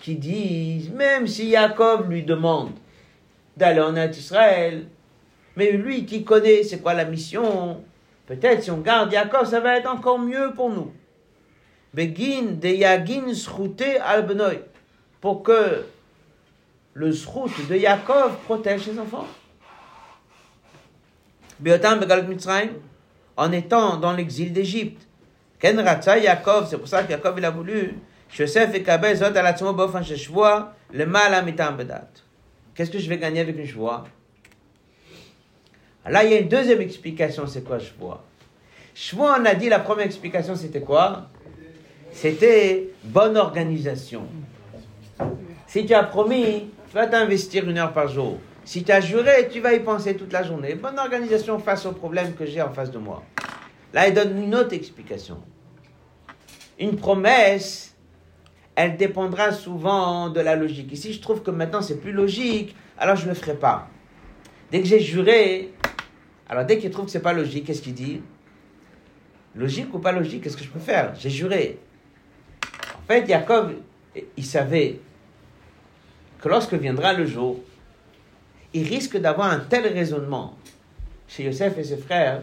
qui 0.00 0.14
disent, 0.14 0.90
même 0.90 1.26
si 1.26 1.50
Jacob 1.50 2.08
lui 2.08 2.22
demande 2.22 2.70
d'aller 3.56 3.80
en 3.80 3.96
Israël, 3.96 4.86
mais 5.56 5.72
lui 5.72 6.06
qui 6.06 6.22
connaît 6.22 6.62
c'est 6.62 6.78
quoi 6.78 6.94
la 6.94 7.04
mission, 7.04 7.82
peut-être 8.26 8.62
si 8.62 8.70
on 8.70 8.78
garde 8.78 9.10
Jacob, 9.10 9.46
ça 9.46 9.58
va 9.58 9.78
être 9.78 9.90
encore 9.90 10.20
mieux 10.20 10.52
pour 10.54 10.70
nous. 10.70 10.92
Begin 11.92 12.52
de 12.52 12.68
Yagin 12.68 13.34
Sroute 13.34 13.82
al 13.82 14.26
pour 15.20 15.42
que 15.42 15.84
le 16.94 17.12
Srout 17.12 17.50
de 17.68 17.76
Jacob 17.76 18.32
protège 18.44 18.82
ses 18.82 18.98
enfants. 18.98 19.26
En 23.36 23.52
étant 23.52 23.96
dans 23.96 24.12
l'exil 24.12 24.52
d'Égypte. 24.52 25.06
Ken 25.58 25.76
Yaakov, 25.76 26.68
c'est 26.68 26.76
pour 26.76 26.88
ça 26.88 27.02
que 27.02 27.10
Yaakov 27.10 27.38
il 27.38 27.44
a 27.44 27.50
voulu, 27.50 27.94
Yosef 28.36 28.74
et 28.74 28.82
Kabel 28.82 29.16
Zot 29.16 29.36
al 29.36 29.46
Atzmo 29.46 29.72
Bofan 29.72 30.02
Sheshvoa, 30.02 30.74
le 30.92 31.06
mal 31.06 31.32
à 31.34 31.42
mitam 31.42 31.76
bedat. 31.76 32.08
Qu'est-ce 32.74 32.90
que 32.90 32.98
je 32.98 33.08
vais 33.08 33.18
gagner 33.18 33.40
avec 33.40 33.56
une 33.58 33.66
chevoie 33.66 34.04
Là, 36.06 36.24
il 36.24 36.32
y 36.32 36.34
a 36.34 36.38
une 36.40 36.48
deuxième 36.48 36.80
explication, 36.80 37.46
c'est 37.46 37.62
quoi 37.62 37.78
chevoie 37.78 38.24
Chevoie, 38.94 39.36
on 39.40 39.44
a 39.44 39.54
dit, 39.54 39.68
la 39.68 39.78
première 39.78 40.06
explication, 40.06 40.56
c'était 40.56 40.80
quoi? 40.80 41.28
C'était 42.10 42.90
bonne 43.04 43.36
organisation. 43.36 44.26
Si 45.66 45.86
tu 45.86 45.94
as 45.94 46.02
promis, 46.02 46.70
tu 46.88 46.94
vas 46.94 47.06
t'investir 47.06 47.68
une 47.68 47.78
heure 47.78 47.92
par 47.92 48.08
jour. 48.08 48.38
Si 48.64 48.84
tu 48.84 48.92
as 48.92 49.00
juré, 49.00 49.48
tu 49.50 49.60
vas 49.60 49.74
y 49.74 49.80
penser 49.80 50.16
toute 50.16 50.32
la 50.32 50.42
journée. 50.42 50.74
Bonne 50.74 50.98
organisation 50.98 51.58
face 51.58 51.84
aux 51.84 51.92
problèmes 51.92 52.34
que 52.34 52.46
j'ai 52.46 52.62
en 52.62 52.72
face 52.72 52.90
de 52.90 52.98
moi. 52.98 53.24
Là, 53.92 54.08
il 54.08 54.14
donne 54.14 54.40
une 54.40 54.54
autre 54.54 54.72
explication. 54.72 55.42
Une 56.78 56.96
promesse, 56.96 57.94
elle 58.74 58.96
dépendra 58.96 59.52
souvent 59.52 60.30
de 60.30 60.40
la 60.40 60.56
logique. 60.56 60.96
Si 60.96 61.12
je 61.12 61.20
trouve 61.20 61.42
que 61.42 61.50
maintenant 61.50 61.82
c'est 61.82 62.00
plus 62.00 62.12
logique, 62.12 62.74
alors 62.98 63.16
je 63.16 63.24
ne 63.24 63.30
le 63.30 63.34
ferai 63.34 63.54
pas. 63.54 63.88
Dès 64.70 64.80
que 64.80 64.86
j'ai 64.86 65.00
juré, 65.00 65.72
alors 66.48 66.64
dès 66.64 66.78
qu'il 66.78 66.90
trouve 66.90 67.06
que 67.06 67.10
c'est 67.10 67.20
pas 67.20 67.34
logique, 67.34 67.66
qu'est-ce 67.66 67.82
qu'il 67.82 67.94
dit? 67.94 68.22
Logique 69.54 69.92
ou 69.92 69.98
pas 69.98 70.12
logique, 70.12 70.42
qu'est-ce 70.42 70.56
que 70.56 70.64
je 70.64 70.70
peux 70.70 70.80
faire? 70.80 71.14
J'ai 71.18 71.28
juré. 71.28 71.78
En 72.96 73.06
fait, 73.06 73.26
Jacob, 73.28 73.74
il 74.36 74.44
savait 74.46 75.00
que 76.40 76.48
lorsque 76.48 76.74
viendra 76.74 77.12
le 77.12 77.26
jour, 77.26 77.60
il 78.74 78.86
risque 78.86 79.16
d'avoir 79.18 79.50
un 79.50 79.60
tel 79.60 79.86
raisonnement 79.86 80.54
chez 81.28 81.44
Yosef 81.44 81.76
et 81.78 81.84
ses 81.84 81.96
frères 81.96 82.42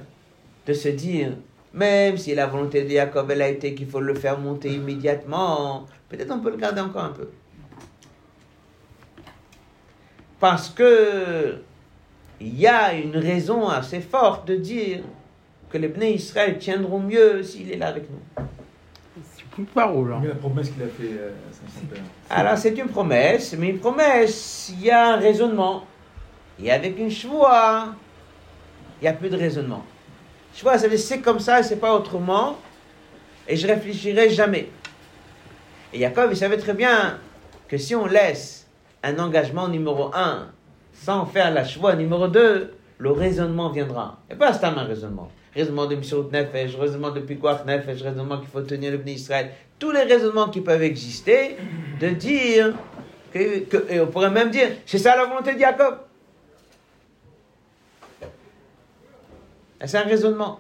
de 0.66 0.74
se 0.74 0.90
dire, 0.90 1.32
même 1.74 2.18
si 2.18 2.34
la 2.36 2.48
volonté 2.48 2.84
de 2.84 2.90
Jacob 2.90 3.30
elle 3.32 3.42
a 3.42 3.48
été 3.50 3.74
qu'il 3.76 3.88
faut 3.88 4.00
le 4.00 4.14
faire 4.16 4.38
monter 4.40 4.70
immédiatement, 4.74 5.86
peut-être 6.10 6.32
on 6.32 6.40
peut 6.40 6.52
le 6.52 6.58
garder 6.58 6.82
encore 6.82 7.04
un 7.06 7.10
peu. 7.10 7.30
Parce 10.40 10.70
que 10.70 11.58
il 12.40 12.58
y 12.58 12.68
a 12.68 12.94
une 12.94 13.18
raison 13.18 13.68
assez 13.68 14.00
forte 14.00 14.48
de 14.48 14.56
dire 14.56 15.00
que 15.70 15.78
les 15.78 15.90
Bnei 15.90 16.14
Israël 16.14 16.58
tiendront 16.58 17.00
mieux 17.00 17.44
s'il 17.44 17.70
est 17.72 17.76
là 17.76 17.88
avec 17.88 18.06
nous. 18.10 18.44
C'est 19.36 19.44
une 19.58 19.66
parole. 19.66 20.14
hein. 20.14 20.22
la 20.26 20.36
promesse 20.36 20.70
qu'il 20.70 20.82
a 20.84 20.88
fait 20.88 21.20
euh, 21.20 21.32
à 21.32 21.80
son 21.80 21.86
père. 21.88 22.02
Alors 22.30 22.58
c'est 22.58 22.78
une 22.78 22.88
promesse, 22.88 23.54
mais 23.60 23.70
une 23.70 23.80
promesse, 23.80 24.72
il 24.74 24.86
y 24.86 24.90
a 24.92 25.14
un 25.16 25.18
raisonnement. 25.18 25.84
Et 26.64 26.72
avec 26.72 26.98
une 27.00 27.12
choix, 27.12 27.96
il 29.00 29.04
n'y 29.04 29.08
a 29.08 29.14
plus 29.14 29.30
de 29.30 29.38
raisonnement. 29.38 29.86
Choix, 30.56 30.78
ça 30.78 30.88
c'est 30.98 31.20
comme 31.22 31.40
ça, 31.40 31.64
c'est 31.64 31.78
pas 31.78 31.96
autrement, 31.96 32.58
et 33.48 33.56
je 33.56 33.66
réfléchirai 33.68 34.30
jamais. 34.30 34.70
Et 35.94 36.00
Jacob, 36.00 36.30
il 36.32 36.38
savait 36.38 36.58
très 36.58 36.74
bien 36.74 37.18
que 37.68 37.78
si 37.78 37.96
on 37.96 38.06
laisse 38.06 38.68
un 39.04 39.18
engagement 39.20 39.68
numéro 39.68 40.12
un 40.14 40.50
sans 40.94 41.26
faire 41.26 41.52
la 41.52 41.64
choix 41.64 41.96
numéro 41.96 42.28
2, 42.28 42.74
le 42.98 43.12
raisonnement 43.12 43.70
viendra. 43.70 44.20
Et 44.30 44.36
pas 44.36 44.52
c'est 44.54 44.66
un 44.66 44.72
raisonnement. 44.72 45.32
Raisonnement 45.56 45.86
de 45.86 45.96
Mishurut 45.96 46.32
Nefesh, 46.32 46.76
raisonnement 46.76 47.12
de 47.12 47.22
Pikuach 47.22 47.66
Nefesh, 47.66 48.02
raisonnement 48.02 48.38
qu'il 48.40 48.50
faut 48.50 48.62
tenir 48.62 48.92
le 48.92 48.98
Bnei 48.98 49.14
Israël. 49.14 49.52
Tous 49.80 49.92
les 49.92 50.04
raisonnements 50.04 50.50
qui 50.50 50.62
peuvent 50.62 50.84
exister, 50.84 51.56
de 52.00 52.10
dire, 52.10 52.74
que- 53.34 53.86
et 53.90 54.00
on 54.02 54.08
pourrait 54.08 54.30
même 54.30 54.52
dire, 54.52 54.68
c'est 54.86 54.98
ça 54.98 55.16
la 55.16 55.26
volonté 55.26 55.54
de 55.56 55.60
Jacob. 55.60 56.00
C'est 59.86 59.98
un 59.98 60.04
raisonnement. 60.04 60.60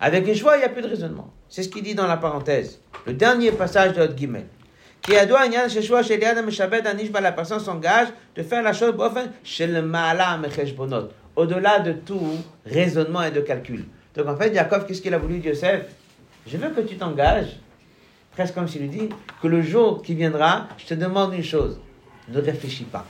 Avec 0.00 0.32
choix, 0.34 0.56
il 0.56 0.60
n'y 0.60 0.64
a 0.64 0.68
plus 0.68 0.82
de 0.82 0.88
raisonnement. 0.88 1.32
C'est 1.48 1.62
ce 1.62 1.68
qu'il 1.68 1.82
dit 1.82 1.94
dans 1.94 2.06
la 2.06 2.18
parenthèse. 2.18 2.80
Le 3.06 3.14
dernier 3.14 3.52
passage 3.52 3.94
de 3.94 4.02
Hot 4.02 4.16
Gimel. 4.16 4.46
Qui 5.00 5.12
la 5.12 5.26
personne 7.32 7.60
s'engage 7.60 8.08
de 8.34 8.42
faire 8.42 8.62
la 8.62 8.72
chose. 8.72 8.94
Au-delà 11.36 11.80
de 11.80 11.92
tout 11.92 12.38
raisonnement 12.64 13.22
et 13.22 13.30
de 13.30 13.40
calcul. 13.40 13.84
Donc 14.14 14.26
en 14.26 14.36
fait, 14.36 14.52
Jacob, 14.52 14.86
qu'est-ce 14.86 15.00
qu'il 15.00 15.14
a 15.14 15.18
voulu 15.18 15.38
Yosef 15.38 15.84
Je 16.46 16.56
veux 16.56 16.70
que 16.70 16.80
tu 16.80 16.96
t'engages, 16.96 17.58
presque 18.32 18.54
comme 18.54 18.66
s'il 18.66 18.82
lui 18.82 18.88
dit, 18.88 19.08
que 19.42 19.46
le 19.46 19.62
jour 19.62 20.02
qui 20.02 20.14
viendra, 20.14 20.66
je 20.78 20.86
te 20.86 20.94
demande 20.94 21.34
une 21.34 21.44
chose. 21.44 21.78
Ne 22.28 22.40
réfléchis 22.40 22.84
pas. 22.84 23.06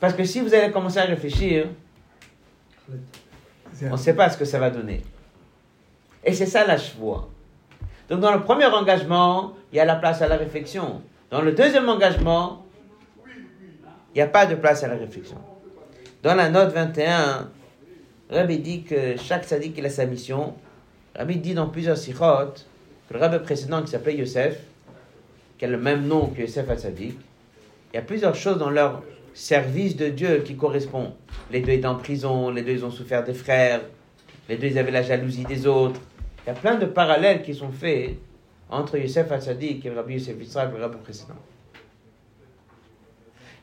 Parce 0.00 0.14
que 0.14 0.24
si 0.24 0.40
vous 0.40 0.54
allez 0.54 0.72
commencer 0.72 0.98
à 0.98 1.04
réfléchir, 1.04 1.66
on 3.82 3.92
ne 3.92 3.96
sait 3.96 4.14
pas 4.14 4.30
ce 4.30 4.36
que 4.36 4.44
ça 4.44 4.58
va 4.58 4.70
donner. 4.70 5.02
Et 6.24 6.32
c'est 6.32 6.46
ça 6.46 6.66
la 6.66 6.78
chevoie. 6.78 7.28
Donc 8.08 8.20
dans 8.20 8.32
le 8.32 8.40
premier 8.40 8.66
engagement, 8.66 9.52
il 9.72 9.76
y 9.76 9.80
a 9.80 9.84
la 9.84 9.96
place 9.96 10.22
à 10.22 10.28
la 10.28 10.36
réflexion. 10.36 11.02
Dans 11.30 11.42
le 11.42 11.52
deuxième 11.52 11.88
engagement, 11.88 12.64
il 13.26 14.16
n'y 14.16 14.22
a 14.22 14.26
pas 14.26 14.46
de 14.46 14.54
place 14.54 14.82
à 14.82 14.88
la 14.88 14.96
réflexion. 14.96 15.36
Dans 16.22 16.34
la 16.34 16.48
note 16.48 16.72
21, 16.72 17.50
Rabbi 18.30 18.58
dit 18.58 18.82
que 18.82 19.16
chaque 19.16 19.44
sadique 19.44 19.74
il 19.78 19.86
a 19.86 19.90
sa 19.90 20.06
mission. 20.06 20.54
Rabbi 21.14 21.36
dit 21.36 21.54
dans 21.54 21.68
plusieurs 21.68 21.98
sikhot 21.98 22.54
que 23.08 23.14
le 23.14 23.20
rabbi 23.20 23.38
précédent 23.38 23.82
qui 23.82 23.88
s'appelait 23.88 24.16
Yosef, 24.16 24.58
qui 25.58 25.64
a 25.64 25.68
le 25.68 25.78
même 25.78 26.06
nom 26.06 26.26
que 26.28 26.40
Yosef 26.40 26.68
al-Sadiq, 26.68 27.16
il 27.92 27.96
y 27.96 27.98
a 27.98 28.02
plusieurs 28.02 28.34
choses 28.34 28.58
dans 28.58 28.70
leur 28.70 29.02
service 29.38 29.94
de 29.94 30.08
Dieu 30.08 30.42
qui 30.44 30.56
correspondent. 30.56 31.14
Les 31.52 31.60
deux 31.60 31.70
étaient 31.70 31.86
en 31.86 31.94
prison, 31.94 32.50
les 32.50 32.62
deux 32.62 32.82
ont 32.82 32.90
souffert 32.90 33.22
des 33.22 33.34
frères, 33.34 33.82
les 34.48 34.56
deux 34.56 34.76
avaient 34.76 34.90
la 34.90 35.02
jalousie 35.02 35.44
des 35.44 35.64
autres. 35.66 36.00
Il 36.44 36.48
y 36.48 36.50
a 36.50 36.54
plein 36.54 36.74
de 36.74 36.86
parallèles 36.86 37.42
qui 37.42 37.54
sont 37.54 37.70
faits 37.70 38.16
entre 38.68 38.98
Yosef 38.98 39.30
al-Sadiq 39.30 39.86
et 39.86 39.90
Rabbi 39.90 40.14
Yosef 40.14 40.36
Israël, 40.40 40.70
le 40.74 40.82
rabbi 40.82 40.96
précédent. 40.98 41.36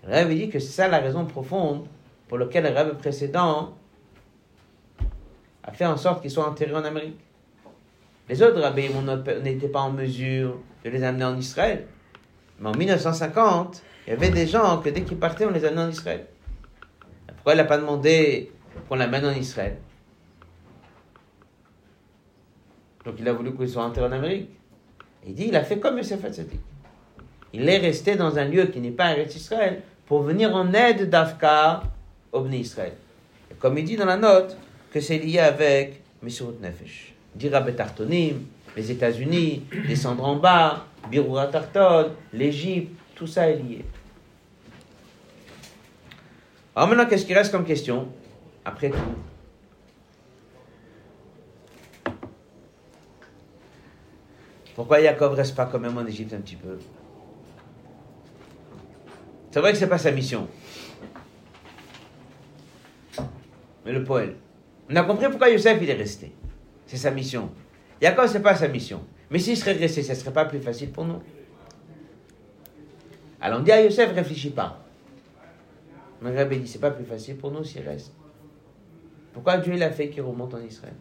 Le 0.08 0.14
rabbi 0.14 0.36
dit 0.36 0.50
que 0.50 0.60
c'est 0.60 0.72
ça 0.72 0.88
la 0.88 1.00
raison 1.00 1.26
profonde 1.26 1.86
pour 2.30 2.38
laquelle 2.38 2.64
le 2.64 2.70
rabbi 2.70 2.96
précédent 2.96 3.78
a 5.62 5.74
fait 5.74 5.86
en 5.86 5.98
sorte 5.98 6.22
qu'ils 6.22 6.32
soient 6.32 6.48
enterrés 6.48 6.76
en 6.76 6.86
Amérique. 6.86 7.20
Les 8.30 8.42
autres 8.42 8.62
rabbins 8.62 8.90
n'étaient 9.44 9.68
pas 9.68 9.82
en 9.82 9.92
mesure 9.92 10.58
de 10.86 10.90
les 10.90 11.04
amener 11.04 11.26
en 11.26 11.38
Israël. 11.38 11.86
Mais 12.60 12.70
en 12.70 12.74
1950, 12.74 13.84
il 14.06 14.12
y 14.12 14.14
avait 14.14 14.30
des 14.30 14.48
gens 14.48 14.80
que 14.80 14.90
dès 14.90 15.02
qu'ils 15.02 15.18
partaient, 15.18 15.46
on 15.46 15.52
les 15.52 15.66
amenait 15.66 15.84
en 15.84 15.90
Israël. 15.90 16.26
Pourquoi 17.28 17.54
il 17.54 17.58
n'a 17.58 17.66
pas 17.66 17.78
demandé 17.78 18.52
qu'on 18.88 18.96
l'amène 18.96 19.26
en 19.26 19.32
Israël? 19.32 19.78
Donc 23.04 23.16
il 23.20 23.28
a 23.28 23.34
voulu 23.34 23.56
qu'ils 23.56 23.70
soient 23.70 23.84
enterrés 23.84 24.08
en 24.08 24.12
Amérique. 24.12 24.50
Il 25.28 25.34
dit, 25.34 25.46
il 25.48 25.56
a 25.56 25.64
fait 25.64 25.80
comme 25.80 25.98
Yosef 25.98 26.24
Hatzadik. 26.24 26.60
Il 27.54 27.68
est 27.70 27.78
resté 27.78 28.16
dans 28.16 28.38
un 28.38 28.46
lieu 28.46 28.66
qui 28.66 28.80
n'est 28.80 28.92
pas 28.92 29.12
Eretz 29.12 29.36
Israël 29.36 29.82
pour 30.06 30.22
venir 30.22 30.54
en 30.56 30.74
aide 30.74 31.10
d'Afka 31.10 31.84
au 32.32 32.42
Bnei 32.42 32.60
Israël. 32.60 32.94
Et 33.50 33.56
comme 33.56 33.78
il 33.78 33.86
dit 33.86 33.96
dans 33.96 34.06
la 34.06 34.18
note, 34.18 34.58
que 34.92 35.00
c'est 35.00 35.18
lié 35.18 35.40
avec 35.40 36.02
Mesirut 36.22 36.56
Nefesh. 36.62 37.14
Dira 37.34 37.62
Betartonim, 37.62 38.46
les 38.76 38.92
États-Unis, 38.92 39.64
descendre 39.88 40.26
en 40.26 40.36
bas, 40.36 40.86
Birura 41.10 41.48
Tarton, 41.48 42.12
l'Égypte, 42.34 42.96
tout 43.16 43.28
ça 43.28 43.50
est 43.50 43.58
lié. 43.58 43.86
Alors 46.76 46.90
maintenant, 46.90 47.06
qu'est-ce 47.06 47.26
qui 47.26 47.34
reste 47.34 47.52
comme 47.52 47.64
question? 47.64 48.10
Après 48.66 48.90
tout. 48.90 48.98
Pourquoi 54.76 55.02
Jacob 55.02 55.34
reste 55.34 55.56
pas 55.56 55.68
quand 55.68 55.80
même 55.80 55.98
en 55.98 56.06
Égypte 56.06 56.34
un 56.34 56.42
petit 56.42 56.58
peu? 56.58 56.78
C'est 59.52 59.62
vrai 59.62 59.72
que 59.72 59.78
c'est 59.78 59.88
pas 59.88 59.98
sa 59.98 60.12
mission. 60.12 60.50
Mais 63.86 63.94
le 63.94 64.04
poète. 64.04 64.36
On 64.90 64.96
a 64.98 65.04
compris 65.04 65.30
pourquoi 65.30 65.50
Youssef 65.50 65.78
il 65.82 65.90
est 65.90 65.94
resté. 65.94 66.34
C'est 66.88 66.98
sa 66.98 67.10
mission. 67.12 67.52
Jacob, 68.02 68.28
c'est 68.28 68.42
pas 68.42 68.54
sa 68.54 68.68
mission. 68.68 69.02
Mais 69.30 69.40
s'il 69.40 69.56
serait 69.56 69.74
resté, 69.74 70.04
ce 70.04 70.14
serait 70.14 70.34
pas 70.34 70.44
plus 70.44 70.60
facile 70.60 70.92
pour 70.92 71.06
nous. 71.06 71.22
Alors 73.40 73.62
on 73.62 73.64
dit 73.64 73.72
à 73.72 73.82
Youssef, 73.82 74.14
réfléchis 74.14 74.50
pas. 74.50 74.85
Mais 76.26 76.36
Rabbi 76.36 76.58
dit, 76.58 76.68
c'est 76.68 76.80
pas 76.80 76.90
plus 76.90 77.06
facile 77.06 77.38
pour 77.38 77.52
nous 77.52 77.64
s'il 77.64 77.88
reste. 77.88 78.12
Pourquoi 79.32 79.58
Dieu 79.58 79.76
l'a 79.76 79.92
fait 79.92 80.10
qu'il 80.10 80.24
remonte 80.24 80.56
en 80.56 80.60
Israël? 80.60 80.96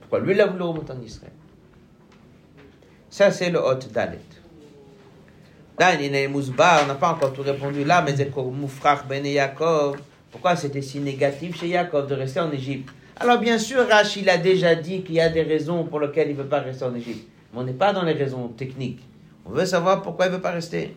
Pourquoi 0.00 0.20
lui 0.20 0.34
l'a 0.34 0.46
voulu 0.46 0.64
remonter 0.64 0.92
en 0.92 1.00
Israël? 1.00 1.32
Ça, 3.08 3.30
c'est 3.30 3.48
le 3.48 3.58
hot 3.58 3.78
Dalet. 3.90 4.18
Là, 5.78 5.94
il 5.94 6.30
on 6.30 6.86
n'a 6.86 6.94
pas 6.94 7.12
encore 7.12 7.32
tout 7.32 7.40
répondu 7.40 7.84
là, 7.84 8.02
mais 8.02 8.14
c'est 8.14 8.30
comme 8.30 8.54
Moufrach 8.54 9.06
Ben 9.08 9.24
Yaakov. 9.24 9.98
Pourquoi 10.30 10.54
c'était 10.56 10.82
si 10.82 11.00
négatif 11.00 11.58
chez 11.58 11.68
Yaakov 11.68 12.06
de 12.06 12.14
rester 12.14 12.40
en 12.40 12.52
Égypte? 12.52 12.90
Alors, 13.16 13.38
bien 13.38 13.58
sûr, 13.58 13.88
Rachid 13.88 14.28
a 14.28 14.36
déjà 14.36 14.74
dit 14.74 15.02
qu'il 15.02 15.14
y 15.14 15.20
a 15.20 15.30
des 15.30 15.42
raisons 15.42 15.84
pour 15.84 16.00
lesquelles 16.00 16.28
il 16.28 16.36
ne 16.36 16.42
veut 16.42 16.48
pas 16.48 16.60
rester 16.60 16.84
en 16.84 16.94
Égypte. 16.94 17.26
Mais 17.54 17.60
on 17.60 17.64
n'est 17.64 17.72
pas 17.72 17.94
dans 17.94 18.02
les 18.02 18.12
raisons 18.12 18.48
techniques. 18.48 19.00
On 19.46 19.50
veut 19.52 19.64
savoir 19.64 20.02
pourquoi 20.02 20.26
il 20.26 20.32
ne 20.32 20.36
veut 20.36 20.42
pas 20.42 20.50
rester. 20.50 20.94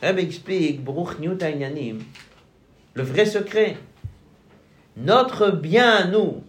Rabbi 0.00 0.20
explique, 0.22 0.84
Baruch 0.84 1.18
le 2.94 3.02
vrai 3.02 3.26
secret. 3.26 3.76
Notre 4.96 5.50
bien, 5.50 6.08
nous, 6.08 6.44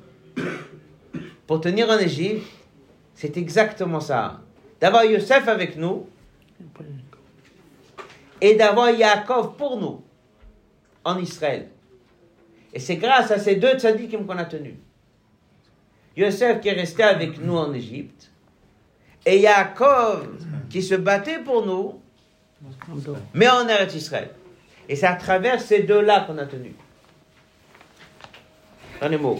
pour 1.47 1.61
tenir 1.61 1.89
en 1.89 1.97
Égypte, 1.97 2.45
c'est 3.15 3.37
exactement 3.37 4.01
ça. 4.01 4.41
D'avoir 4.81 5.05
Yosef 5.05 5.47
avec 5.47 5.77
nous 5.77 6.07
et 8.41 8.55
d'avoir 8.55 8.91
Yaakov 8.91 9.55
pour 9.55 9.79
nous 9.79 10.03
en 11.05 11.17
Israël. 11.17 11.69
Et 12.73 12.79
c'est 12.79 12.97
grâce 12.97 13.31
à 13.31 13.39
ces 13.39 13.55
deux 13.55 13.79
tzadikim 13.79 14.25
qu'on 14.25 14.37
a 14.37 14.45
tenu. 14.45 14.77
Yosef 16.17 16.59
qui 16.59 16.67
est 16.67 16.73
resté 16.73 17.01
avec 17.01 17.39
nous 17.39 17.55
en 17.55 17.73
Égypte 17.73 18.29
et 19.25 19.39
Yaakov 19.39 20.27
qui 20.73 20.81
se 20.81 20.95
battait 20.95 21.37
pour 21.37 21.67
nous, 21.67 22.01
mais 23.35 23.47
en 23.47 23.67
Eretz 23.67 23.93
Israël. 23.93 24.31
Et 24.89 24.95
c'est 24.95 25.05
à 25.05 25.13
travers 25.13 25.61
ces 25.61 25.83
deux-là 25.83 26.21
qu'on 26.21 26.39
a 26.39 26.47
tenu. 26.47 26.73
Les 29.07 29.17
mots. 29.17 29.39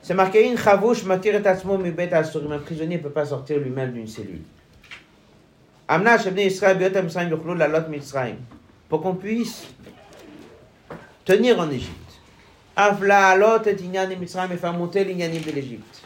C'est 0.00 0.14
marqué 0.14 0.48
une 0.48 0.56
chavouche 0.56 1.02
matir 1.02 1.34
et 1.34 1.44
Un 1.44 2.58
prisonnier 2.58 2.98
ne 2.98 3.02
peut 3.02 3.10
pas 3.10 3.26
sortir 3.26 3.58
lui-même 3.58 3.92
d'une 3.92 4.06
cellule. 4.06 4.42
Amna 5.88 6.14
Israël 6.14 8.36
Pour 8.88 9.02
qu'on 9.02 9.14
puisse 9.16 9.66
tenir 11.24 11.58
en 11.58 11.68
Égypte. 11.68 12.20
Afla 12.76 13.30
alot 13.30 13.66
et 13.66 13.82
inyan 13.82 14.08
et 14.10 14.56
faire 14.56 14.72
monter 14.74 15.04
l'inyanim 15.04 15.42
de 15.42 15.50
l'Égypte. 15.50 16.02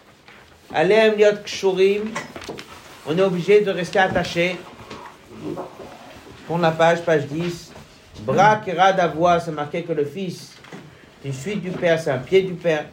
Alem 0.73 1.19
liot 1.19 1.43
kshurim. 1.45 2.05
On 3.09 3.17
est 3.17 3.23
obligé 3.23 3.61
de 3.61 3.71
rester 3.71 4.01
attaché. 4.01 4.57
Pour 6.47 6.59
la 6.59 6.73
page, 6.73 7.03
page 7.03 7.27
10. 7.27 7.73
Bra 8.23 8.61
voix, 9.15 9.39
c'est 9.39 9.53
marqué 9.53 9.83
que 9.85 9.93
le 9.93 10.05
fils, 10.05 10.55
une 11.25 11.33
suite 11.33 11.61
du 11.61 11.71
père, 11.71 12.01
c'est 12.01 12.11
un 12.11 12.19
pied 12.19 12.43
du 12.43 12.55
père. 12.55 12.87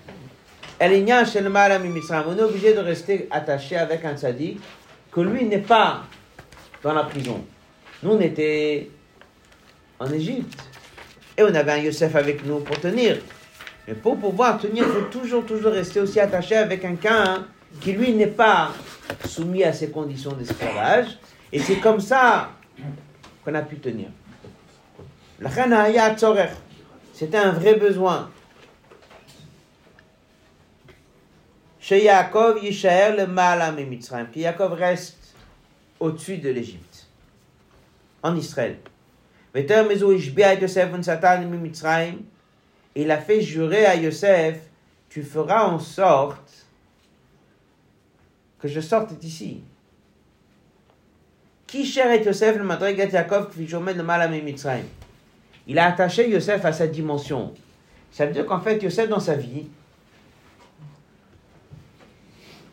On 0.79 0.85
est 0.85 2.41
obligé 2.41 2.73
de 2.73 2.79
rester 2.79 3.27
attaché 3.31 3.77
avec 3.77 4.05
un 4.05 4.17
sadique 4.17 4.59
que 5.11 5.21
lui 5.21 5.45
n'est 5.45 5.59
pas 5.59 6.03
dans 6.83 6.93
la 6.93 7.03
prison. 7.03 7.43
Nous, 8.03 8.11
on 8.11 8.19
était 8.19 8.89
en 9.99 10.11
Égypte. 10.11 10.59
Et 11.37 11.43
on 11.43 11.55
avait 11.55 11.71
un 11.71 11.77
Yosef 11.77 12.15
avec 12.15 12.45
nous 12.45 12.59
pour 12.59 12.79
tenir. 12.79 13.17
Mais 13.87 13.95
pour 13.95 14.17
pouvoir 14.17 14.59
tenir, 14.59 14.83
il 14.85 14.91
faut 14.91 15.09
toujours, 15.19 15.45
toujours 15.45 15.71
rester 15.71 15.99
aussi 15.99 16.19
attaché 16.19 16.55
avec 16.55 16.81
quelqu'un 16.81 17.45
qui, 17.81 17.93
lui, 17.93 18.13
n'est 18.13 18.27
pas 18.27 18.71
soumis 19.27 19.63
à 19.63 19.73
ces 19.73 19.89
conditions 19.89 20.33
d'esclavage. 20.33 21.17
Et 21.51 21.59
c'est 21.59 21.77
comme 21.77 21.99
ça 21.99 22.51
qu'on 23.43 23.53
a 23.53 23.61
pu 23.61 23.77
tenir. 23.77 24.07
C'était 27.13 27.37
un 27.37 27.51
vrai 27.51 27.75
besoin. 27.75 28.29
Chez 31.79 32.03
Yaakov, 32.05 32.63
Yishaer 32.63 33.17
le 33.17 33.27
Malam 33.27 33.77
et 33.77 33.85
Mitzrayim. 33.85 34.25
Puis 34.31 34.41
Yaakov 34.41 34.73
reste 34.73 35.35
au-dessus 35.99 36.37
de 36.37 36.49
l'Égypte, 36.49 37.07
en 38.21 38.35
Israël. 38.37 38.77
Il 42.95 43.11
a 43.11 43.17
fait 43.17 43.41
jurer 43.41 43.85
à 43.85 43.95
Yosef, 43.95 44.59
tu 45.09 45.23
feras 45.23 45.65
en 45.65 45.77
sorte 45.79 46.52
que 48.63 48.69
je 48.69 48.79
sorte 48.79 49.13
d'ici. 49.19 49.59
Qui 51.67 51.85
cher 51.85 52.15
Yosef 52.23 52.55
le 52.55 52.63
madrigat 52.63 53.07
Yaakov 53.07 53.51
le 53.57 54.03
malam 54.03 54.31
Il 55.67 55.77
a 55.79 55.87
attaché 55.87 56.29
Yosef 56.29 56.63
à 56.63 56.71
cette 56.71 56.93
dimension. 56.93 57.53
Ça 58.09 58.25
veut 58.25 58.31
dire 58.31 58.45
qu'en 58.45 58.61
fait, 58.61 58.81
Yosef 58.81 59.09
dans 59.09 59.19
sa 59.19 59.35
vie, 59.35 59.67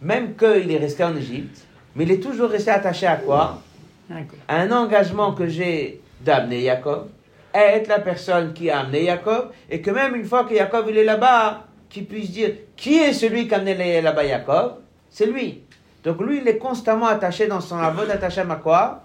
même 0.01 0.37
qu'il 0.37 0.71
est 0.71 0.79
resté 0.79 1.03
en 1.03 1.17
Égypte, 1.17 1.67
mais 1.97 2.05
il 2.05 2.13
est 2.13 2.23
toujours 2.23 2.51
resté 2.51 2.71
attaché 2.71 3.07
à 3.07 3.17
quoi? 3.17 3.61
À 4.47 4.61
un 4.61 4.71
engagement 4.71 5.33
que 5.33 5.49
j'ai 5.49 6.01
d'amener 6.21 6.67
Jacob, 6.67 7.09
être 7.53 7.89
la 7.89 7.99
personne 7.99 8.53
qui 8.53 8.71
a 8.71 8.81
amené 8.81 9.07
Jacob, 9.07 9.51
et 9.69 9.83
que 9.83 9.91
même 9.91 10.15
une 10.15 10.25
fois 10.25 10.45
que 10.45 10.55
Jacob 10.55 10.87
il 10.89 10.99
est 10.99 11.05
là-bas, 11.05 11.67
qu'il 11.89 12.07
puisse 12.07 12.31
dire 12.31 12.51
qui 12.77 12.99
est 12.99 13.13
celui 13.13 13.49
qui 13.49 13.55
a 13.55 13.57
amené 13.57 14.01
là-bas 14.01 14.29
Jacob 14.29 14.75
C'est 15.11 15.27
lui. 15.27 15.65
Donc 16.03 16.21
lui, 16.21 16.39
il 16.39 16.49
est 16.49 16.59
constamment 16.59 17.07
attaché 17.07 17.47
dans 17.47 17.61
son 17.61 17.77
avod, 17.77 18.11
attaché 18.11 18.41
à 18.41 18.57
quoi 18.57 19.05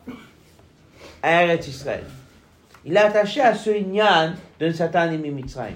À 1.22 1.44
Eretz 1.44 1.68
Israël. 1.68 2.04
Il 2.86 2.96
est 2.96 3.00
attaché 3.00 3.42
à 3.42 3.54
ce 3.54 3.72
inyan 3.72 4.34
d'un 4.60 4.72
Satan 4.72 5.12
et 5.12 5.18
Mitzrayim. 5.18 5.76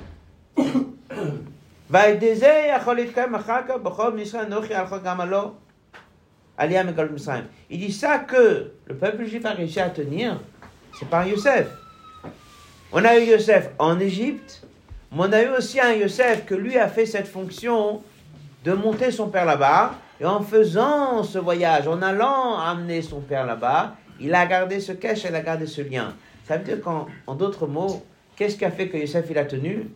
Il 7.70 7.80
dit 7.80 7.91
ça 7.91 8.20
que 8.20 8.72
le 8.86 8.95
peuple 8.95 9.26
juif 9.26 9.45
a 9.45 9.51
réussi 9.51 9.80
à 9.80 9.89
tenir, 9.89 10.39
c'est 10.97 11.09
par 11.09 11.26
Yosef. 11.28 11.67
On 12.91 13.03
a 13.03 13.17
eu 13.17 13.26
Yosef 13.26 13.70
en 13.80 13.99
Égypte, 13.99 14.61
mais 15.11 15.17
on 15.20 15.34
a 15.34 15.41
eu 15.41 15.49
aussi 15.49 15.80
un 15.80 15.93
Yosef 15.93 16.45
que 16.45 16.55
lui 16.55 16.78
a 16.78 16.88
fait 16.88 17.05
cette 17.05 17.28
fonction 17.28 18.03
de 18.63 18.74
monter 18.74 19.11
son 19.11 19.30
père 19.30 19.45
là-bas 19.45 19.93
et 20.20 20.26
en 20.26 20.41
faisant 20.41 21.24
ce 21.24 21.38
voyage, 21.38 21.88
en 21.88 22.01
allant 22.01 22.57
amener 22.59 23.01
son 23.01 23.22
père 23.22 23.45
là-bas, 23.45 23.95
il 24.20 24.34
a 24.34 24.45
gardé 24.45 24.80
ce 24.80 24.91
cache, 24.91 25.24
il 25.24 25.34
a 25.34 25.41
gardé 25.41 25.65
ce 25.65 25.82
lien. 25.82 26.13
Ça 26.45 26.57
veut 26.57 26.63
dire 26.63 26.82
qu'en 26.82 27.07
en 27.26 27.36
d'autres 27.36 27.67
mots, 27.67 28.03
qu'est-ce 28.36 28.57
qui 28.57 28.65
a 28.65 28.72
fait 28.72 28.89
que 28.89 28.97
Yosef 28.97 29.26
il 29.30 29.38
a 29.38 29.45
tenu? 29.45 29.89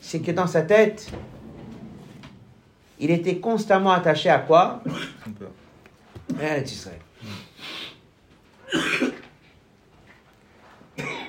C'est 0.00 0.20
que 0.20 0.30
dans 0.30 0.46
sa 0.46 0.62
tête, 0.62 1.10
il 2.98 3.10
était 3.10 3.36
constamment 3.36 3.92
attaché 3.92 4.30
à 4.30 4.38
quoi? 4.38 4.82
À 6.40 6.58
Israël. 6.58 6.98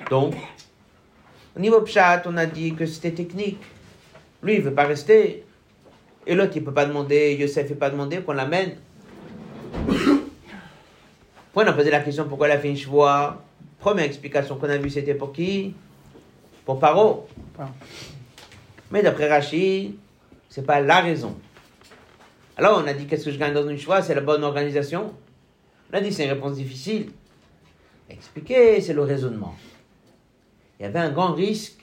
Donc, 0.10 0.34
au 1.56 1.60
niveau 1.60 1.82
Pshat, 1.82 2.24
on 2.26 2.36
a 2.38 2.46
dit 2.46 2.74
que 2.74 2.86
c'était 2.86 3.12
technique. 3.12 3.62
Lui, 4.42 4.56
il 4.56 4.60
ne 4.60 4.64
veut 4.66 4.74
pas 4.74 4.86
rester. 4.86 5.46
Et 6.28 6.36
l'autre, 6.36 6.52
il 6.56 6.60
ne 6.60 6.66
peut 6.66 6.74
pas 6.74 6.86
demander, 6.86 7.36
Yosef 7.36 7.64
ne 7.64 7.70
peut 7.70 7.80
pas 7.80 7.90
demander 7.90 8.18
qu'on 8.18 8.34
l'amène. 8.34 8.76
Après, 11.50 11.64
on 11.64 11.68
a 11.68 11.74
posé 11.74 11.90
la 11.90 12.02
question 12.02 12.26
pourquoi 12.28 12.50
il 12.50 12.52
a 12.52 12.60
fait 12.60 12.70
une 12.70 12.76
chevoie. 12.76 13.42
Première 13.80 14.04
explication 14.04 14.58
qu'on 14.58 14.70
a 14.70 14.78
vue, 14.78 14.90
c'était 14.90 15.16
pour 15.16 15.32
qui? 15.32 15.74
Pour 16.66 16.80
Paro. 16.80 17.28
Paro. 17.56 17.70
Mais 18.92 19.02
d'après 19.02 19.30
Rachid, 19.30 19.96
c'est 20.50 20.66
pas 20.66 20.82
la 20.82 21.00
raison. 21.00 21.38
Alors, 22.58 22.82
on 22.84 22.88
a 22.88 22.94
dit 22.94 23.06
qu'est-ce 23.06 23.26
que 23.26 23.32
je 23.32 23.38
gagne 23.38 23.54
dans 23.54 23.68
une 23.68 23.80
choix? 23.80 24.02
C'est 24.02 24.16
la 24.16 24.22
bonne 24.22 24.44
organisation. 24.44 25.14
On 25.92 25.98
a 25.98 26.02
dit 26.02 26.12
c'est 26.12 26.26
une 26.26 26.32
réponse 26.32 26.56
difficile. 26.56 27.12
Expliquer, 28.10 28.82
c'est 28.82 28.94
le 28.94 29.04
raisonnement. 29.04 29.56
Il 30.78 30.84
y 30.84 30.86
avait 30.86 31.00
un 31.00 31.12
grand 31.12 31.34
risque 31.34 31.80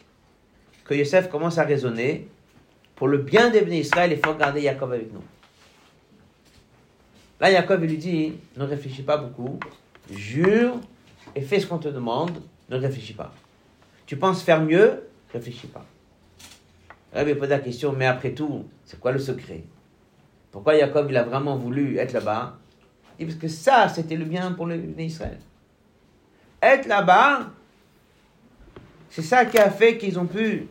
que 0.84 0.92
Yosef 0.92 1.30
commence 1.30 1.56
à 1.56 1.64
raisonner. 1.64 2.28
Pour 2.96 3.08
le 3.08 3.18
bien 3.18 3.50
des 3.50 3.60
Israël, 3.76 4.12
il 4.12 4.24
faut 4.24 4.34
garder 4.34 4.62
Jacob 4.62 4.92
avec 4.92 5.12
nous. 5.12 5.22
Là, 7.40 7.50
Jacob 7.50 7.82
il 7.82 7.90
lui 7.90 7.98
dit 7.98 8.32
ne 8.56 8.64
réfléchis 8.64 9.02
pas 9.02 9.16
beaucoup, 9.16 9.58
jure 10.10 10.76
et 11.34 11.40
fais 11.40 11.60
ce 11.60 11.66
qu'on 11.66 11.78
te 11.78 11.88
demande, 11.88 12.40
ne 12.68 12.76
réfléchis 12.76 13.14
pas. 13.14 13.34
Tu 14.06 14.16
penses 14.16 14.42
faire 14.42 14.62
mieux, 14.62 15.02
réfléchis 15.32 15.66
pas. 15.66 15.84
Rabbi 17.12 17.34
pose 17.34 17.48
la 17.48 17.58
question, 17.58 17.92
mais 17.92 18.06
après 18.06 18.32
tout, 18.32 18.64
c'est 18.84 18.98
quoi 18.98 19.12
le 19.12 19.18
secret? 19.18 19.62
Pourquoi 20.50 20.78
Jacob 20.78 21.06
il 21.10 21.16
a 21.16 21.22
vraiment 21.22 21.56
voulu 21.56 21.98
être 21.98 22.12
là-bas? 22.12 22.58
Il 23.18 23.26
parce 23.26 23.38
que 23.38 23.48
ça, 23.48 23.88
c'était 23.88 24.16
le 24.16 24.24
bien 24.24 24.52
pour 24.52 24.66
les 24.66 24.78
Israël. 24.98 25.38
Être 26.60 26.86
là-bas, 26.86 27.50
c'est 29.10 29.22
ça 29.22 29.44
qui 29.44 29.58
a 29.58 29.70
fait 29.70 29.96
qu'ils 29.96 30.18
ont 30.18 30.26
pu 30.26 30.66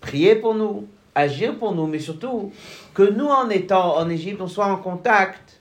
prier 0.00 0.36
pour 0.36 0.54
nous, 0.54 0.88
agir 1.18 1.58
pour 1.58 1.74
nous, 1.74 1.86
mais 1.86 1.98
surtout 1.98 2.52
que 2.94 3.02
nous, 3.02 3.26
en 3.26 3.50
étant 3.50 3.96
en 3.96 4.08
Égypte, 4.08 4.40
on 4.40 4.48
soit 4.48 4.66
en 4.66 4.76
contact. 4.76 5.60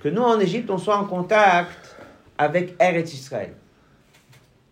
Que 0.00 0.08
nous, 0.08 0.22
en 0.22 0.38
Égypte, 0.38 0.70
on 0.70 0.78
soit 0.78 0.96
en 0.96 1.06
contact 1.06 1.96
avec 2.36 2.74
Eretz 2.80 3.12
Israël. 3.12 3.54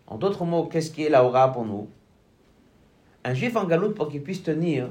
En 0.07 0.17
d'autres 0.17 0.45
mots, 0.45 0.65
qu'est-ce 0.65 0.91
qui 0.91 1.03
est 1.03 1.09
la 1.09 1.23
aura 1.23 1.51
pour 1.51 1.65
nous? 1.65 1.87
Un 3.23 3.33
juif 3.33 3.55
en 3.55 3.65
galoute, 3.65 3.95
pour 3.95 4.09
qu'il 4.09 4.23
puisse 4.23 4.43
tenir, 4.43 4.89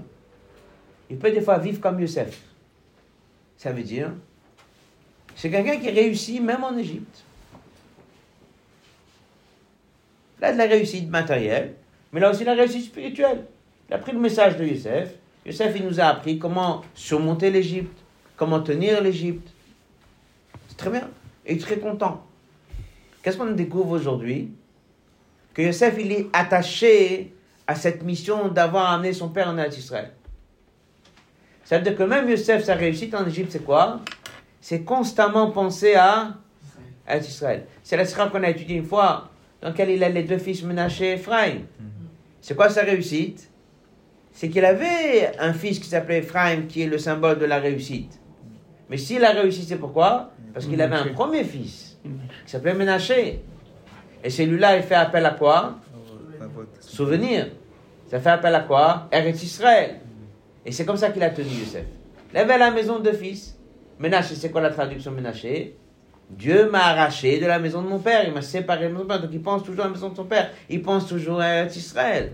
il 1.11 1.19
peut 1.19 1.31
des 1.31 1.41
fois 1.41 1.59
vivre 1.59 1.81
comme 1.81 1.99
Youssef. 2.01 2.41
Ça 3.57 3.73
veut 3.73 3.83
dire, 3.83 4.13
c'est 5.35 5.51
quelqu'un 5.51 5.79
qui 5.79 5.91
réussit 5.91 6.43
même 6.43 6.63
en 6.63 6.77
Égypte. 6.77 7.25
Là, 10.41 10.53
de 10.53 10.59
la 10.59 10.67
réussite 10.67 11.09
matérielle, 11.09 11.75
mais 12.13 12.21
là 12.21 12.31
aussi 12.31 12.45
la 12.45 12.55
réussite 12.55 12.85
spirituelle. 12.85 13.45
Il 13.89 13.95
a 13.95 13.99
pris 13.99 14.13
le 14.13 14.19
message 14.19 14.57
de 14.57 14.65
Youssef. 14.65 15.15
Youssef, 15.47 15.73
il 15.77 15.85
nous 15.87 16.01
a 16.01 16.05
appris 16.05 16.39
comment 16.39 16.83
surmonter 16.95 17.51
l'Égypte, 17.51 17.99
comment 18.37 18.61
tenir 18.61 19.03
l'Égypte. 19.03 19.49
C'est 20.69 20.77
très 20.77 20.91
bien. 20.91 21.09
Et 21.47 21.55
il 21.55 21.59
est 21.59 21.63
très 21.63 21.79
content. 21.79 22.25
Qu'est-ce 23.23 23.39
qu'on 23.39 23.51
découvre 23.53 23.93
aujourd'hui? 23.93 24.53
Que 25.55 25.63
Youssef, 25.63 25.97
il 25.99 26.13
est 26.13 26.27
attaché 26.33 27.33
à 27.67 27.75
cette 27.75 28.03
mission 28.03 28.49
d'avoir 28.49 28.93
amené 28.93 29.13
son 29.13 29.29
père 29.29 29.49
en 29.49 29.59
Israël. 29.59 30.13
Ça 31.65 31.79
veut 31.79 31.85
dire 31.85 31.97
que 31.97 32.03
même 32.03 32.29
Youssef, 32.29 32.65
sa 32.65 32.75
réussite 32.75 33.15
en 33.15 33.27
Égypte, 33.27 33.53
c'est 33.53 33.65
quoi? 33.65 34.01
C'est 34.61 34.83
constamment 34.83 35.51
penser 35.51 35.95
à, 35.95 36.35
à 37.07 37.17
Israël. 37.19 37.67
C'est 37.83 37.97
la 37.97 38.05
sira 38.05 38.29
qu'on 38.29 38.43
a 38.43 38.51
étudiée 38.51 38.77
une 38.77 38.87
fois, 38.87 39.31
dans 39.61 39.69
laquelle 39.69 39.91
il 39.91 40.03
a 40.05 40.09
les 40.09 40.23
deux 40.23 40.39
fils 40.39 40.63
Menaché 40.63 41.07
et 41.07 41.13
Ephraim. 41.15 41.61
C'est 42.49 42.55
quoi 42.55 42.71
sa 42.71 42.81
réussite? 42.81 43.51
C'est 44.33 44.49
qu'il 44.49 44.65
avait 44.65 45.37
un 45.39 45.53
fils 45.53 45.79
qui 45.79 45.87
s'appelait 45.87 46.21
Ephraim, 46.21 46.63
qui 46.67 46.81
est 46.81 46.87
le 46.87 46.97
symbole 46.97 47.39
de 47.39 47.45
la 47.45 47.59
réussite. 47.59 48.19
Mais 48.89 48.97
s'il 48.97 49.23
a 49.23 49.33
réussi, 49.33 49.65
c'est 49.65 49.77
pourquoi? 49.77 50.31
Parce 50.55 50.65
qu'il 50.65 50.81
avait 50.81 50.97
un 50.97 51.09
premier 51.09 51.45
fils, 51.45 51.99
qui 52.03 52.51
s'appelait 52.51 52.73
Menaché. 52.73 53.43
Et 54.25 54.31
celui-là, 54.31 54.79
il 54.79 54.83
fait 54.83 54.95
appel 54.95 55.27
à 55.27 55.33
quoi? 55.33 55.79
Souvenir. 56.81 57.49
Ça 58.07 58.19
fait 58.19 58.31
appel 58.31 58.55
à 58.55 58.61
quoi? 58.61 59.09
Eretz 59.13 59.43
Israël. 59.43 59.97
Et 60.65 60.73
c'est 60.73 60.87
comme 60.87 60.97
ça 60.97 61.11
qu'il 61.11 61.23
a 61.23 61.29
tenu 61.29 61.51
Youssef. 61.51 61.85
Il 62.33 62.39
avait 62.39 62.57
la 62.57 62.71
maison 62.71 62.99
deux 62.99 63.13
fils. 63.13 63.59
Ménaché, 63.99 64.35
c'est 64.35 64.51
quoi 64.51 64.63
la 64.63 64.71
traduction 64.71 65.11
Ménaché? 65.11 65.77
Dieu 66.31 66.71
m'a 66.71 66.87
arraché 66.87 67.39
de 67.39 67.47
la 67.47 67.59
maison 67.59 67.83
de 67.83 67.89
mon 67.89 67.99
père, 67.99 68.25
il 68.27 68.35
m'a 68.35 68.43
séparé 68.43 68.89
de 68.89 68.93
mon 68.93 69.07
père, 69.07 69.21
donc 69.21 69.31
il 69.33 69.41
pense 69.41 69.63
toujours 69.63 69.85
à 69.85 69.89
la 69.89 69.95
maison 69.95 70.11
de 70.11 70.17
son 70.17 70.25
père, 70.25 70.51
il 70.69 70.83
pense 70.83 71.07
toujours 71.07 71.41
à 71.41 71.65
Israël. 71.65 72.33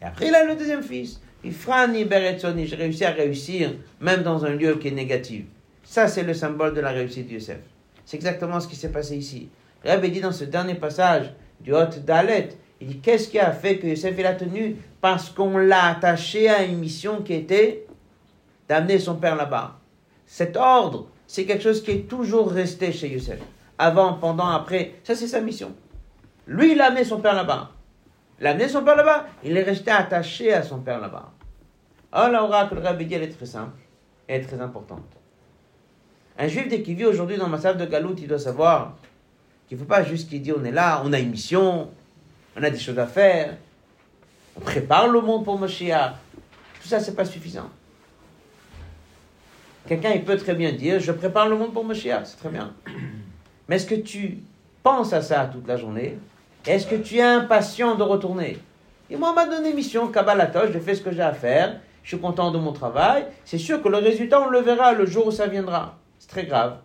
Et 0.00 0.04
après, 0.04 0.28
il 0.28 0.34
a 0.34 0.44
le 0.44 0.56
deuxième 0.56 0.82
fils. 0.82 1.20
Ifrani 1.44 2.04
Beretzoni, 2.04 2.66
j'ai 2.66 2.76
réussi 2.76 3.04
à 3.04 3.10
réussir, 3.10 3.72
même 4.00 4.22
dans 4.22 4.44
un 4.44 4.50
lieu 4.50 4.74
qui 4.76 4.88
est 4.88 4.92
négatif. 4.92 5.44
Ça, 5.84 6.08
c'est 6.08 6.22
le 6.22 6.34
symbole 6.34 6.74
de 6.74 6.80
la 6.80 6.90
réussite 6.90 7.28
de 7.28 7.34
Youssef. 7.34 7.58
C'est 8.04 8.16
exactement 8.16 8.60
ce 8.60 8.68
qui 8.68 8.76
s'est 8.76 8.92
passé 8.92 9.16
ici. 9.16 9.48
Rabbi 9.84 10.10
dit 10.10 10.20
dans 10.20 10.32
ce 10.32 10.44
dernier 10.44 10.74
passage 10.74 11.32
du 11.60 11.74
Hot 11.74 12.00
Dalet, 12.06 12.50
il 12.80 12.88
dit 12.88 12.98
qu'est-ce 13.00 13.28
qui 13.28 13.38
a 13.38 13.52
fait 13.52 13.78
que 13.78 13.86
Youssef 13.86 14.14
il 14.18 14.26
a 14.26 14.34
tenu? 14.34 14.76
Parce 15.00 15.30
qu'on 15.30 15.58
l'a 15.58 15.86
attaché 15.86 16.48
à 16.48 16.64
une 16.64 16.78
mission 16.78 17.22
qui 17.22 17.34
était 17.34 17.86
d'amener 18.68 18.98
son 18.98 19.16
père 19.16 19.36
là-bas. 19.36 19.78
Cet 20.26 20.56
ordre, 20.56 21.08
c'est 21.30 21.44
quelque 21.44 21.62
chose 21.62 21.80
qui 21.80 21.92
est 21.92 22.08
toujours 22.08 22.50
resté 22.50 22.90
chez 22.90 23.06
Youssef. 23.06 23.38
Avant, 23.78 24.14
pendant, 24.14 24.48
après. 24.48 24.94
Ça, 25.04 25.14
c'est 25.14 25.28
sa 25.28 25.40
mission. 25.40 25.72
Lui, 26.48 26.72
il 26.72 26.80
a 26.80 26.86
amené 26.86 27.04
son 27.04 27.20
père 27.20 27.36
là-bas. 27.36 27.70
Il 28.40 28.48
a 28.48 28.50
amené 28.50 28.66
son 28.66 28.82
père 28.82 28.96
là-bas. 28.96 29.26
Il 29.44 29.56
est 29.56 29.62
resté 29.62 29.92
attaché 29.92 30.52
à 30.52 30.64
son 30.64 30.80
père 30.80 30.98
là-bas. 30.98 31.30
Alors, 32.10 32.32
la 32.32 32.44
aura 32.44 32.66
que 32.66 32.74
le 32.74 32.80
Rabbi 32.80 33.06
dit, 33.06 33.14
elle 33.14 33.22
est 33.22 33.28
très 33.28 33.46
simple. 33.46 33.78
Elle 34.26 34.40
est 34.40 34.44
très 34.44 34.60
importante. 34.60 35.06
Un 36.36 36.48
juif, 36.48 36.68
dès 36.68 36.82
qu'il 36.82 36.96
vit 36.96 37.04
aujourd'hui 37.04 37.36
dans 37.36 37.48
ma 37.48 37.58
salle 37.58 37.78
de 37.78 37.86
Galoute, 37.86 38.18
il 38.20 38.26
doit 38.26 38.40
savoir 38.40 38.96
qu'il 39.68 39.78
ne 39.78 39.84
faut 39.84 39.88
pas 39.88 40.02
juste 40.02 40.28
qu'il 40.28 40.42
dit 40.42 40.50
on 40.50 40.64
est 40.64 40.72
là, 40.72 41.00
on 41.04 41.12
a 41.12 41.20
une 41.20 41.30
mission, 41.30 41.90
on 42.56 42.62
a 42.64 42.70
des 42.70 42.78
choses 42.80 42.98
à 42.98 43.06
faire, 43.06 43.56
on 44.56 44.60
prépare 44.60 45.06
le 45.06 45.20
monde 45.20 45.44
pour 45.44 45.56
Moshiach. 45.56 46.14
Tout 46.82 46.88
ça, 46.88 46.98
c'est 46.98 47.14
pas 47.14 47.24
suffisant. 47.24 47.70
Quelqu'un, 49.86 50.10
il 50.10 50.24
peut 50.24 50.36
très 50.36 50.54
bien 50.54 50.72
dire, 50.72 51.00
je 51.00 51.12
prépare 51.12 51.48
le 51.48 51.56
monde 51.56 51.72
pour 51.72 51.84
Moshiach, 51.84 52.26
c'est 52.26 52.36
très 52.36 52.48
bien. 52.50 52.72
Mais 53.68 53.76
est-ce 53.76 53.86
que 53.86 53.94
tu 53.94 54.38
penses 54.82 55.12
à 55.12 55.22
ça 55.22 55.48
toute 55.52 55.66
la 55.66 55.76
journée? 55.76 56.18
Est-ce 56.66 56.86
que 56.86 56.96
tu 56.96 57.16
es 57.16 57.22
impatient 57.22 57.94
de 57.94 58.02
retourner? 58.02 58.58
Et 59.08 59.16
moi, 59.16 59.30
on 59.32 59.34
m'a 59.34 59.46
donné 59.46 59.72
mission, 59.72 60.08
Kabbalatosh, 60.08 60.70
je 60.72 60.78
fais 60.78 60.94
ce 60.94 61.02
que 61.02 61.10
j'ai 61.10 61.22
à 61.22 61.32
faire, 61.32 61.80
je 62.02 62.08
suis 62.08 62.20
content 62.20 62.50
de 62.50 62.58
mon 62.58 62.72
travail, 62.72 63.26
c'est 63.44 63.58
sûr 63.58 63.82
que 63.82 63.88
le 63.88 63.98
résultat, 63.98 64.40
on 64.40 64.48
le 64.48 64.60
verra 64.60 64.92
le 64.92 65.06
jour 65.06 65.26
où 65.26 65.30
ça 65.30 65.46
viendra. 65.46 65.98
C'est 66.18 66.28
très 66.28 66.44
grave. 66.44 66.78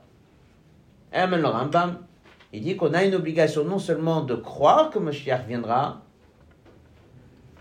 Et 1.14 1.18
même 1.18 1.36
le 1.36 1.48
Rambam, 1.48 2.00
il 2.52 2.62
dit 2.62 2.76
qu'on 2.76 2.94
a 2.94 3.04
une 3.04 3.16
obligation 3.16 3.64
non 3.64 3.80
seulement 3.80 4.22
de 4.22 4.36
croire 4.36 4.90
que 4.90 5.00
Moshiach 5.00 5.46
viendra, 5.46 6.02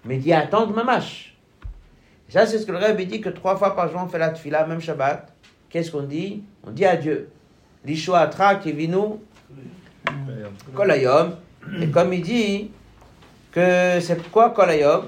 mais 0.04 0.18
d'y 0.18 0.32
attendre 0.32 0.72
mamash. 0.72 1.33
Ça, 2.28 2.46
c'est 2.46 2.58
ce 2.58 2.66
que 2.66 2.72
le 2.72 2.78
Rebbe 2.78 3.00
dit 3.02 3.20
que 3.20 3.28
trois 3.28 3.56
fois 3.56 3.76
par 3.76 3.90
jour 3.90 4.00
on 4.02 4.08
fait 4.08 4.18
la 4.18 4.30
tfila, 4.30 4.66
même 4.66 4.80
Shabbat. 4.80 5.28
Qu'est-ce 5.70 5.90
qu'on 5.90 6.02
dit? 6.02 6.42
On 6.66 6.70
dit 6.70 6.84
à 6.84 6.96
Dieu. 6.96 7.30
L'Ishua 7.84 8.28
Kivinu 8.62 9.20
Kolayom. 10.74 11.36
Et 11.80 11.88
comme 11.88 12.12
il 12.12 12.22
dit 12.22 12.70
que 13.52 14.00
c'est 14.00 14.30
quoi 14.30 14.50
Kolayom? 14.50 15.04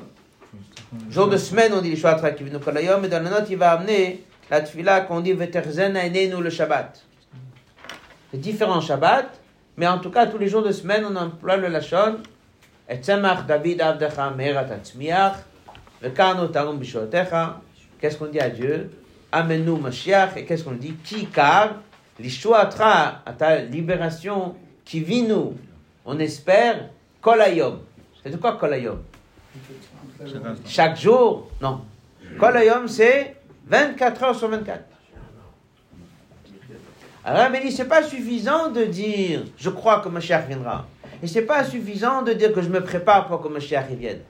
Jour 1.10 1.28
de 1.28 1.36
semaine, 1.36 1.72
on 1.74 1.80
dit 1.80 1.90
l'Ishua 1.90 2.14
Kivinu 2.14 2.58
Kolayom, 2.58 3.04
et 3.04 3.08
dans 3.08 3.22
la 3.22 3.30
note, 3.30 3.46
il 3.50 3.56
va 3.56 3.72
amener 3.72 4.24
la 4.50 4.60
tefila 4.60 5.00
qu'on 5.00 5.20
dit 5.20 5.32
Veterzen 5.32 5.98
nous 6.30 6.40
le 6.40 6.50
Shabbat. 6.50 7.02
C'est 8.30 8.40
différent 8.40 8.80
Shabbat, 8.80 9.40
mais 9.76 9.86
en 9.86 9.98
tout 9.98 10.10
cas, 10.10 10.26
tous 10.26 10.38
les 10.38 10.48
jours 10.48 10.62
de 10.62 10.72
semaine, 10.72 11.04
on 11.10 11.16
emploie 11.16 11.56
le 11.56 11.68
Lachon. 11.68 12.18
Et 12.88 12.98
tzemach 12.98 13.46
David 13.46 13.80
avdecha 13.80 14.30
merat 14.30 14.70
atzmiach, 14.70 15.38
Qu'est-ce 18.00 18.16
qu'on 18.18 18.26
dit 18.26 18.40
à 18.40 18.50
Dieu 18.50 18.90
Amenu 19.32 19.78
Mashiach. 19.78 20.36
Et 20.36 20.44
qu'est-ce 20.44 20.64
qu'on 20.64 20.72
dit 20.72 20.94
Ki 21.04 21.26
kar, 21.26 21.76
l'ishuatra, 22.18 23.22
à 23.24 23.32
ta 23.32 23.58
libération, 23.60 24.54
qui 24.84 25.00
vit 25.00 25.22
nous. 25.22 25.54
On 26.04 26.18
espère, 26.18 26.90
kolayom. 27.20 27.80
C'est 28.22 28.30
de 28.30 28.36
quoi 28.36 28.56
kolayom 28.56 29.02
Chaque 30.66 30.98
jour 30.98 31.50
Non. 31.60 31.82
Kolayom, 32.38 32.86
c'est 32.88 33.36
24 33.66 34.22
heures 34.22 34.36
sur 34.36 34.48
24. 34.48 34.84
Alors, 37.24 37.50
dit, 37.50 37.72
c'est 37.72 37.86
pas 37.86 38.04
suffisant 38.04 38.70
de 38.70 38.84
dire, 38.84 39.42
je 39.58 39.68
crois 39.68 39.98
que 39.98 40.08
Mashiach 40.08 40.46
viendra. 40.46 40.86
Et 41.20 41.26
c'est 41.26 41.42
pas 41.42 41.64
suffisant 41.64 42.22
de 42.22 42.32
dire 42.32 42.52
que 42.52 42.62
je 42.62 42.68
me 42.68 42.80
prépare 42.80 43.26
pour 43.26 43.42
que 43.42 43.48
Mashiach 43.48 43.88
vienne. 43.88 44.20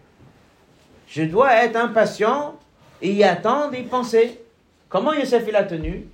Je 1.06 1.22
dois 1.22 1.64
être 1.64 1.76
impatient 1.76 2.56
et 3.00 3.12
y 3.12 3.24
attendre 3.24 3.74
et 3.74 3.82
penser. 3.82 4.40
Comment 4.88 5.12
Yosef 5.12 5.44
il 5.48 5.56
a 5.56 5.64
tenu? 5.64 6.06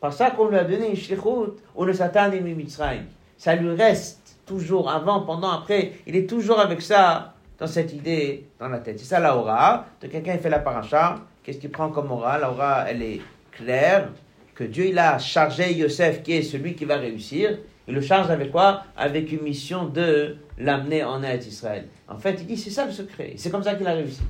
Par 0.00 0.12
ça 0.12 0.30
qu'on 0.30 0.48
lui 0.48 0.58
a 0.58 0.64
donné 0.64 0.90
une 0.90 0.96
shlichut 0.96 1.54
ou 1.74 1.84
le 1.84 1.92
satan 1.92 2.30
et 2.32 2.40
Mitzrayim. 2.40 3.04
Ça 3.38 3.54
lui 3.54 3.70
reste 3.74 4.36
toujours, 4.46 4.90
avant, 4.90 5.20
pendant, 5.20 5.50
après. 5.50 5.92
Il 6.06 6.16
est 6.16 6.28
toujours 6.28 6.60
avec 6.60 6.80
ça, 6.82 7.34
dans 7.58 7.66
cette 7.66 7.92
idée, 7.92 8.46
dans 8.58 8.68
la 8.68 8.78
tête. 8.78 8.98
C'est 8.98 9.06
ça 9.06 9.20
la 9.20 9.36
aura. 9.36 9.86
De 10.00 10.06
quelqu'un 10.06 10.38
fait 10.38 10.50
la 10.50 10.58
paracha. 10.58 11.16
Qu'est-ce 11.42 11.58
qu'il 11.58 11.70
prend 11.70 11.90
comme 11.90 12.10
aura? 12.12 12.38
La 12.38 12.50
aura, 12.50 12.84
elle 12.88 13.02
est 13.02 13.20
claire. 13.52 14.08
Que 14.54 14.64
Dieu, 14.64 14.86
il 14.86 14.98
a 14.98 15.18
chargé 15.18 15.72
Yosef, 15.74 16.22
qui 16.22 16.32
est 16.32 16.42
celui 16.42 16.74
qui 16.74 16.84
va 16.84 16.96
réussir. 16.96 17.58
Il 17.88 17.94
le 17.94 18.00
charge 18.00 18.30
avec 18.30 18.50
quoi? 18.50 18.84
Avec 18.96 19.30
une 19.32 19.42
mission 19.42 19.86
de 19.86 20.36
l'amener 20.58 21.04
en 21.04 21.22
aide 21.22 21.44
Israël. 21.44 21.86
En 22.08 22.18
fait, 22.18 22.38
il 22.40 22.46
dit, 22.46 22.56
c'est 22.56 22.70
ça 22.70 22.84
le 22.84 22.92
secret. 22.92 23.34
C'est 23.36 23.50
comme 23.50 23.62
ça 23.62 23.74
qu'il 23.74 23.86
a 23.86 23.92
réussi. 23.92 24.22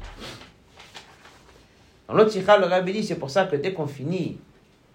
Dans 2.09 2.15
l'autre 2.15 2.31
sikha, 2.31 2.59
le 2.59 2.67
rabbi 2.67 2.93
dit, 2.93 3.05
c'est 3.05 3.19
pour 3.19 3.31
ça 3.31 3.47
que 3.47 3.57
dès 3.57 3.73
qu'on 3.73 3.87
finit, 3.87 4.39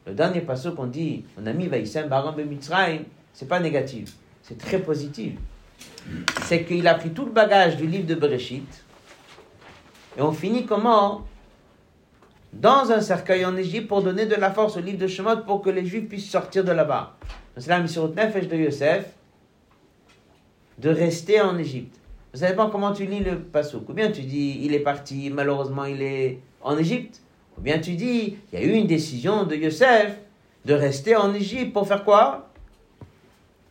le 0.06 0.14
dernier 0.14 0.42
passage 0.42 0.74
qu'on 0.76 0.88
dit, 0.88 1.26
on 1.38 1.46
a 1.46 1.54
mis 1.54 1.68
Vaïsem 1.68 2.08
Baram 2.08 2.36
Mitzrayim, 2.42 3.04
c'est 3.34 3.48
pas 3.48 3.60
négatif, 3.60 4.14
c'est 4.42 4.58
très 4.58 4.80
positif. 4.80 5.34
C'est 6.44 6.64
qu'il 6.64 6.88
a 6.88 6.96
pris 6.96 7.10
tout 7.10 7.26
le 7.26 7.32
bagage 7.32 7.76
du 7.78 7.86
livre 7.86 8.06
de 8.06 8.16
Bereshit, 8.16 8.84
et 10.18 10.22
on 10.22 10.32
finit 10.32 10.66
comment? 10.66 11.26
Dans 12.54 12.92
un 12.92 13.00
cercueil 13.00 13.46
en 13.46 13.56
Égypte 13.56 13.88
pour 13.88 14.02
donner 14.02 14.26
de 14.26 14.36
la 14.36 14.52
force 14.52 14.76
au 14.76 14.82
livre 14.82 14.98
de 14.98 15.08
Shemot 15.08 15.44
pour 15.46 15.62
que 15.62 15.70
les 15.70 15.86
Juifs 15.86 16.10
puissent 16.10 16.30
sortir 16.30 16.64
de 16.64 16.72
là-bas. 16.72 17.16
C'est 17.58 17.70
la 17.70 17.80
mission 17.80 18.08
Nefesh 18.08 18.48
de 18.48 18.56
Yosef 18.56 19.06
de 20.78 20.90
rester 20.90 21.42
en 21.42 21.58
Égypte. 21.58 21.98
Savez 22.34 22.56
pas 22.56 22.70
comment 22.72 22.94
tu 22.94 23.06
lis 23.06 23.20
le 23.20 23.40
passouk. 23.40 23.88
Ou 23.90 23.94
bien 23.94 24.12
tu 24.12 24.22
dis, 24.22 24.62
il 24.64 24.74
est 24.74 24.80
parti, 24.80 25.30
malheureusement 25.30 25.86
il 25.86 26.02
est 26.02 26.40
en 26.62 26.78
Égypte. 26.78 27.22
Ou 27.58 27.62
bien 27.62 27.80
tu 27.80 27.96
dis, 27.96 28.38
il 28.52 28.60
y 28.60 28.62
a 28.62 28.66
eu 28.66 28.72
une 28.72 28.88
décision 28.88 29.44
de 29.44 29.56
Yosef 29.56 30.16
de 30.64 30.74
rester 30.74 31.16
en 31.16 31.34
Égypte 31.34 31.74
pour 31.74 31.88
faire 31.88 32.04
quoi? 32.04 32.48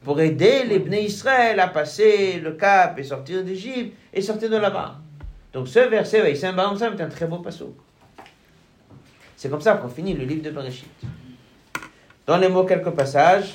Pour 0.03 0.21
aider 0.21 0.65
les 0.65 0.79
Bnei 0.79 1.05
Israël 1.05 1.59
à 1.59 1.69
passer 1.69 2.39
le 2.39 2.53
cap 2.53 2.99
et 2.99 3.03
sortir 3.03 3.43
d'Égypte 3.43 3.97
et 4.13 4.21
sortir 4.21 4.51
de 4.51 4.57
là-bas. 4.57 4.99
Donc 5.53 5.69
ce 5.69 5.81
verset, 5.81 6.35
c'est 6.35 6.47
un 6.47 6.59
un 6.59 7.09
très 7.09 7.27
beau 7.27 7.39
passouk. 7.39 7.75
C'est 9.37 9.49
comme 9.49 9.63
ça 9.63 9.75
qu'on 9.77 9.89
finit 9.89 10.13
le 10.13 10.25
livre 10.25 10.43
de 10.43 10.51
Bereshit. 10.51 10.87
Dans 12.27 12.37
les 12.37 12.49
mots, 12.49 12.65
quelques 12.65 12.91
passages. 12.91 13.55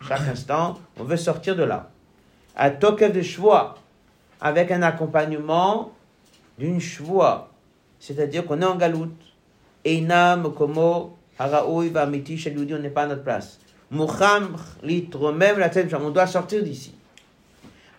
chaque 0.00 0.28
instant, 0.28 0.78
on 0.98 1.04
veut 1.04 1.16
sortir 1.16 1.56
de 1.56 1.62
là. 1.62 1.90
À 2.54 2.70
tokev 2.70 3.12
de 3.12 3.22
choix, 3.22 3.76
avec 4.40 4.70
un 4.70 4.82
accompagnement 4.82 5.92
d'une 6.58 6.80
choix, 6.80 7.50
c'est-à-dire 7.98 8.46
qu'on 8.46 8.60
est 8.62 8.66
en 8.66 8.76
galoute. 8.76 9.14
Einam, 9.84 10.52
komo, 10.54 11.16
haraoui, 11.38 11.90
vamiti, 11.90 12.36
chez 12.36 12.54
on 12.56 12.78
n'est 12.78 12.90
pas 12.90 13.02
à 13.02 13.06
notre 13.06 13.22
place. 13.22 13.58
Moucham, 13.90 14.56
même 14.82 15.58
la 15.58 15.68
tête, 15.68 15.94
on 15.94 16.10
doit 16.10 16.26
sortir 16.26 16.62
d'ici. 16.62 16.92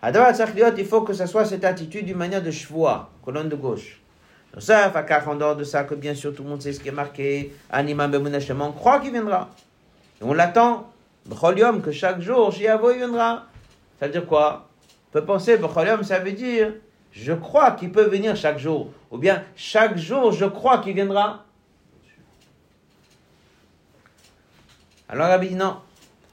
il 0.02 0.84
faut 0.84 1.00
que 1.02 1.12
ce 1.12 1.26
soit 1.26 1.44
cette 1.44 1.64
attitude 1.64 2.04
d'une 2.04 2.18
manière 2.18 2.42
de 2.42 2.50
choix, 2.50 3.10
colonne 3.24 3.48
de 3.48 3.56
gauche. 3.56 4.00
Ça, 4.58 4.92
en 5.26 5.34
dehors 5.34 5.56
de 5.56 5.64
ça, 5.64 5.84
que 5.84 5.94
bien 5.94 6.14
sûr 6.14 6.34
tout 6.34 6.42
le 6.42 6.48
monde 6.48 6.62
sait 6.62 6.72
ce 6.72 6.80
qui 6.80 6.88
est 6.88 6.92
marqué, 6.92 7.52
Anima 7.70 8.08
on 8.08 8.72
croit 8.72 9.00
qu'il 9.00 9.12
viendra. 9.12 9.50
On 10.20 10.34
l'attend. 10.34 10.90
Becholium, 11.28 11.82
que 11.82 11.92
chaque 11.92 12.20
jour, 12.20 12.52
Shiavo 12.52 12.92
viendra. 12.92 13.46
Ça 14.00 14.06
veut 14.06 14.12
dire 14.12 14.26
quoi? 14.26 14.68
On 15.08 15.12
peut 15.12 15.24
penser, 15.24 15.58
Becholium, 15.58 16.02
ça 16.02 16.18
veut 16.18 16.32
dire, 16.32 16.72
je 17.12 17.32
crois 17.32 17.72
qu'il 17.72 17.92
peut 17.92 18.08
venir 18.08 18.34
chaque 18.34 18.58
jour. 18.58 18.90
Ou 19.10 19.18
bien, 19.18 19.44
chaque 19.54 19.96
jour, 19.98 20.32
je 20.32 20.46
crois 20.46 20.78
qu'il 20.78 20.94
viendra. 20.94 21.44
Alors, 25.08 25.28
Rabbi 25.28 25.48
dit 25.48 25.54
non. 25.54 25.78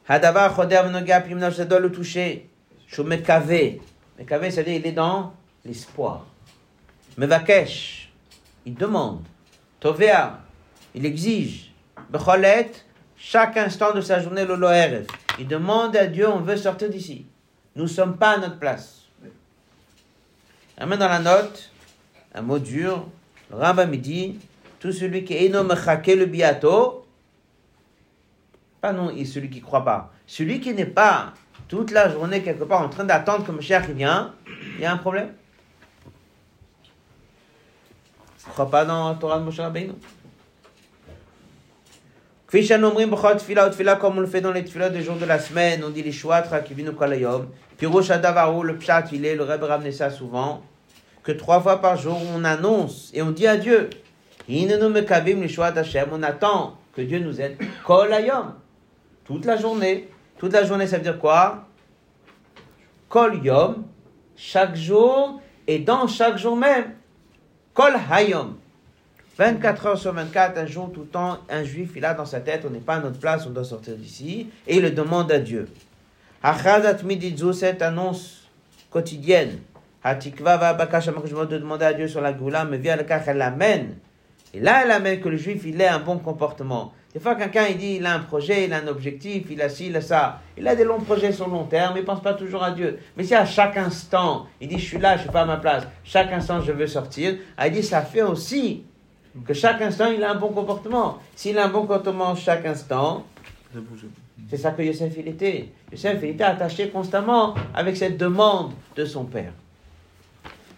Hadava, 0.08 0.54
Choder, 0.54 0.82
Mnoga, 0.88 1.22
Primna, 1.22 1.50
je 1.50 1.64
dois 1.64 1.80
le 1.80 1.92
toucher. 1.92 2.50
Je 2.88 3.02
me 3.02 3.18
cavé. 3.18 3.82
Me 4.18 4.24
cavé, 4.24 4.52
c'est-à-dire, 4.52 4.76
il 4.76 4.88
est 4.88 4.92
dans 4.92 5.34
l'espoir. 5.66 6.26
Mevakesh, 7.18 8.12
il 8.66 8.76
demande. 8.76 9.24
Tovea, 9.80 10.40
il 10.94 11.06
exige. 11.06 11.72
Becholet, 12.10 12.72
chaque 13.28 13.58
instant 13.58 13.92
de 13.92 14.02
sa 14.02 14.20
journée, 14.20 14.46
le. 14.46 14.56
Il 15.40 15.48
demande 15.48 15.96
à 15.96 16.06
Dieu, 16.06 16.30
on 16.30 16.42
veut 16.42 16.58
sortir 16.58 16.92
d'ici. 16.92 17.26
Nous 17.76 17.84
ne 17.84 17.90
sommes 17.90 18.18
pas 18.18 18.34
à 18.34 18.38
notre 18.38 18.60
place. 18.60 19.08
Dans 20.80 20.88
la 20.88 21.20
note, 21.20 21.72
un 22.36 22.44
mot 22.44 22.60
dur, 22.60 23.08
le 23.50 23.58
rabbin 23.58 23.88
me 23.88 23.98
dit, 23.98 24.38
tout 24.80 24.92
celui 24.92 25.24
qui 25.24 25.34
est 25.34 25.48
le 25.50 26.26
biato, 26.26 27.08
pas 28.80 28.94
non, 28.94 29.10
et 29.10 29.26
celui 29.26 29.50
qui 29.50 29.60
ne 29.60 29.66
croit 29.66 29.84
pas, 29.84 30.14
celui 30.28 30.60
qui 30.60 30.76
n'est 30.76 30.86
pas 30.86 31.34
toute 31.68 31.90
la 31.90 32.12
journée 32.12 32.44
quelque 32.44 32.64
part 32.64 32.82
en 32.82 32.90
train 32.90 33.06
d'attendre 33.06 33.44
que 33.44 33.62
cher 33.62 33.88
vient, 33.92 34.36
il 34.76 34.82
y 34.82 34.86
a 34.86 34.94
un 34.94 34.98
problème? 34.98 35.34
ne 38.46 38.52
crois 38.52 38.70
pas 38.70 38.86
dans 38.86 39.10
la 39.10 39.16
Torah 39.16 39.40
de 39.40 39.46
Moshe 39.46 39.60
Rabbeinu. 39.60 39.94
Comme 44.00 44.18
on 44.18 44.22
le 44.22 44.28
fait 44.28 44.42
dans 44.42 44.52
les 44.52 44.64
tfilas 44.64 44.90
des 44.90 45.02
jours 45.02 45.18
de 45.18 45.26
la 45.26 45.40
semaine, 45.40 45.84
on 45.84 45.90
dit 45.90 46.04
les 46.04 46.12
chouatra 46.12 46.60
qui 46.60 46.74
viennent 46.74 46.90
au 46.90 46.94
kalayom. 46.94 47.48
Puis 47.78 47.88
Rosh 47.88 48.10
le 48.10 48.76
pshat, 48.78 49.06
il 49.12 49.26
est, 49.26 49.36
le 49.36 49.44
Rebbe 49.44 49.64
ramenait 49.64 49.92
ça 49.92 50.10
souvent, 50.10 50.62
que 51.24 51.32
trois 51.32 51.60
fois 51.60 51.82
par 51.82 51.98
jour 51.98 52.20
on 52.36 52.44
annonce 52.44 53.12
et 53.14 53.22
on 53.22 53.32
dit 53.32 53.48
à 53.48 53.58
Dieu, 53.58 53.90
on 54.50 56.24
attend 56.24 56.78
que 56.94 57.02
Dieu 57.02 57.20
nous 57.20 57.42
aide. 57.42 57.58
Kolayom, 57.84 58.54
toute 59.26 59.46
la 59.46 59.58
journée. 59.58 60.10
Toute 60.38 60.54
la 60.54 60.66
journée, 60.66 60.86
ça 60.86 60.98
veut 60.98 61.04
dire 61.04 61.18
quoi? 61.18 61.66
Kol 63.08 63.44
yom, 63.44 63.86
chaque 64.36 64.76
jour 64.76 65.42
et 65.68 65.80
dans 65.80 66.08
chaque 66.08 66.38
jour 66.38 66.58
même. 66.58 66.94
Kol 67.74 67.94
hayom. 68.12 68.58
24 69.38 69.86
heures 69.86 69.98
sur 69.98 70.14
24, 70.14 70.58
un 70.58 70.66
jour 70.66 70.90
tout 70.94 71.02
le 71.02 71.08
temps, 71.08 71.40
un 71.50 71.64
juif, 71.66 71.92
il 71.98 72.06
a 72.06 72.14
dans 72.14 72.26
sa 72.26 72.40
tête, 72.40 72.64
on 72.66 72.70
n'est 72.70 72.80
pas 72.80 72.96
à 72.96 73.00
notre 73.00 73.20
place, 73.20 73.46
on 73.46 73.50
doit 73.50 73.66
sortir 73.66 73.96
d'ici, 73.96 74.48
et 74.66 74.78
il 74.78 74.82
le 74.82 74.92
demande 74.92 75.30
à 75.30 75.40
Dieu. 75.40 75.68
Achazat 76.42 77.00
cette 77.54 77.82
annonce 77.82 78.48
quotidienne, 78.90 79.60
va 80.02 80.16
de 80.16 81.58
demander 81.58 81.86
à 81.86 81.94
Dieu 81.94 82.08
sur 82.08 82.22
la 82.22 82.32
goula, 82.32 82.64
mais 82.64 82.78
via 82.78 82.96
le 82.96 83.04
cas, 83.04 83.22
elle 83.28 83.38
l'amène. 83.38 83.96
Et 84.54 84.62
là, 84.62 84.84
elle 84.86 84.92
amène 84.92 85.20
que 85.20 85.28
le 85.28 85.36
juif, 85.36 85.64
il 85.66 85.82
ait 85.82 85.88
un 85.88 86.00
bon 86.00 86.18
comportement. 86.18 86.94
Des 87.14 87.20
fois, 87.20 87.36
quelqu'un, 87.36 87.66
il 87.68 87.78
dit, 87.78 87.96
il 87.96 88.06
a 88.06 88.14
un 88.14 88.20
projet, 88.20 88.66
il 88.66 88.74
a 88.74 88.78
un 88.78 88.88
objectif, 88.88 89.48
il 89.50 89.62
a 89.62 89.68
ci, 89.68 89.88
il 89.88 89.96
a 89.98 90.02
ça. 90.02 90.40
Il 90.58 90.66
a 90.66 90.76
des 90.78 90.86
longs 90.86 91.02
projets 91.02 91.34
sur 91.34 91.50
long 91.50 91.66
terme, 91.66 91.98
il 91.98 92.02
ne 92.02 92.06
pense 92.06 92.22
pas 92.22 92.36
toujours 92.36 92.64
à 92.64 92.72
Dieu. 92.72 93.00
Mais 93.18 93.26
si 93.26 93.36
à 93.36 93.46
chaque 93.46 93.76
instant, 93.76 94.48
il 94.62 94.70
dit, 94.70 94.80
je 94.80 94.86
suis 94.86 94.98
là, 94.98 95.14
je 95.14 95.18
ne 95.18 95.22
suis 95.24 95.32
pas 95.32 95.42
à 95.42 95.46
ma 95.46 95.58
place, 95.58 95.86
chaque 96.06 96.32
instant, 96.32 96.62
je 96.62 96.72
veux 96.72 96.88
sortir, 96.88 97.36
il 97.66 97.72
dit, 97.72 97.84
ça 97.84 98.02
fait 98.02 98.22
aussi 98.22 98.84
que 99.44 99.54
chaque 99.54 99.82
instant, 99.82 100.12
il 100.12 100.24
a 100.24 100.32
un 100.32 100.36
bon 100.36 100.50
comportement. 100.50 101.20
S'il 101.36 101.58
a 101.58 101.66
un 101.66 101.70
bon 101.70 101.82
comportement 101.82 102.36
chaque 102.36 102.66
instant, 102.66 103.26
c'est 104.50 104.58
ça 104.58 104.72
que 104.72 104.82
Yosef 104.82 105.14
il 105.18 105.28
était. 105.28 105.70
Yosef 105.92 106.20
il 106.24 106.30
était 106.30 106.44
attaché 106.44 106.90
constamment 106.90 107.56
avec 107.74 107.98
cette 107.98 108.18
demande 108.18 108.72
de 108.96 109.06
son 109.06 109.26
père. 109.26 109.52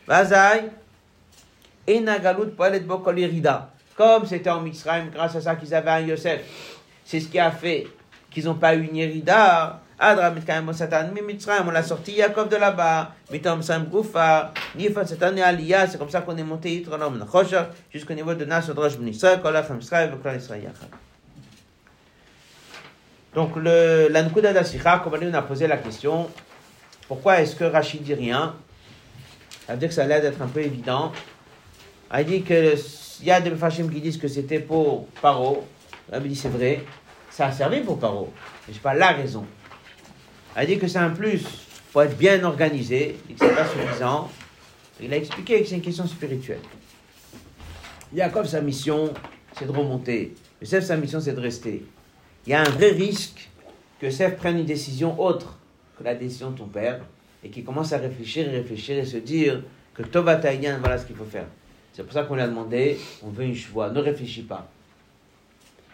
Vazaï, 0.08 0.72
Enagalut 1.88 2.52
Poelet 2.52 2.80
Bokol 2.80 3.20
Irida. 3.20 3.72
Comme 3.96 4.26
c'était 4.26 4.50
en 4.50 4.62
Mitzrayim, 4.62 5.08
grâce 5.14 5.36
à 5.36 5.42
ça 5.42 5.56
qu'ils 5.56 5.74
avaient 5.74 5.90
un 5.90 6.00
Yosef, 6.02 6.42
c'est 7.04 7.20
ce 7.20 7.28
qui 7.28 7.40
a 7.40 7.52
fait 7.52 7.88
qu'ils 8.30 8.46
n'ont 8.46 8.56
pas 8.56 8.76
eu 8.76 8.84
une 8.84 8.96
Irida. 8.96 9.82
Adra 10.00 10.30
Mitkayim 10.32 10.72
Satan, 10.74 11.12
mi 11.12 11.22
Mitzrayim, 11.22 11.68
on 11.68 11.72
l'a 11.72 11.82
sorti 11.82 12.14
Yaakov 12.14 12.50
de 12.50 12.56
là-bas. 12.56 13.14
Mitom 13.32 13.64
Sam 13.64 13.86
Goufa, 13.86 14.54
Nifat 14.76 15.08
Satan 15.08 15.36
et 15.36 15.42
Aliyah, 15.42 15.88
c'est 15.88 15.98
comme 15.98 16.10
ça 16.10 16.22
qu'on 16.22 16.38
est 16.38 16.44
monté 16.44 16.72
Yitronom 16.72 17.18
Nachosher, 17.18 17.64
jusqu'au 17.92 18.14
niveau 18.14 18.36
de 18.36 18.46
Nas 18.46 18.70
Odrosh 18.70 18.98
Ben 18.98 19.08
Israël, 19.08 19.42
Kolach 19.42 19.66
Israël, 19.80 20.12
Vekol 20.12 20.36
Israël 20.36 20.64
Yachad. 20.64 20.90
Donc, 23.34 23.56
le, 23.56 24.08
la 24.10 24.24
Nkuda 24.24 24.54
d'Asicha, 24.54 25.00
comme 25.04 25.18
on 25.22 25.34
a 25.34 25.42
posé 25.42 25.68
la 25.68 25.78
question, 25.78 26.30
pourquoi 27.08 27.42
est-ce 27.42 27.56
que 27.56 27.64
Rachid 27.64 28.04
dit 28.04 28.14
rien? 28.14 28.56
Ça 29.66 29.74
veut 29.74 29.80
dire 29.80 29.90
que 29.90 29.96
ça 29.96 30.04
a 30.04 30.06
l'air 30.06 30.22
d'être 30.22 30.42
un 30.42 30.48
peu 30.48 30.62
évident. 30.62 31.12
Il 32.18 32.26
dit 32.26 32.44
que 32.44 32.76
il 33.20 33.26
y 33.26 33.32
a 33.32 33.42
des 33.42 33.50
Mefashim 33.50 33.90
qui 33.90 34.00
disent 34.00 34.18
que 34.18 34.28
c'était 34.28 34.60
pour 34.60 35.08
Paro. 35.22 35.68
Il 36.14 36.22
dit 36.22 36.36
c'est 36.36 36.50
vrai, 36.50 36.84
ça 37.30 37.48
a 37.48 37.52
servi 37.52 37.82
pour 37.82 38.00
Paro, 38.00 38.32
mais 38.68 38.74
c'est 38.74 38.82
pas 38.82 38.94
la 38.94 39.08
raison. 39.08 39.46
Il 40.60 40.66
dit 40.66 40.80
que 40.80 40.88
c'est 40.88 40.98
un 40.98 41.12
plus 41.12 41.44
pour 41.92 42.02
être 42.02 42.18
bien 42.18 42.44
organisé 42.44 43.18
et 43.30 43.34
que 43.34 43.40
c'est 43.40 43.56
pas 43.56 43.68
suffisant. 43.68 44.32
Il 45.00 45.14
a 45.14 45.18
expliqué 45.18 45.62
que 45.62 45.68
c'est 45.68 45.76
une 45.76 45.82
question 45.82 46.08
spirituelle. 46.08 46.62
Jacob, 48.16 48.46
sa 48.46 48.62
mission, 48.62 49.14
c'est 49.58 49.66
de 49.66 49.72
remonter. 49.72 50.34
Yosef, 50.62 50.84
sa 50.84 50.98
mission, 50.98 51.20
c'est 51.20 51.34
de 51.34 51.40
rester. 51.40 51.86
Il 52.46 52.50
y 52.50 52.54
a 52.54 52.62
un 52.62 52.70
vrai 52.70 52.92
risque 52.92 53.50
que 54.00 54.08
Yosef 54.08 54.38
prenne 54.38 54.58
une 54.58 54.66
décision 54.66 55.20
autre 55.22 55.60
que 55.98 56.04
la 56.04 56.16
décision 56.16 56.52
de 56.52 56.58
ton 56.58 56.68
père 56.68 57.02
et 57.44 57.50
qu'il 57.50 57.64
commence 57.64 57.94
à 57.94 57.98
réfléchir 57.98 58.48
et 58.48 58.58
réfléchir 58.58 58.98
et 58.98 59.06
se 59.06 59.18
dire 59.18 59.62
que 59.94 60.02
Tova 60.02 60.38
Taïyan, 60.38 60.80
voilà 60.80 60.98
ce 60.98 61.06
qu'il 61.06 61.16
faut 61.16 61.26
faire. 61.26 61.48
C'est 61.94 62.04
pour 62.04 62.14
ça 62.14 62.24
qu'on 62.24 62.36
lui 62.36 62.42
a 62.42 62.48
demandé, 62.48 62.98
on 63.24 63.30
veut 63.30 63.44
une 63.44 63.56
chevoie, 63.56 63.90
ne 63.90 64.00
réfléchis 64.00 64.44
pas. 64.44 64.70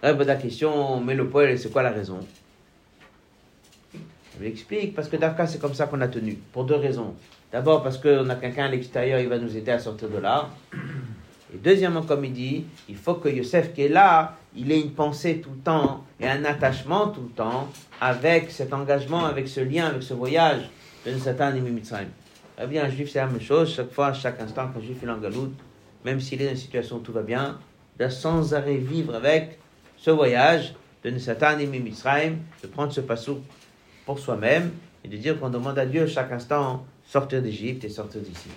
Là, 0.01 0.14
la 0.14 0.36
question, 0.36 0.99
mais 1.01 1.16
le 1.16 1.28
poil, 1.30 1.57
c'est 1.57 1.72
quoi 1.72 1.82
la 1.82 1.91
raison? 1.91 2.20
Je 4.36 4.43
lui 4.43 4.49
explique, 4.49 4.95
parce 4.95 5.07
que 5.09 5.17
Dafka, 5.17 5.45
c'est 5.45 5.59
comme 5.59 5.73
ça 5.73 5.86
qu'on 5.86 6.01
a 6.01 6.07
tenu, 6.07 6.38
pour 6.51 6.65
deux 6.65 6.75
raisons. 6.75 7.13
D'abord, 7.51 7.84
parce 7.84 7.97
qu'on 7.99 8.29
a 8.29 8.36
quelqu'un 8.36 8.65
à 8.65 8.69
l'extérieur, 8.69 9.19
il 9.19 9.27
va 9.27 9.38
nous 9.38 9.55
aider 9.55 9.71
à 9.71 9.79
sortir 9.79 10.09
de 10.09 10.17
là. 10.17 10.49
Et 11.53 11.57
deuxièmement, 11.57 12.01
comme 12.01 12.25
il 12.25 12.34
dit, 12.34 12.65
il 12.89 12.95
faut 12.95 13.13
que 13.15 13.29
Yosef 13.29 13.73
qui 13.73 13.84
est 13.84 13.89
là, 13.89 14.36
il 14.55 14.71
ait 14.71 14.81
une 14.81 14.91
pensée 14.91 15.39
tout 15.39 15.51
le 15.51 15.57
temps 15.57 16.03
et 16.19 16.27
un 16.27 16.43
attachement 16.45 17.09
tout 17.09 17.21
le 17.21 17.29
temps 17.29 17.69
avec 18.01 18.49
cet 18.49 18.73
engagement, 18.73 19.25
avec 19.25 19.47
ce 19.47 19.59
lien, 19.59 19.86
avec 19.86 20.01
ce 20.01 20.15
voyage 20.15 20.69
de 21.05 21.15
Satan 21.17 21.55
et 21.55 21.59
Mitzrayim. 21.59 22.07
Eh 22.61 22.65
bien, 22.65 22.86
un 22.86 22.89
juif, 22.89 23.11
c'est 23.11 23.19
la 23.19 23.27
même 23.27 23.41
chose. 23.41 23.73
Chaque 23.75 23.91
fois, 23.91 24.13
chaque 24.13 24.41
instant, 24.41 24.67
qu'un 24.69 24.81
juif 24.81 25.03
est 25.03 25.09
en 25.09 25.17
galoute, 25.17 25.55
même 26.03 26.19
s'il 26.19 26.41
est 26.41 26.45
dans 26.45 26.51
une 26.51 26.57
situation 26.57 26.95
où 26.95 26.99
tout 26.99 27.13
va 27.13 27.21
bien, 27.21 27.59
de 27.99 28.07
sans 28.09 28.55
arrêt 28.55 28.77
vivre 28.77 29.13
avec 29.13 29.59
ce 29.97 30.09
voyage 30.09 30.73
de 31.03 31.15
Satan 31.19 31.59
et 31.59 31.67
Mitzrayim, 31.67 32.38
de 32.63 32.67
prendre 32.67 32.91
ce 32.91 33.01
passou 33.01 33.39
pour 34.06 34.20
soi-même 34.20 34.72
et 35.04 35.08
de 35.08 35.18
dire 35.18 35.39
qu'on 35.39 35.49
demande 35.49 35.78
à 35.80 35.86
Dieu 35.86 36.08
chaque 36.08 36.32
instant 36.32 36.86
sortir 37.06 37.41
d'Égypte 37.41 37.84
et 37.84 37.89
sortir 37.89 38.22
d'ici. 38.22 38.49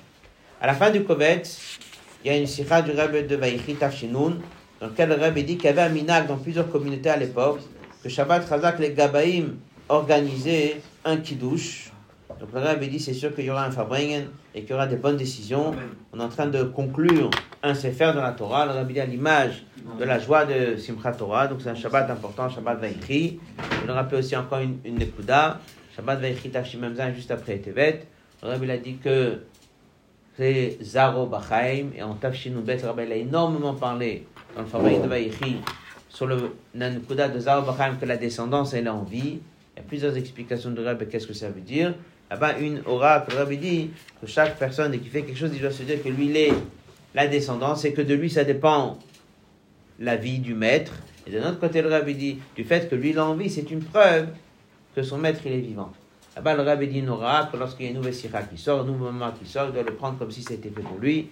À 0.61 0.67
la 0.67 0.75
fin 0.75 0.91
du 0.91 1.05
Kovetz, 1.05 1.79
il 2.25 2.31
y 2.31 2.35
a 2.35 2.39
une 2.39 2.47
sikha 2.47 2.83
du 2.83 2.93
Rebbe 2.93 3.27
de 3.27 3.37
Vaïchi 3.37 3.75
Tafshinoun, 3.75 4.41
dans 4.81 4.87
lequel 4.87 5.09
le 5.09 5.15
Rebbe 5.17 5.39
dit 5.39 5.57
qu'il 5.57 5.67
y 5.67 5.69
avait 5.69 5.83
un 5.83 5.89
minag 5.89 6.27
dans 6.27 6.37
plusieurs 6.37 6.71
communautés 6.71 7.11
à 7.11 7.17
l'époque, 7.17 7.61
que 8.03 8.09
Shabbat 8.09 8.49
Chazak, 8.49 8.79
les 8.79 8.93
Gabaïm 8.93 9.57
organisaient 9.89 10.81
un 11.05 11.17
kiddush. 11.19 11.93
Donc 12.41 12.51
le 12.53 12.61
Rebbe 12.61 12.85
dit 12.85 13.01
c'est 13.01 13.15
sûr 13.15 13.35
qu'il 13.35 13.45
y 13.45 13.51
aura 13.51 13.65
un 13.65 13.71
Fabringen 13.71 14.29
et 14.55 14.63
qu'il 14.63 14.71
y 14.71 14.75
aura 14.75 14.87
des 14.87 14.97
bonnes 14.97 15.17
décisions. 15.17 15.75
On 16.13 16.21
est 16.21 16.23
en 16.23 16.29
train 16.29 16.47
de 16.47 16.63
conclure 16.65 17.31
un 17.63 17.75
Sefer 17.75 18.13
dans 18.15 18.23
la 18.23 18.33
Torah. 18.33 18.67
Le 18.67 18.73
Rebbe 18.73 18.93
dit 18.93 19.01
à 19.01 19.07
l'image 19.07 19.65
de 19.99 20.05
la 20.05 20.19
joie 20.19 20.45
de 20.45 20.77
Simchat 20.77 21.13
Torah. 21.13 21.47
Donc 21.49 21.61
c'est 21.63 21.71
un 21.71 21.75
Shabbat 21.75 22.11
important, 22.11 22.49
Shabbat 22.49 22.79
Vaïchi. 22.79 23.39
Je 23.83 23.87
le 23.87 23.93
rappelle 23.93 24.19
aussi 24.19 24.37
encore 24.37 24.59
une, 24.59 24.79
une 24.85 24.99
Nekuda. 24.99 25.61
Shabbat 25.95 26.21
Vaïchi 26.21 26.51
Tafshimamzan 26.51 27.15
juste 27.15 27.31
après 27.31 27.59
Tevet. 27.59 28.07
Le 28.43 28.51
Rebbe 28.51 28.69
a 28.69 28.77
dit 28.77 28.97
que 28.97 29.41
c'est 30.37 30.77
Zaro 30.83 31.27
Bachaim, 31.27 31.93
et 31.97 32.03
en 32.03 32.15
Tafshinu 32.15 32.61
Bet, 32.61 32.83
Rabbi 32.85 33.11
a 33.11 33.17
énormément 33.17 33.73
parlé 33.73 34.27
dans 34.55 34.61
le 34.61 34.69
Fabaï 34.69 35.01
de 35.01 35.07
Vaïchi 35.07 35.57
sur 36.11 36.27
le 36.27 36.55
Nanukuda 36.75 37.29
de 37.29 37.41
Zaro 37.41 37.65
Bachaim 37.65 37.97
que 37.97 38.05
la 38.05 38.19
descendance 38.19 38.75
elle 38.75 38.87
est 38.87 38.91
en 38.91 39.03
vie. 39.03 39.39
Il 39.75 39.79
y 39.79 39.81
a 39.81 39.83
plusieurs 39.83 40.15
explications 40.17 40.71
de 40.71 40.85
Rabbi, 40.85 41.07
qu'est-ce 41.07 41.27
que 41.27 41.33
ça 41.33 41.49
veut 41.49 41.63
dire. 41.63 41.95
Là-bas, 42.31 42.59
une 42.59 42.83
aura 42.87 43.21
que 43.21 43.35
Rabbi 43.37 43.57
dit 43.57 43.91
que 44.21 44.27
chaque 44.27 44.59
personne 44.59 44.99
qui 44.99 45.09
fait 45.09 45.23
quelque 45.23 45.39
chose, 45.39 45.53
il 45.55 45.61
doit 45.61 45.71
se 45.71 45.85
dire 45.85 46.03
que 46.03 46.09
lui, 46.09 46.27
il 46.27 46.37
est 46.37 46.53
la 47.15 47.29
descendance 47.29 47.85
et 47.85 47.93
que 47.93 48.03
de 48.03 48.15
lui, 48.15 48.31
ça 48.31 48.45
dépend 48.45 48.99
la 50.01 50.17
vie 50.17 50.39
du 50.39 50.55
maître. 50.55 50.93
Et 51.27 51.31
de 51.31 51.39
notre 51.39 51.61
côté, 51.61 51.83
le 51.83 51.89
Rabbi 51.89 52.15
dit 52.15 52.39
du 52.57 52.65
fait 52.65 52.89
que 52.91 52.97
lui, 52.97 53.11
il 53.11 53.19
a 53.19 53.27
envie, 53.27 53.49
c'est 53.49 53.71
une 53.71 53.83
preuve 53.83 54.29
que 54.95 55.03
son 55.03 55.19
maître, 55.19 55.41
il 55.47 55.53
est 55.53 55.61
vivant. 55.61 55.93
Là-bas, 56.35 56.55
le 56.55 56.63
Rabbi 56.63 56.89
dit 56.89 57.03
Nora 57.03 57.49
que 57.51 57.57
lorsqu'il 57.57 57.87
y 57.87 57.89
a 57.89 57.93
une 57.93 57.97
nouvelle 57.99 58.15
sira 58.15 58.43
qui 58.43 58.59
sort, 58.59 58.81
un 58.81 58.85
nouveau 58.85 59.07
moment 59.07 59.31
qui 59.31 59.49
sort, 59.49 59.69
il 59.69 59.73
doit 59.73 59.85
le 59.85 59.95
prendre 59.95 60.19
comme 60.19 60.31
si 60.31 60.43
c'était 60.43 60.69
fait 60.69 60.83
pour 60.83 60.99
lui, 60.99 61.31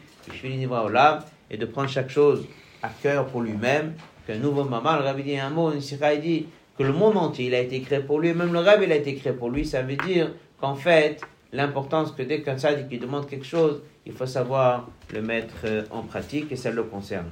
et 1.50 1.56
de 1.56 1.66
prendre 1.66 1.88
chaque 1.88 2.08
chose 2.08 2.46
à 2.82 2.88
cœur 2.88 3.26
pour 3.26 3.42
lui-même, 3.42 3.94
qu'un 4.26 4.38
nouveau 4.38 4.64
moment, 4.64 4.96
le 4.96 5.02
Rabbi 5.02 5.22
dit 5.22 5.38
un 5.38 5.50
mot, 5.50 5.72
une 5.72 5.80
sira, 5.80 6.14
il 6.14 6.22
dit 6.22 6.46
que 6.78 6.82
le 6.82 6.92
monde 6.92 7.16
entier, 7.16 7.46
il 7.48 7.54
a 7.54 7.60
été 7.60 7.80
créé 7.82 8.00
pour 8.00 8.20
lui, 8.20 8.32
même 8.32 8.52
le 8.52 8.60
Rabbi, 8.60 8.84
il 8.84 8.92
a 8.92 8.96
été 8.96 9.14
créé 9.16 9.32
pour 9.32 9.50
lui, 9.50 9.66
ça 9.66 9.82
veut 9.82 9.96
dire 9.96 10.30
qu'en 10.64 10.76
fait, 10.76 11.20
l'importance 11.52 12.12
que 12.12 12.22
dès 12.22 12.40
qu'un 12.40 12.56
sadique 12.56 12.88
qui 12.88 12.98
demande 12.98 13.28
quelque 13.28 13.44
chose, 13.44 13.82
il 14.06 14.12
faut 14.14 14.24
savoir 14.24 14.88
le 15.12 15.20
mettre 15.20 15.66
en 15.90 16.00
pratique 16.02 16.50
et 16.52 16.56
ça 16.56 16.70
le 16.70 16.84
concerne. 16.84 17.26